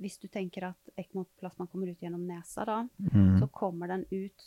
Hvis 0.00 0.18
du 0.20 0.28
tenker 0.28 0.62
at 0.68 0.90
ekmoplasmaen 1.00 1.68
kommer 1.72 1.88
ut 1.88 2.00
gjennom 2.00 2.26
nesa, 2.28 2.64
da, 2.64 2.86
Mm. 3.14 3.38
så 3.40 3.46
kommer 3.48 3.88
den 3.88 4.04
ut 4.10 4.42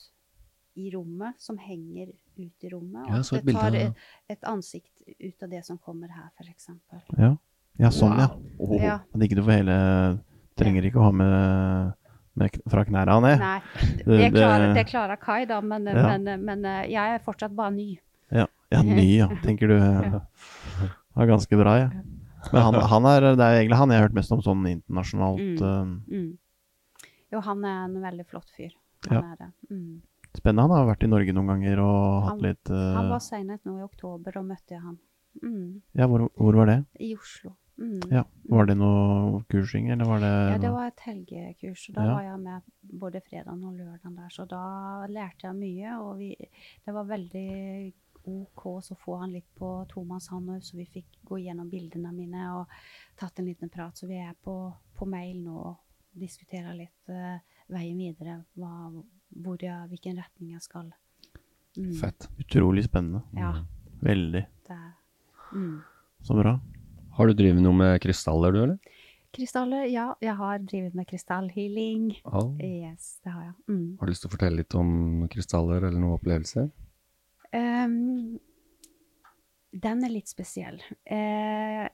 i 0.78 0.91
rommet, 0.93 1.34
som 1.41 1.57
henger 1.57 2.12
ut 2.38 2.64
i 2.64 2.70
rommet. 2.70 3.01
Og 3.07 3.10
ja, 3.10 3.20
et 3.20 3.30
det 3.32 3.45
bilde 3.45 3.60
tar 3.62 3.68
av- 3.68 3.76
et, 3.76 3.93
et 4.30 4.43
ansikt 4.43 5.01
ut 5.20 5.43
av 5.43 5.49
det 5.49 5.66
som 5.66 5.78
kommer 5.78 6.07
her, 6.07 6.30
f.eks. 6.38 6.70
Ja. 7.18 7.36
ja, 7.80 7.89
sånn, 7.89 8.18
ja. 8.20 8.30
Ja. 8.78 8.99
At 9.14 9.22
ikke 9.26 9.36
du 9.36 9.41
får 9.43 9.57
hele 9.57 10.20
Trenger 10.55 10.84
ikke 10.86 10.99
å 11.01 11.03
ha 11.07 11.12
med, 11.12 12.53
fra 12.70 12.86
knærne 12.86 13.22
ned. 13.22 13.39
Nei, 13.39 13.60
Det- 13.97 14.05
det 14.05 14.32
klarer, 14.34 14.68
det- 14.68 14.76
det 14.76 14.88
klarer 14.91 15.16
Kai, 15.20 15.45
da, 15.45 15.62
men, 15.62 15.86
Ja. 15.88 16.18
men, 16.18 16.45
men 16.45 16.66
eh, 16.66 16.86
jeg 16.91 17.16
er 17.16 17.20
fortsatt 17.26 17.55
bare 17.55 17.72
ny. 17.72 17.97
Ja, 18.32 18.45
ja 18.72 18.82
ny, 18.84 19.18
ja. 19.18 19.28
Tenker 19.43 19.68
du 19.68 20.22
eh, 21.20 21.26
var 21.26 21.32
ganske 21.36 21.58
bra, 21.60 21.78
ja. 21.84 21.90
Men 22.54 22.62
han, 22.64 22.74
han 22.88 23.06
er, 23.12 23.26
det 23.36 23.44
er 23.44 23.58
egentlig 23.60 23.78
han 23.82 23.92
jeg 23.92 24.00
har 24.00 24.08
hørt 24.08 24.16
mest 24.16 24.32
om 24.32 24.42
sånn 24.42 24.64
internasjonalt. 24.70 25.60
Mm. 25.60 25.96
Mm. 26.08 26.30
Jo, 27.34 27.42
han 27.46 27.66
er 27.68 27.82
en 27.90 27.98
veldig 28.02 28.26
flott 28.30 28.50
fyr. 28.56 28.72
Ja. 29.12 29.20
Er 29.20 29.36
det. 29.40 29.50
Mm. 29.70 30.02
spennende. 30.38 30.62
Han 30.68 30.72
har 30.78 30.88
vært 30.88 31.04
i 31.04 31.10
Norge 31.12 31.34
noen 31.36 31.48
ganger 31.52 31.80
og 31.84 32.24
hatt 32.24 32.32
Han- 32.38 32.44
litt 32.46 32.70
uh... 32.72 32.96
Han 32.96 33.10
var 33.12 33.20
senest 33.20 33.66
nå 33.68 33.78
i 33.80 33.84
oktober, 33.84 34.32
da 34.32 34.42
møtte 34.46 34.76
jeg 34.78 34.82
han. 34.86 34.98
Mm. 35.44 35.82
Ja, 36.00 36.08
hvor, 36.08 36.30
hvor 36.40 36.56
var 36.62 36.72
det? 36.72 36.78
I 37.00 37.14
Oslo. 37.16 37.56
Mm. 37.80 38.00
Ja, 38.12 38.24
Var 38.52 38.66
det 38.68 38.76
noe 38.76 39.44
kursing, 39.52 39.88
eller 39.94 40.04
var 40.10 40.20
det 40.20 40.32
Ja, 40.52 40.58
det 40.60 40.72
var 40.74 40.88
et 40.90 41.00
helgekurs. 41.06 41.86
og 41.90 41.96
Da 41.96 42.04
Ja. 42.08 42.14
var 42.16 42.24
jeg 42.24 42.40
med 42.40 42.62
både 43.04 43.22
fredagen 43.24 43.64
og 43.64 43.74
lørdagen 43.78 44.16
der, 44.18 44.30
så 44.36 44.48
da 44.48 45.06
lærte 45.08 45.48
jeg 45.48 45.56
mye. 45.56 45.94
Og 46.04 46.18
vi, 46.20 46.34
det 46.86 46.94
var 46.94 47.06
veldig 47.08 47.94
OK 48.30 48.66
så 48.86 48.96
få 49.00 49.18
han 49.22 49.34
litt 49.34 49.48
på 49.58 49.72
tomannshånd, 49.92 50.64
så 50.64 50.78
vi 50.78 50.86
fikk 50.86 51.20
gå 51.28 51.42
gjennom 51.44 51.70
bildene 51.70 52.12
mine 52.16 52.48
og 52.58 52.80
tatt 53.20 53.40
en 53.40 53.50
liten 53.50 53.70
prat. 53.70 53.98
Så 53.98 54.08
vi 54.10 54.20
er 54.22 54.36
på, 54.44 54.56
på 54.96 55.08
mail 55.10 55.42
nå 55.44 55.58
og 55.72 55.78
diskuterer 56.20 56.74
litt 56.78 57.12
uh, 57.14 57.38
veien 57.72 58.00
videre. 58.00 58.40
Hva, 58.60 58.90
hvor 59.44 59.62
jeg, 59.64 59.90
hvilken 59.92 60.20
retning 60.20 60.56
jeg 60.56 60.66
skal. 60.66 60.90
Mm. 61.78 61.94
Fett. 62.00 62.30
Utrolig 62.42 62.86
spennende. 62.88 63.22
Ja, 63.38 63.54
Veldig. 64.02 64.46
det 64.68 64.80
mm. 65.54 65.80
Så 66.26 66.36
bra. 66.36 66.60
Har 67.18 67.28
du 67.28 67.34
drevet 67.34 67.62
noe 67.64 67.76
med 67.76 68.00
krystaller, 68.04 68.52
du, 68.56 68.64
eller? 68.64 68.98
Krystaller, 69.36 69.86
ja. 69.86 70.08
Jeg 70.24 70.34
har 70.40 70.60
drevet 70.64 70.96
med 70.98 71.08
krystallhealing. 71.08 72.10
Oh. 72.26 72.56
Yes, 72.64 73.20
det 73.24 73.34
har 73.34 73.44
jeg. 73.44 73.56
Mm. 73.70 73.98
Har 74.00 74.08
du 74.08 74.12
lyst 74.12 74.26
til 74.26 74.32
å 74.32 74.34
fortelle 74.34 74.62
litt 74.64 74.78
om 74.80 75.28
krystaller 75.30 75.84
eller 75.84 76.00
noen 76.00 76.18
opplevelser? 76.18 76.70
Ehm, 77.56 78.38
den 79.70 80.04
er 80.06 80.12
litt 80.14 80.30
spesiell. 80.32 80.82
Uh, 81.10 81.88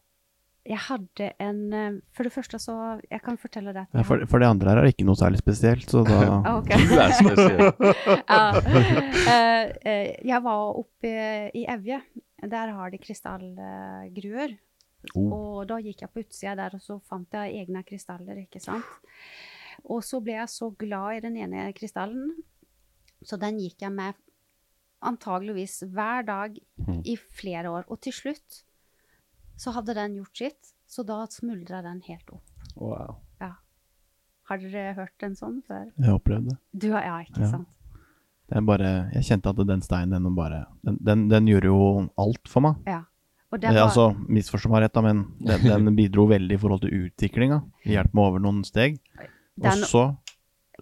jeg 0.66 0.82
hadde 0.82 1.28
en 1.45 1.60
eh, 1.78 1.97
For 2.16 2.26
det 2.26 2.32
første 2.34 2.58
så 2.62 2.76
Jeg 3.06 3.22
kan 3.22 3.38
fortelle 3.38 3.70
deg 3.70 3.84
at 3.86 3.99
Ja, 3.99 4.06
for, 4.08 4.24
for 4.30 4.41
det 4.41 4.47
andre 4.49 4.72
her 4.72 4.80
er 4.82 4.88
det 4.88 4.95
ikke 4.95 5.06
noe 5.06 5.20
særlig 5.20 5.41
spesielt, 5.43 5.86
så 5.91 6.01
da 6.08 6.18
Ah. 6.39 6.58
Du 6.66 6.95
er 6.97 7.14
spesiell. 7.14 7.68
Ja. 8.36 8.39
Eh, 9.26 9.70
eh, 9.86 10.10
jeg 10.26 10.41
var 10.45 10.80
oppe 10.82 11.12
i 11.53 11.66
Evje. 11.70 11.99
Der 12.41 12.74
har 12.78 12.91
de 12.93 12.99
krystallgruer. 13.01 14.56
Oh. 15.14 15.30
Og 15.38 15.70
da 15.70 15.78
gikk 15.86 16.01
jeg 16.01 16.12
på 16.12 16.24
utsida 16.24 16.56
der, 16.58 16.76
og 16.78 16.82
så 16.82 16.97
fant 17.06 17.38
jeg 17.38 17.62
egne 17.62 17.84
krystaller, 17.86 18.41
ikke 18.41 18.62
sant. 18.64 18.89
Og 19.86 20.01
så 20.06 20.22
ble 20.24 20.39
jeg 20.39 20.49
så 20.49 20.72
glad 20.74 21.20
i 21.20 21.24
den 21.26 21.38
ene 21.45 21.68
krystallen, 21.78 22.34
så 23.26 23.38
den 23.41 23.60
gikk 23.62 23.86
jeg 23.86 23.93
med 23.93 24.18
antageligvis 25.04 25.84
hver 25.93 26.26
dag 26.26 26.58
Mhm. 26.78 27.02
i 27.06 27.16
flere 27.16 27.66
år. 27.70 27.84
Og 27.89 28.00
til 28.02 28.14
slutt 28.14 28.64
så 29.58 29.72
hadde 29.74 29.93
den 29.93 30.16
gjort 30.16 30.36
sitt, 30.38 30.74
så 30.88 31.06
da 31.06 31.26
smuldra 31.28 31.82
den 31.84 32.02
helt 32.08 32.30
opp. 32.32 32.43
Wow. 32.76 33.16
Har 34.48 34.60
dere 34.62 34.93
hørt 34.93 35.24
en 35.26 35.34
sånn 35.34 35.64
før? 35.66 35.88
Jeg 35.98 36.14
opplevde 36.14 36.50
det. 36.52 36.58
Du 36.78 36.91
har, 36.91 37.02
ja, 37.02 37.16
ikke 37.26 37.39
Ja. 37.41 37.48
sant? 37.50 37.68
Det 38.48 38.58
er 38.58 38.62
bare 38.62 39.10
Jeg 39.12 39.24
kjente 39.24 39.50
at 39.50 39.66
den 39.68 39.82
steinen, 39.82 40.22
den 40.24 40.36
bare 40.36 40.68
Den, 40.84 41.00
den, 41.02 41.28
den 41.30 41.48
gjorde 41.48 41.64
jo 41.66 42.10
alt 42.16 42.48
for 42.48 42.60
meg. 42.62 42.76
Ja. 42.86 43.06
Og 43.52 43.60
det 43.60 43.70
Eh, 43.72 43.74
var, 43.74 43.88
altså, 43.89 44.14
misforstå 44.30 44.70
meg 44.70 44.84
rett, 44.84 44.93
da, 44.93 45.02
men 45.02 45.34
den, 45.41 45.62
den 45.88 45.96
bidro 45.96 46.28
veldig 46.28 46.52
i 46.54 46.58
forhold 46.58 46.82
til 46.82 47.10
utviklinga. 47.10 47.64
Hjalp 47.86 48.14
meg 48.14 48.22
over 48.24 48.39
noen 48.39 48.64
steg. 48.64 49.00
Og 49.64 49.72
så, 49.89 50.16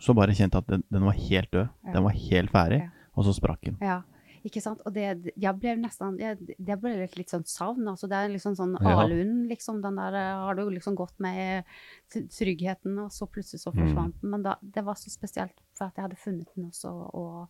så 0.02 0.14
bare 0.14 0.36
kjente 0.36 0.56
jeg 0.60 0.64
at 0.64 0.68
den, 0.68 0.84
den 0.92 1.04
var 1.06 1.14
helt 1.14 1.52
død. 1.52 1.70
Ja. 1.86 1.94
Den 1.94 2.04
var 2.04 2.12
helt 2.12 2.52
ferdig, 2.52 2.80
Ja. 2.82 2.90
Og 3.16 3.26
så 3.26 3.34
sprakk 3.36 3.62
den. 3.68 3.78
Ja, 3.82 4.02
ikke 4.44 4.60
sant? 4.62 4.82
Og 4.86 4.94
det, 4.94 5.32
jeg 5.40 5.56
ble 5.60 5.76
nesten 5.80 6.18
jeg, 6.20 6.38
Det 6.60 6.76
ble 6.82 6.96
litt, 7.00 7.14
litt 7.16 7.30
sånn 7.32 7.46
savn. 7.48 7.86
Altså 7.88 8.10
det 8.12 8.18
er 8.18 8.30
liksom 8.34 8.56
sånn 8.60 8.74
Ja. 8.82 8.98
Alun, 9.06 9.48
liksom. 9.48 9.82
Den 9.82 9.96
der 10.02 10.14
eh, 10.20 10.32
har 10.44 10.56
du 10.56 10.64
liksom 10.70 10.96
gått 11.00 11.14
med 11.24 11.64
tryggheten, 12.12 12.98
og 13.00 13.12
så 13.12 13.28
plutselig 13.32 13.62
så 13.64 13.72
Mm. 13.74 13.80
forsvant 13.88 14.22
den. 14.22 14.30
Men 14.32 14.44
da, 14.44 14.56
det 14.62 14.84
var 14.84 14.96
så 14.96 15.10
spesielt, 15.14 15.54
for 15.78 15.86
at 15.86 15.96
jeg 15.96 16.04
hadde 16.10 16.18
funnet 16.20 16.50
den 16.56 16.66
også, 16.70 16.92
og, 17.14 17.48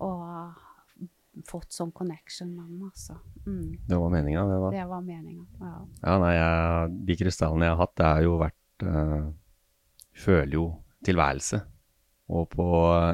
og 0.00 0.54
fått 1.48 1.72
sånn 1.72 1.92
connection 1.96 2.50
med 2.54 2.68
den, 2.68 2.82
altså. 2.90 3.16
Mm, 3.46 3.78
Det 3.88 3.96
var 3.98 4.10
meninga, 4.12 4.42
det, 4.46 4.58
da. 4.60 4.70
det 4.70 4.88
var 4.88 5.00
meninga. 5.00 5.46
Ja. 5.60 5.86
Ja, 6.04 6.18
nei, 6.20 6.32
jeg, 6.36 7.06
de 7.08 7.16
krystallene 7.16 7.64
jeg 7.64 7.72
har 7.74 7.80
hatt, 7.86 7.94
det 7.96 8.04
har 8.06 8.22
jo 8.22 8.34
vært 8.38 8.84
øh, 8.86 9.30
Føler 10.12 10.52
jo 10.52 10.64
tilværelse. 11.08 11.62
Og 12.32 12.48
på 12.54 12.66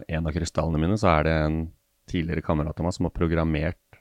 en 0.07 0.29
av 0.29 0.35
krystallene 0.35 0.79
mine 0.83 0.99
så 1.01 1.11
er 1.17 1.27
det 1.27 1.35
en 1.43 1.59
tidligere 2.09 2.45
kamerat 2.47 2.79
av 2.79 2.87
meg 2.87 2.95
som 2.97 3.09
har 3.09 3.15
programmert 3.17 3.99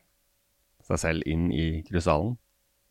seg 0.87 1.01
selv 1.01 1.27
inn 1.27 1.49
i 1.51 1.81
krystallen. 1.87 2.35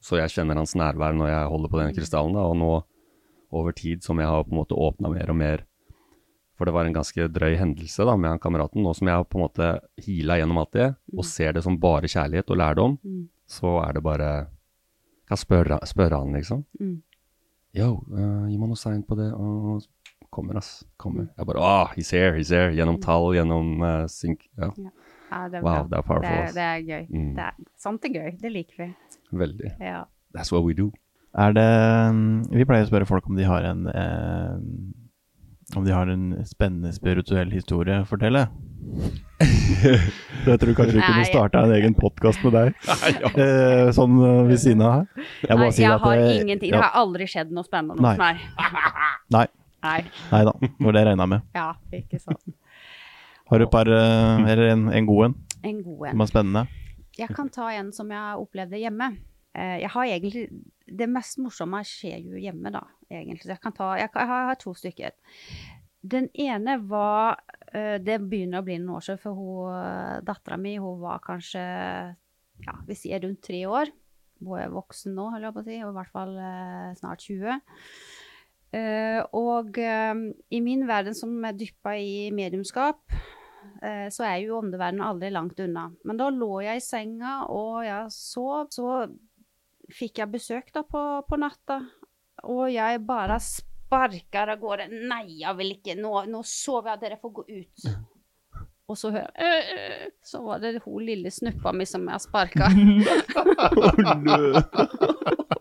Så 0.03 0.19
jeg 0.21 0.35
kjenner 0.35 0.59
hans 0.61 0.75
nærvær 0.77 1.15
når 1.17 1.31
jeg 1.31 1.53
holder 1.53 1.73
på 1.73 1.81
den 1.81 1.95
krystallen. 1.97 2.35
Da, 2.37 2.45
og 2.51 2.59
nå, 2.61 2.73
over 3.57 3.73
tid, 3.79 4.03
som 4.05 4.19
jeg 4.21 4.29
har 4.29 4.45
på 4.45 4.53
en 4.53 4.61
måte 4.61 4.77
åpna 4.77 5.11
mer 5.15 5.33
og 5.33 5.39
mer 5.41 5.65
For 6.57 6.65
det 6.65 6.73
var 6.73 6.87
en 6.89 6.95
ganske 6.97 7.27
drøy 7.29 7.53
hendelse 7.61 8.05
da 8.09 8.15
med 8.17 8.31
han 8.31 8.39
kameraten. 8.41 8.81
Nå 8.81 8.95
som 8.97 9.09
jeg 9.11 9.13
har 9.19 9.27
på 9.29 9.37
en 9.37 9.43
måte 9.45 9.67
heala 10.01 10.39
gjennom 10.41 10.57
alt 10.63 10.71
det, 10.73 10.87
og 11.13 11.27
ser 11.29 11.53
det 11.53 11.63
som 11.67 11.77
bare 11.77 12.09
kjærlighet 12.09 12.49
og 12.49 12.57
lærdom, 12.57 12.95
Mm. 13.05 13.29
så 13.47 13.75
er 13.87 13.93
det 13.93 14.03
bare 14.03 14.47
Kan 15.29 15.37
spørre, 15.37 15.79
spørre 15.85 16.17
han, 16.17 16.33
liksom. 16.33 16.65
Mm. 16.81 17.03
Yo, 17.75 17.89
uh, 18.09 18.47
gi 18.49 18.57
meg 18.57 18.69
noe 18.71 18.77
sign 18.79 19.03
på 19.03 19.17
det. 19.19 19.33
Og 19.35 19.83
kommer, 20.31 20.57
ass. 20.61 20.83
Mm. 20.85 20.91
Kommer. 21.01 21.27
Jeg 21.39 21.47
bare 21.47 21.63
ah, 21.65 21.93
he's 21.97 22.11
here, 22.13 22.35
he's 22.37 22.51
here. 22.51 22.71
Gjennom 22.77 23.01
tall, 23.01 23.31
gjennom 23.37 23.81
uh, 23.83 24.07
synk. 24.11 24.47
Ja, 24.59 24.71
Ja, 25.27 25.49
det 25.51 25.59
er 25.59 25.63
Wow, 25.65 25.73
bra. 25.73 25.87
det 25.91 25.97
er 25.99 26.03
powerful, 26.07 26.29
Det, 26.31 26.43
ass. 26.45 26.55
det 26.55 26.63
er 26.63 26.85
gøy. 26.87 27.07
Mm. 27.11 27.31
Det 27.35 27.43
er, 27.49 27.65
sånt 27.83 28.05
er 28.05 28.13
gøy. 28.15 28.29
Det 28.43 28.53
liker 28.53 28.77
vi. 28.85 28.89
veldig. 29.33 29.73
Ja. 29.81 30.05
That's 30.37 30.53
what 30.53 30.63
we 30.65 30.75
do. 30.75 30.91
Er 31.37 31.53
det 31.53 31.67
Vi 32.55 32.65
pleier 32.65 32.85
å 32.87 32.89
spørre 32.89 33.07
folk 33.09 33.27
om 33.29 33.37
de 33.37 33.45
har 33.45 33.65
en 33.69 33.87
eh, 33.91 34.55
Om 35.77 35.85
de 35.85 35.93
har 35.93 36.07
en 36.09 36.31
spennende 36.47 36.93
spirituell 36.95 37.51
historie 37.53 37.99
å 38.01 38.07
fortelle. 38.09 38.47
Jeg 40.47 40.61
tror 40.63 40.75
kanskje 40.79 40.95
vi 40.95 41.03
kunne 41.03 41.25
starta 41.27 41.65
en 41.67 41.73
egen 41.75 41.95
podkast 41.99 42.39
med 42.47 42.55
deg, 42.55 42.77
eh, 43.43 43.91
sånn 43.97 44.15
eh, 44.23 44.43
ved 44.47 44.61
siden 44.63 44.85
av 44.87 44.93
her. 44.95 45.27
Jeg 45.43 45.59
Nei, 45.59 45.71
jeg 45.75 45.99
har 46.07 46.17
det, 46.23 46.29
ingenting. 46.45 46.71
ja, 46.71 46.79
Det 46.79 46.85
har 46.87 47.01
aldri 47.03 47.27
skjedd 47.29 47.51
noe 47.57 47.67
spennende 47.67 47.99
hos 47.99 48.21
meg. 48.23 48.39
Nei. 48.55 49.17
Nei. 49.41 49.47
Nei 50.33 50.43
da, 50.49 50.53
det 50.63 50.71
var 50.87 50.97
det 50.97 51.03
jeg 51.05 51.09
regna 51.13 51.27
med. 51.35 51.47
Ja, 51.59 51.69
ikke 51.95 52.21
sant. 52.23 52.43
Har 53.47 53.63
du 53.63 53.65
et 53.69 53.71
par 53.71 53.87
eh, 53.87 54.43
Eller 54.51 54.73
en, 54.73 54.89
en 54.91 55.07
god 55.07 55.25
en 55.29 55.35
En 55.71 55.83
god 55.87 56.01
som 56.09 56.15
en. 56.17 56.25
er 56.25 56.31
spennende? 56.33 56.65
Jeg 57.17 57.31
kan 57.37 57.49
ta 57.49 57.71
en 57.73 57.93
som 57.97 58.11
jeg 58.13 58.41
opplevde 58.43 58.77
hjemme. 58.83 59.07
Eh, 59.57 59.77
Jeg 59.85 59.91
har 59.95 60.05
egentlig 60.11 60.49
Det 60.87 61.07
mest 61.09 61.39
morsomme 61.43 61.81
skjer 61.87 62.27
jo 62.27 62.37
hjemme, 62.43 62.71
da, 62.75 62.83
egentlig. 63.11 63.45
Så 63.47 63.55
jeg 63.55 63.63
kan 63.63 63.73
ta 63.79 63.93
Jeg, 64.01 64.11
kan, 64.13 64.21
jeg 64.27 64.29
har, 64.33 64.43
jeg 64.43 64.51
har 64.53 64.61
to 64.65 64.75
stykker. 64.75 65.15
Den 66.07 66.29
ene 66.35 66.77
var 66.91 67.39
eh, 67.73 67.97
Det 68.03 68.19
begynner 68.27 68.61
å 68.61 68.67
bli 68.67 68.77
noen 68.83 68.97
år 68.99 69.07
siden, 69.07 69.23
for 69.23 69.39
hun, 69.39 70.21
dattera 70.27 70.59
mi 70.61 70.77
hun 70.83 71.01
var 71.03 71.23
kanskje 71.25 71.63
ja, 72.67 72.73
vi 72.89 72.95
sier 72.97 73.21
rundt 73.25 73.43
tre 73.45 73.63
år. 73.69 73.91
Hun 74.41 74.59
er 74.61 74.71
voksen 74.73 75.15
nå, 75.17 75.31
holder 75.33 75.49
jeg 75.51 75.55
på 75.57 75.63
å 75.63 75.67
si, 75.67 75.79
og 75.85 75.91
i 75.91 75.97
hvert 75.97 76.13
fall 76.13 76.33
snart 76.97 77.25
20. 77.25 77.59
Eh, 78.77 79.23
og 79.37 79.79
eh, 79.81 80.15
i 80.53 80.61
min 80.65 80.85
verden 80.89 81.17
som 81.17 81.33
er 81.47 81.57
dyppa 81.57 81.95
i 81.97 82.31
mediumskap, 82.35 82.99
eh, 83.81 84.09
så 84.13 84.27
er 84.29 84.43
jo 84.43 84.59
åndeverdenen 84.61 85.07
aldri 85.07 85.31
langt 85.33 85.61
unna. 85.63 85.89
Men 86.05 86.21
da 86.21 86.29
lå 86.33 86.61
jeg 86.67 86.81
i 86.81 86.85
senga 86.85 87.39
og 87.53 87.85
jeg 87.87 88.11
sov, 88.13 88.67
så 88.75 89.07
fikk 89.93 90.21
jeg 90.21 90.35
besøk 90.35 90.73
da 90.75 90.83
på, 90.85 91.03
på 91.29 91.39
natta. 91.41 91.81
Og 92.51 92.69
jeg 92.75 93.01
bare 93.07 93.39
sparker 93.41 94.53
av 94.53 94.61
gårde. 94.61 94.91
Nei, 95.09 95.41
jeg 95.41 95.57
vil 95.57 95.73
ikke. 95.79 95.97
Nå, 95.99 96.13
nå 96.29 96.43
sover 96.45 96.95
jeg, 96.95 97.03
dere 97.07 97.23
får 97.23 97.35
gå 97.41 97.49
ut. 97.55 97.87
Og 98.87 98.95
så 98.95 99.11
hører 99.11 99.35
jeg 99.43 100.13
Så 100.23 100.39
var 100.45 100.61
det 100.63 100.79
hun 100.85 101.03
lille 101.03 101.27
snuppa 101.35 101.73
mi 101.75 101.83
som 101.91 102.07
jeg 102.07 102.23
sparka. 102.23 102.71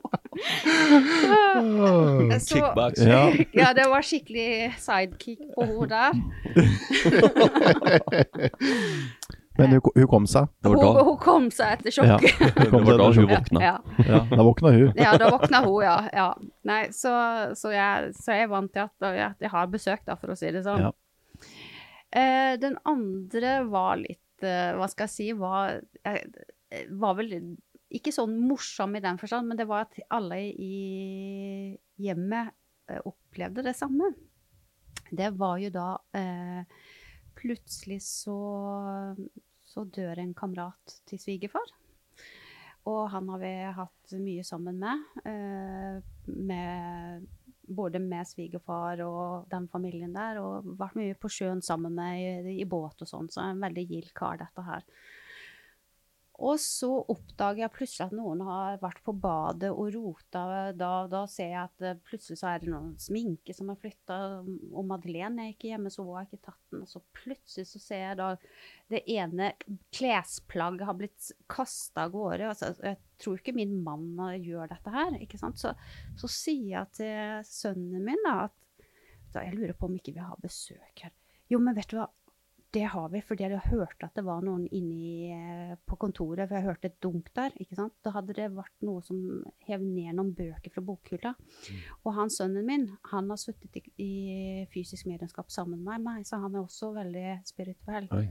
Så- 2.39 2.55
Kickbox. 2.55 2.99
Ja. 2.99 3.31
ja, 3.53 3.73
det 3.73 3.85
var 3.89 4.01
skikkelig 4.05 4.73
sidekick 4.81 5.39
på 5.55 5.63
henne 5.65 5.87
der. 5.89 6.11
Men 9.57 9.71
hun, 9.71 9.79
hun 9.95 10.07
kom 10.11 10.25
seg. 10.27 10.47
Hun, 10.67 10.75
hun 10.83 11.17
kom 11.23 11.45
seg 11.53 11.77
etter 11.77 11.91
sjokket. 11.95 12.41
Ja, 12.41 12.49
det 12.59 12.71
var 12.75 12.97
da 12.99 13.05
hun 13.15 13.27
våkna. 13.29 13.59
Ja. 13.63 13.75
Ja, 14.03 14.17
da 14.31 14.43
våkna 14.43 14.69
hun. 14.75 14.89
Ja, 14.99 15.13
da 15.21 15.29
våkna 15.31 15.61
hun, 15.63 15.77
ja. 15.85 15.95
ja. 16.11 16.25
Nei, 16.67 16.81
så, 16.95 17.13
så, 17.55 17.71
jeg, 17.71 18.11
så 18.19 18.31
jeg 18.35 18.43
er 18.49 18.51
vant 18.51 18.73
til 18.75 18.83
at, 18.83 18.95
at 19.29 19.39
jeg 19.45 19.51
har 19.53 19.67
besøk, 19.71 20.01
da, 20.07 20.13
for 20.19 20.27
å 20.33 20.35
si 20.39 20.51
det 20.51 20.63
sånn. 20.67 20.89
Ja. 20.89 20.91
Eh, 22.15 22.53
den 22.59 22.75
andre 22.87 23.63
var 23.71 23.95
litt 23.99 24.43
eh, 24.43 24.71
Hva 24.77 24.87
skal 24.91 25.03
jeg 25.07 25.13
si 25.15 25.31
var, 25.35 25.79
var 26.99 27.13
vel 27.17 27.29
ikke 27.93 28.13
sånn 28.13 28.35
morsom 28.41 28.95
i 28.97 29.03
den 29.03 29.19
forstand, 29.21 29.47
men 29.49 29.59
det 29.59 29.67
var 29.69 29.85
at 29.85 29.97
alle 30.13 30.39
i 30.49 31.77
hjemmet 32.01 32.53
eh, 32.89 33.01
opplevde 33.05 33.65
det 33.65 33.75
samme. 33.77 34.09
Det 35.11 35.29
var 35.37 35.59
jo 35.61 35.71
da 35.73 35.89
eh, 36.17 36.77
Plutselig 37.35 37.99
så, 38.01 38.33
så 39.67 39.83
dør 39.91 40.21
en 40.21 40.31
kamerat 40.33 40.93
til 41.05 41.19
svigerfar. 41.19 41.67
Og 42.87 43.09
han 43.11 43.27
har 43.33 43.41
vi 43.41 43.51
hatt 43.75 44.13
mye 44.23 44.45
sammen 44.47 44.79
med. 44.79 45.01
Eh, 45.27 45.97
med 46.31 47.25
både 47.67 47.99
med 47.99 48.29
svigerfar 48.29 49.03
og 49.03 49.49
den 49.51 49.67
familien 49.67 50.15
der. 50.15 50.39
Og 50.41 50.71
vært 50.79 50.95
mye 50.99 51.17
på 51.19 51.31
sjøen 51.33 51.61
sammen 51.65 51.97
med 51.97 52.21
i, 52.23 52.55
i 52.61 52.69
båt 52.69 53.03
og 53.03 53.09
sånn. 53.09 53.29
Så 53.29 53.43
en 53.43 53.61
veldig 53.61 53.85
gild 53.89 54.13
kar, 54.17 54.39
dette 54.41 54.65
her. 54.65 54.87
Og 56.43 56.57
så 56.59 56.89
oppdager 57.11 57.61
jeg 57.63 57.71
plutselig 57.71 58.05
at 58.09 58.15
noen 58.15 58.41
har 58.43 58.79
vært 58.81 58.99
på 59.05 59.13
badet 59.15 59.69
og 59.71 59.93
rota. 59.95 60.73
Da, 60.75 60.89
da 61.11 61.21
ser 61.31 61.53
jeg 61.53 61.61
at 61.61 61.85
eh, 61.85 61.99
plutselig 62.03 62.41
så 62.41 62.49
er 62.51 62.63
det 62.63 62.71
noen 62.73 62.91
sminke 62.99 63.55
som 63.55 63.71
er 63.71 63.79
flytta. 63.79 64.17
Og 64.43 64.83
Madeleine 64.89 65.45
er 65.45 65.53
ikke 65.53 65.69
hjemme, 65.71 65.91
så 65.93 66.03
hun 66.03 66.17
har 66.17 66.27
ikke 66.27 66.43
tatt 66.49 66.59
den. 66.73 66.83
Og 66.83 66.91
så 66.91 66.99
plutselig 67.15 67.69
så 67.69 67.81
ser 67.81 68.03
jeg 68.03 68.19
da 68.19 68.29
det 68.91 69.01
ene 69.15 69.53
klesplagget 69.95 70.89
har 70.89 70.99
blitt 70.99 71.31
kasta 71.51 72.09
av 72.09 72.13
gårde. 72.17 72.51
Altså, 72.51 72.73
jeg 72.83 72.99
tror 73.23 73.39
ikke 73.39 73.55
min 73.55 73.79
mann 73.85 74.11
eh, 74.27 74.41
gjør 74.43 74.73
dette 74.75 74.95
her. 74.97 75.15
ikke 75.23 75.39
sant? 75.39 75.61
Så, 75.61 75.71
så 76.19 76.31
sier 76.31 76.67
jeg 76.73 76.93
til 76.99 77.47
sønnen 77.47 78.03
min 78.03 78.27
da, 78.27 78.49
at 78.49 78.85
da, 79.31 79.43
jeg 79.43 79.55
lurer 79.55 79.75
på 79.75 79.87
om 79.87 79.95
ikke 79.95 80.17
vi 80.17 80.23
har 80.23 80.43
besøk 80.43 81.07
her. 81.07 81.15
Jo, 81.51 81.61
men 81.63 81.75
vet 81.77 81.87
du 81.91 81.99
hva, 81.99 82.09
det 82.75 82.83
har 82.91 83.07
vi, 83.13 83.21
fordi 83.23 83.45
jeg 83.45 83.61
hørte 83.69 84.09
at 84.09 84.17
det 84.17 84.23
var 84.27 84.43
noen 84.43 84.65
inni 84.75 85.31
eh, 85.31 85.73
på 85.87 85.97
kontoret, 86.01 86.43
for 86.49 86.57
jeg 86.57 86.67
hørte 86.67 86.89
et 86.91 86.97
dunk 87.03 87.31
der. 87.37 87.55
ikke 87.61 87.77
sant? 87.77 87.95
Da 88.03 88.11
hadde 88.17 88.35
det 88.35 88.49
vært 88.51 88.75
noe 88.83 89.03
som 89.05 89.21
hev 89.67 89.83
ned 89.83 90.17
noen 90.17 90.33
bøker 90.35 90.73
fra 90.73 90.83
bokhylla. 90.83 91.31
Og 92.03 92.09
han 92.17 92.31
sønnen 92.33 92.67
min, 92.67 92.87
han 93.11 93.31
har 93.31 93.39
sittet 93.39 93.79
i, 93.79 93.83
i 94.03 94.13
fysisk 94.73 95.07
medlemskap 95.07 95.53
sammen 95.53 95.83
med 95.87 96.03
meg, 96.03 96.27
så 96.27 96.41
han 96.43 96.55
er 96.55 96.65
også 96.65 96.91
veldig 96.97 97.39
spirituell. 97.47 98.09
Oi. 98.15 98.27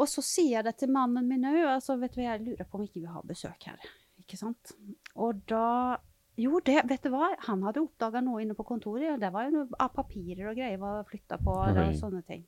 Og 0.00 0.08
så 0.08 0.22
sier 0.24 0.58
jeg 0.58 0.66
det 0.66 0.76
til 0.80 0.92
mannen 0.94 1.26
min 1.28 1.46
òg, 1.46 1.62
altså, 1.76 1.98
vet 2.00 2.14
du, 2.16 2.22
jeg 2.24 2.42
lurer 2.42 2.66
på 2.66 2.78
om 2.78 2.86
ikke 2.86 3.02
vi 3.02 3.10
har 3.10 3.26
besøk 3.26 3.66
her. 3.70 3.90
Ikke 4.22 4.38
sant? 4.40 4.74
Og 5.14 5.42
da 5.50 5.98
Jo, 6.40 6.56
det, 6.64 6.78
vet 6.88 7.04
du 7.04 7.10
hva, 7.12 7.34
han 7.44 7.62
hadde 7.66 7.82
oppdaga 7.82 8.22
noe 8.24 8.40
inne 8.40 8.54
på 8.56 8.64
kontoret, 8.64 9.10
og 9.12 9.20
det 9.20 9.28
var 9.34 9.46
jo 9.46 9.58
noe 9.58 9.76
av 9.82 9.90
papirer 9.92 10.48
og 10.48 10.56
greier 10.56 10.80
var 10.80 11.02
flytta 11.04 11.36
på, 11.42 11.52
og 11.52 11.98
sånne 11.98 12.22
ting. 12.24 12.46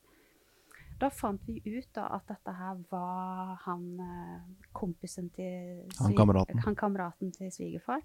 Da 1.03 1.09
fant 1.11 1.42
vi 1.48 1.59
ut 1.66 1.88
da 1.96 2.07
at 2.14 2.28
dette 2.30 2.53
her 2.55 2.78
var 2.92 3.57
han 3.64 3.86
eh, 4.05 4.66
kompisen 4.70 5.32
til 5.34 5.80
Han 5.98 6.14
kameraten. 6.14 6.61
han 6.62 6.76
kameraten 6.78 7.32
til 7.34 7.50
svigerfar. 7.50 8.05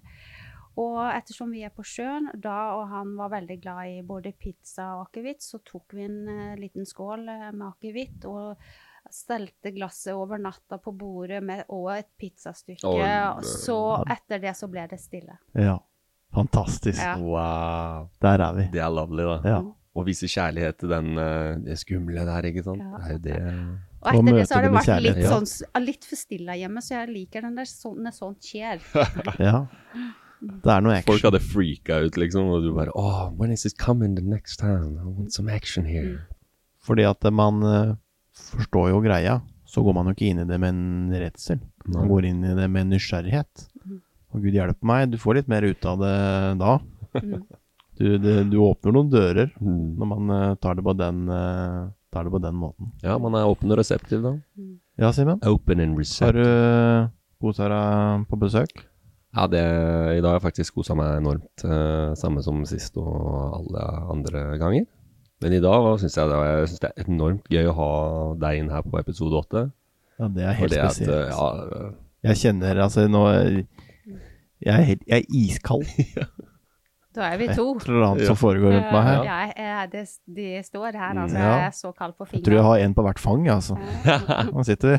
Og 0.78 0.98
ettersom 1.10 1.50
vi 1.54 1.64
er 1.66 1.72
på 1.74 1.82
sjøen, 1.86 2.28
da, 2.38 2.74
og 2.78 2.84
han 2.90 3.14
var 3.18 3.32
veldig 3.32 3.56
glad 3.62 3.94
i 3.96 4.02
både 4.06 4.32
pizza 4.38 4.92
og 4.96 5.08
akevitt, 5.08 5.42
så 5.42 5.58
tok 5.66 5.94
vi 5.96 6.04
en 6.06 6.20
uh, 6.28 6.58
liten 6.58 6.86
skål 6.86 7.24
eh, 7.32 7.48
med 7.50 7.64
akevitt 7.66 8.26
og 8.30 8.60
stelte 9.10 9.72
glasset 9.74 10.12
over 10.14 10.38
natta 10.42 10.78
på 10.82 10.92
bordet 10.94 11.40
med, 11.42 11.64
og 11.74 11.90
et 11.96 12.10
pizzastykke. 12.20 12.86
Og, 12.86 13.02
og 13.02 13.46
så 13.46 13.78
etter 14.06 14.42
det 14.42 14.54
så 14.58 14.68
ble 14.70 14.84
det 14.90 15.00
stille. 15.02 15.38
Ja. 15.58 15.78
Fantastisk. 16.34 17.00
Ja. 17.00 17.14
Wow. 17.16 18.10
Der 18.20 18.42
er 18.44 18.52
vi. 18.58 18.66
Det 18.72 18.82
er 18.84 18.90
lovely, 18.92 19.24
da. 19.24 19.38
Ja. 19.48 19.60
Å 19.98 20.04
vise 20.06 20.28
kjærlighet 20.30 20.78
til 20.78 20.92
den, 20.92 21.10
eh, 21.18 21.56
det 21.64 21.78
skumle 21.80 22.24
der, 22.28 22.48
ikke 22.52 22.64
sant. 22.66 22.84
Ja. 22.84 22.98
Det 22.98 23.08
er 23.08 23.12
jo 23.16 23.22
det 23.24 23.38
Og 23.98 24.08
etter 24.12 24.38
det 24.38 24.46
så 24.46 24.54
har 24.54 24.66
det 24.66 24.72
vært 24.76 25.02
litt, 25.02 25.20
sånn, 25.26 25.84
litt 25.84 26.06
for 26.06 26.20
stille 26.20 26.56
hjemme, 26.60 26.82
så 26.84 26.94
jeg 27.00 27.10
liker 27.16 27.46
den 27.48 27.58
der 27.58 27.68
sånn, 27.70 27.98
når 28.06 28.16
sånt 28.16 28.50
skjer. 28.50 28.82
Ja. 29.48 29.66
Det 30.38 30.70
er 30.70 30.82
noe 30.84 30.94
action. 30.94 31.10
Folk 31.10 31.24
hadde 31.26 31.40
freaka 31.42 31.96
ut, 32.06 32.16
liksom, 32.22 32.50
og 32.54 32.62
du 32.62 32.70
bare 32.76 32.92
Oh, 32.94 33.32
when 33.34 33.50
is 33.50 33.66
it 33.66 33.74
coming 33.76 34.14
the 34.14 34.22
next 34.22 34.60
time? 34.62 34.94
I 34.94 35.08
want 35.08 35.34
some 35.34 35.50
action 35.50 35.84
here. 35.84 36.28
Fordi 36.86 37.02
at 37.08 37.26
man 37.34 37.58
uh, 37.66 37.96
forstår 38.54 38.92
jo 38.92 39.00
greia, 39.02 39.40
så 39.66 39.82
går 39.82 39.96
man 39.98 40.06
jo 40.06 40.14
ikke 40.14 40.30
inn 40.30 40.44
i 40.44 40.46
det 40.48 40.60
med 40.62 40.76
en 40.76 41.16
redsel. 41.24 41.58
Man 41.90 42.06
går 42.08 42.30
inn 42.30 42.44
i 42.46 42.54
det 42.54 42.68
med 42.70 42.92
nysgjerrighet. 42.92 43.66
Og 44.32 44.44
Gud 44.44 44.54
hjelpe 44.54 44.86
meg, 44.86 45.08
du 45.10 45.18
får 45.20 45.40
litt 45.40 45.50
mer 45.50 45.66
ut 45.66 45.88
av 45.88 45.98
det 46.04 46.14
da. 46.60 46.78
Mm. 47.18 47.42
Du, 47.98 48.04
det, 48.22 48.34
du 48.52 48.58
åpner 48.62 48.94
noen 48.94 49.08
dører 49.10 49.48
Mm. 49.58 49.96
når 49.98 50.06
man 50.12 50.30
uh, 50.30 50.54
tar, 50.62 50.76
det 50.78 50.84
på 50.86 50.92
den, 50.94 51.24
uh, 51.28 51.88
tar 52.14 52.24
det 52.28 52.30
på 52.34 52.40
den 52.42 52.54
måten. 52.54 52.92
Ja, 53.02 53.16
man 53.18 53.34
er 53.34 53.48
åpen 53.50 53.72
og 53.74 53.80
reseptiv, 53.80 54.22
da. 54.22 54.36
Ja, 54.98 55.10
Simen? 55.14 55.40
Open 55.46 55.80
and 55.82 55.98
Har 56.20 56.32
du 56.36 56.44
kosa 57.42 57.68
deg 57.70 58.26
på 58.30 58.38
besøk? 58.38 58.84
Ja, 59.36 59.46
det, 59.50 59.60
i 60.16 60.20
dag 60.22 60.30
har 60.30 60.38
jeg 60.38 60.46
faktisk 60.46 60.78
kosa 60.78 60.94
meg 60.98 61.18
enormt. 61.20 61.64
Uh, 61.64 62.14
samme 62.18 62.42
som 62.42 62.62
sist 62.66 62.96
og 62.98 63.58
alle 63.58 63.82
andre 64.14 64.44
ganger. 64.62 64.86
Men 65.42 65.52
i 65.54 65.60
dag 65.62 65.84
syns 66.00 66.16
jeg, 66.18 66.26
det 66.30 66.38
jeg 66.42 66.68
synes 66.70 66.80
det 66.82 66.88
er 66.96 67.10
enormt 67.12 67.50
gøy 67.52 67.68
å 67.70 67.74
ha 67.78 67.90
deg 68.46 68.62
inn 68.62 68.70
her 68.74 68.82
på 68.86 68.98
episode 68.98 69.38
åtte. 69.38 69.66
Ja, 70.18 70.26
det 70.34 70.42
er 70.48 70.56
helt 70.58 70.72
det 70.74 70.80
at, 70.82 70.96
spesielt. 70.96 71.30
ja, 71.30 71.90
Jeg 72.30 72.40
kjenner 72.40 72.80
altså 72.82 73.04
nå 73.06 73.20
Jeg 74.58 74.72
er, 74.74 74.82
helt, 74.88 75.04
jeg 75.06 75.22
er 75.22 75.36
iskald. 75.42 75.86
Da 77.16 77.22
er 77.32 77.38
vi 77.40 77.46
Et 77.48 77.56
to. 77.56 77.72
eller 77.88 78.04
annet 78.10 78.26
som 78.28 78.36
foregår 78.36 78.74
rundt 78.76 78.92
meg 78.92 79.02
her. 79.06 79.22
Ja, 79.24 79.86
det, 79.90 80.04
de 80.36 80.60
står 80.62 80.92
her, 80.92 81.14
altså. 81.22 81.38
Ja. 81.38 81.54
Jeg 81.56 81.66
er 81.66 81.70
så 81.74 81.92
kald 81.96 82.12
på 82.18 82.26
Jeg 82.32 82.44
tror 82.44 82.54
jeg 82.54 82.62
har 82.68 82.76
en 82.84 82.94
på 82.94 83.02
hvert 83.06 83.18
fang, 83.18 83.48
altså. 83.48 83.78
Han 84.52 84.64
sitter. 84.64 84.98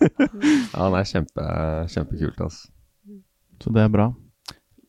ja, 0.00 0.78
han 0.78 0.94
er 0.96 1.04
kjempe, 1.08 1.46
kjempekult, 1.92 2.40
altså. 2.40 2.68
Så 3.60 3.72
det 3.74 3.82
er 3.82 3.88
bra. 3.92 4.10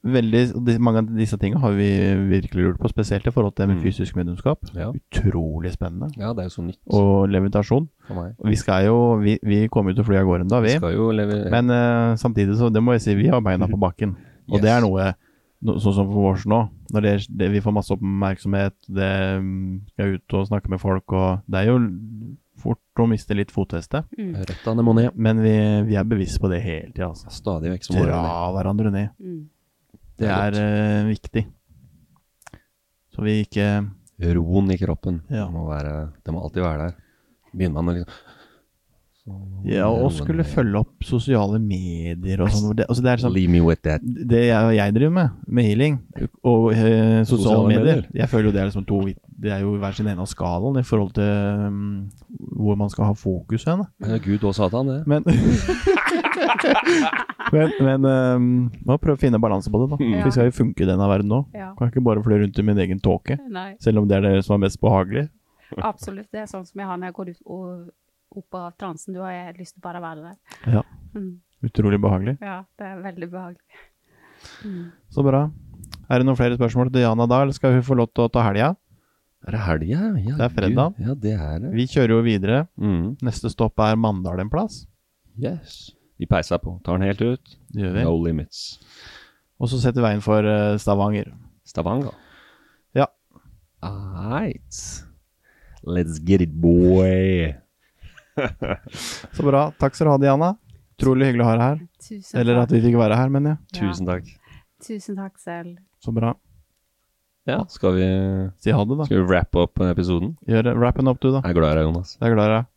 Veldig, 0.01 0.79
mange 0.81 1.01
av 1.03 1.09
disse 1.13 1.37
tingene 1.37 1.59
har 1.61 1.75
vi 1.77 1.87
virkelig 2.31 2.63
lurt 2.65 2.79
på, 2.81 2.89
spesielt 2.89 3.27
i 3.29 3.33
forhold 3.33 3.53
til 3.57 3.67
med 3.69 3.75
Mm. 3.77 3.81
fysisk 3.83 4.15
medlemskap. 4.17 4.63
Ja. 4.73 4.87
Utrolig 4.89 5.73
spennende. 5.75 6.09
ja, 6.17 6.31
det 6.33 6.39
er 6.39 6.47
jo 6.49 6.55
så 6.55 6.63
nytt 6.65 6.79
Og 6.89 7.27
levitasjon. 7.29 7.87
for 8.07 8.13
meg. 8.15 8.33
Og 8.39 8.49
vi 8.49 8.55
skal 8.55 8.85
jo 8.85 9.15
Vi, 9.21 9.37
vi 9.43 9.67
kommer 9.67 9.91
jo 9.91 9.95
til 10.01 10.03
å 10.03 10.07
fly 10.07 10.15
av 10.17 10.25
gårde 10.25 10.45
ennå, 10.47 10.61
Vi 10.61 10.67
vi. 10.71 10.77
skal 10.77 10.93
jo 10.95 11.11
leve 11.11 11.49
Men 11.51 11.69
uh, 11.69 12.15
samtidig 12.15 12.57
så 12.57 12.71
det 12.73 12.81
må 12.81 12.93
jeg 12.93 13.01
si, 13.01 13.13
vi 13.15 13.27
har 13.27 13.41
beina 13.41 13.67
på 13.67 13.77
bakken. 13.79 14.15
Og 14.49 14.55
Yes. 14.57 14.61
det 14.61 14.69
er 14.71 14.81
noe 14.81 15.03
no, 15.05 15.13
sånn 15.61 15.95
som 15.95 16.07
for 16.09 16.25
vårs 16.25 16.45
nå. 16.49 16.61
Når 16.91 17.05
det, 17.05 17.13
det, 17.29 17.49
vi 17.53 17.61
får 17.63 17.75
masse 17.75 17.93
oppmerksomhet, 17.93 18.75
det 18.89 19.11
mm, 19.41 19.75
skal 19.93 20.15
ut 20.17 20.37
og 20.37 20.47
snakke 20.49 20.73
med 20.73 20.81
folk, 20.81 21.13
og 21.13 21.45
det 21.45 21.61
er 21.61 21.69
jo 21.69 21.77
fort 22.61 23.01
å 23.01 23.07
miste 23.09 23.37
litt 23.37 23.53
fotfeste. 23.53 24.03
Mm. 24.17 24.35
Rett 24.49 24.67
anemone. 24.69 25.07
Men 25.15 25.41
vi, 25.43 25.53
vi 25.87 25.97
er 25.97 26.07
bevisst 26.07 26.41
på 26.41 26.51
det 26.51 26.61
hele 26.65 26.91
tida. 26.91 27.11
Altså. 27.11 27.31
Stadig 27.33 27.73
vekk 27.73 27.87
som. 27.87 28.01
Dra 28.01 28.21
hverandre 28.55 28.93
ned. 28.93 29.15
Mm. 29.21 29.41
Det 30.21 30.27
Det 30.27 30.33
er 30.33 30.59
er 30.59 30.61
eh, 30.61 31.09
viktig. 31.09 31.45
Så 33.11 33.25
vi 33.25 33.41
ikke 33.45 33.71
Roen 34.21 34.69
i 34.69 34.77
kroppen. 34.77 35.23
Ja. 35.31 35.47
Det, 35.47 35.53
må 35.55 35.65
være, 35.65 36.11
det 36.21 36.33
må 36.33 36.43
alltid 36.45 36.61
være 36.61 36.89
der. 36.89 36.99
Begynner 37.51 37.81
man 37.81 37.89
å 37.89 37.95
liksom 37.97 38.30
Ja, 39.69 39.85
og 39.85 40.09
skulle 40.15 40.43
følge 40.47 40.79
opp 40.81 41.05
sosiale 41.05 41.59
medier 41.61 42.41
og 42.41 42.49
sånn. 42.49 42.71
Det, 42.77 42.87
altså 42.89 43.03
det 43.05 43.11
er 43.11 43.21
sånn 43.21 43.33
Leave 43.35 43.51
me 43.53 43.61
with 43.61 43.83
that. 43.85 44.01
det 44.01 44.47
jeg, 44.47 44.71
jeg 44.79 44.95
driver 44.95 45.13
med, 45.13 45.35
med 45.45 45.67
healing 45.67 45.99
og 46.41 46.71
eh, 46.73 46.81
sosiale, 46.81 47.25
Sosiale 47.29 47.67
medier, 47.67 47.83
medier. 48.01 48.07
jeg 48.17 48.31
føler 48.31 48.49
jo 48.49 48.53
det 48.55 48.61
er 48.63 48.71
liksom 48.71 48.87
to 48.89 49.01
Det 49.45 49.53
er 49.53 49.61
jo 49.61 49.75
hver 49.81 49.93
sin 49.97 50.09
ene 50.09 50.25
av 50.25 50.29
skalaen 50.31 50.79
i 50.81 50.85
forhold 50.87 51.13
til 51.19 51.29
um, 51.67 52.09
hvor 52.65 52.79
man 52.81 52.89
skal 52.93 53.11
ha 53.11 53.13
fokus 53.17 53.65
hen. 53.69 53.85
Men 54.01 54.17
Gud 54.25 54.43
og 54.49 54.57
Satan, 54.57 54.89
det. 54.89 55.03
Men 55.09 55.25
Men, 57.51 57.71
men 57.83 58.05
um, 58.07 58.43
må 58.87 58.95
prøve 59.01 59.17
å 59.17 59.19
finne 59.19 59.39
balanse 59.41 59.71
på 59.71 59.81
det, 59.81 59.87
da. 59.91 59.97
Ja. 60.05 60.23
Vi 60.23 60.31
skal 60.31 60.47
jo 60.47 60.53
funke 60.55 60.85
i 60.85 60.87
denne 60.87 61.07
verden 61.09 61.31
nå. 61.31 61.41
Ja. 61.57 61.71
Kan 61.77 61.89
ikke 61.91 62.03
bare 62.05 62.23
fly 62.23 62.37
rundt 62.43 62.59
i 62.61 62.63
min 62.65 62.79
egen 62.79 63.01
tåke, 63.03 63.35
selv 63.83 64.01
om 64.01 64.07
det 64.07 64.19
er 64.19 64.27
det 64.27 64.45
som 64.47 64.55
er 64.55 64.65
mest 64.67 64.79
behagelig. 64.81 65.25
absolutt. 65.77 66.29
Det 66.31 66.43
er 66.43 66.47
sånn 66.51 66.65
som 66.67 66.79
jeg 66.81 66.87
har 66.87 66.99
når 66.99 67.11
jeg 67.11 67.17
går 67.17 67.31
ut 67.33 67.41
og, 67.45 67.67
opp 68.37 68.55
av 68.55 68.71
transen. 68.79 69.13
Du 69.15 69.19
har 69.23 69.31
jeg 69.35 69.57
lyst 69.59 69.75
til 69.77 69.83
bare 69.83 69.99
å 70.01 70.05
være 70.07 70.31
der. 70.31 70.37
Ja. 70.77 70.83
Mm. 71.11 71.41
Utrolig 71.67 71.97
behagelig. 71.99 72.37
Ja, 72.39 72.61
det 72.79 72.85
er 72.87 73.01
veldig 73.03 73.27
behagelig. 73.33 73.79
Mm. 74.63 74.85
Så 75.11 75.23
bra. 75.25 75.41
Er 76.07 76.21
det 76.21 76.25
noen 76.29 76.37
flere 76.39 76.55
spørsmål 76.55 76.87
til 76.87 77.01
Diana 77.01 77.25
da, 77.27 77.41
eller 77.43 77.51
skal 77.57 77.73
hun 77.75 77.83
få 77.83 77.97
lov 77.99 78.07
til 78.15 78.23
å 78.23 78.31
ta 78.31 78.45
helga? 78.45 78.69
Er 79.43 79.57
det 79.57 79.61
helga? 79.65 79.99
Ja, 80.23 80.37
Det 80.39 80.45
er 80.45 80.53
fredag. 80.55 80.95
Gud. 80.95 81.03
Ja, 81.03 81.15
det 81.25 81.33
er 81.35 81.59
det. 81.65 81.71
Vi 81.75 81.85
kjører 81.91 82.13
jo 82.15 82.21
videre. 82.23 82.61
Mm. 82.79 83.17
Neste 83.27 83.51
stopp 83.51 83.83
er 83.83 83.99
Mandal 83.99 84.39
en 84.39 84.49
plass. 84.53 84.85
Yes. 85.35 85.91
Vi 86.15 86.29
peiser 86.31 86.63
på. 86.63 86.77
Tar 86.85 86.95
den 87.01 87.09
helt 87.09 87.21
ut. 87.25 87.55
Det 87.75 87.83
gjør 87.83 87.95
vi. 87.99 88.03
No 88.07 88.15
limits. 88.23 88.63
Og 89.59 89.67
så 89.69 89.81
setter 89.83 89.99
vi 89.99 90.07
veien 90.07 90.23
for 90.23 90.47
eh, 90.47 90.77
Stavanger. 90.81 91.33
Stavanger. 91.67 92.15
Ja. 92.97 93.07
All 93.83 93.99
right. 94.31 94.81
Let's 95.83 96.23
get 96.23 96.41
it, 96.45 96.55
boy. 96.61 97.51
Så 99.35 99.43
bra. 99.45 99.65
Takk 99.79 99.95
skal 99.97 100.07
du 100.07 100.11
ha, 100.13 100.19
Diana. 100.21 100.51
Utrolig 101.01 101.31
hyggelig 101.31 101.43
å 101.43 101.49
ha 101.49 101.55
deg 101.57 101.65
her. 101.65 101.79
Tusen 102.05 102.39
Eller 102.39 102.59
takk. 102.59 102.63
at 102.69 102.75
vi 102.75 102.81
fikk 102.85 102.97
være 103.01 103.17
her, 103.17 103.29
mener 103.33 103.55
jeg. 103.55 103.81
Tusen 103.81 104.09
takk. 104.09 104.29
Tusen 104.85 105.17
takk 105.17 105.37
selv. 105.41 105.75
Så 106.03 106.13
bra. 106.15 106.33
Ja, 107.49 107.63
skal 107.73 107.95
vi, 107.97 108.05
Si 108.61 108.69
ha 108.71 108.83
det, 108.85 108.97
da. 108.99 109.05
skal 109.09 109.23
vi 109.23 109.27
wrap 109.31 109.55
opp 109.57 109.81
episoden? 109.89 110.35
Gjør 110.47 110.67
det. 110.69 110.75
Wrappen 110.77 111.09
opp, 111.09 111.19
du, 111.23 111.31
da. 111.33 111.41
Jeg 111.41 111.55
er 111.55 111.59
glad 111.61 111.71
i 111.73 111.79
deg, 111.81 111.87
Jonas. 111.89 112.17
Jeg 112.21 112.29
er 112.29 112.35
glad 112.37 112.51
i 112.51 112.59
deg. 112.59 112.67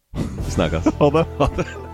Snakkes. 0.56 0.88
Ha 1.02 1.10
det. 1.18 1.26
Ha 1.42 1.50
det. 1.58 1.93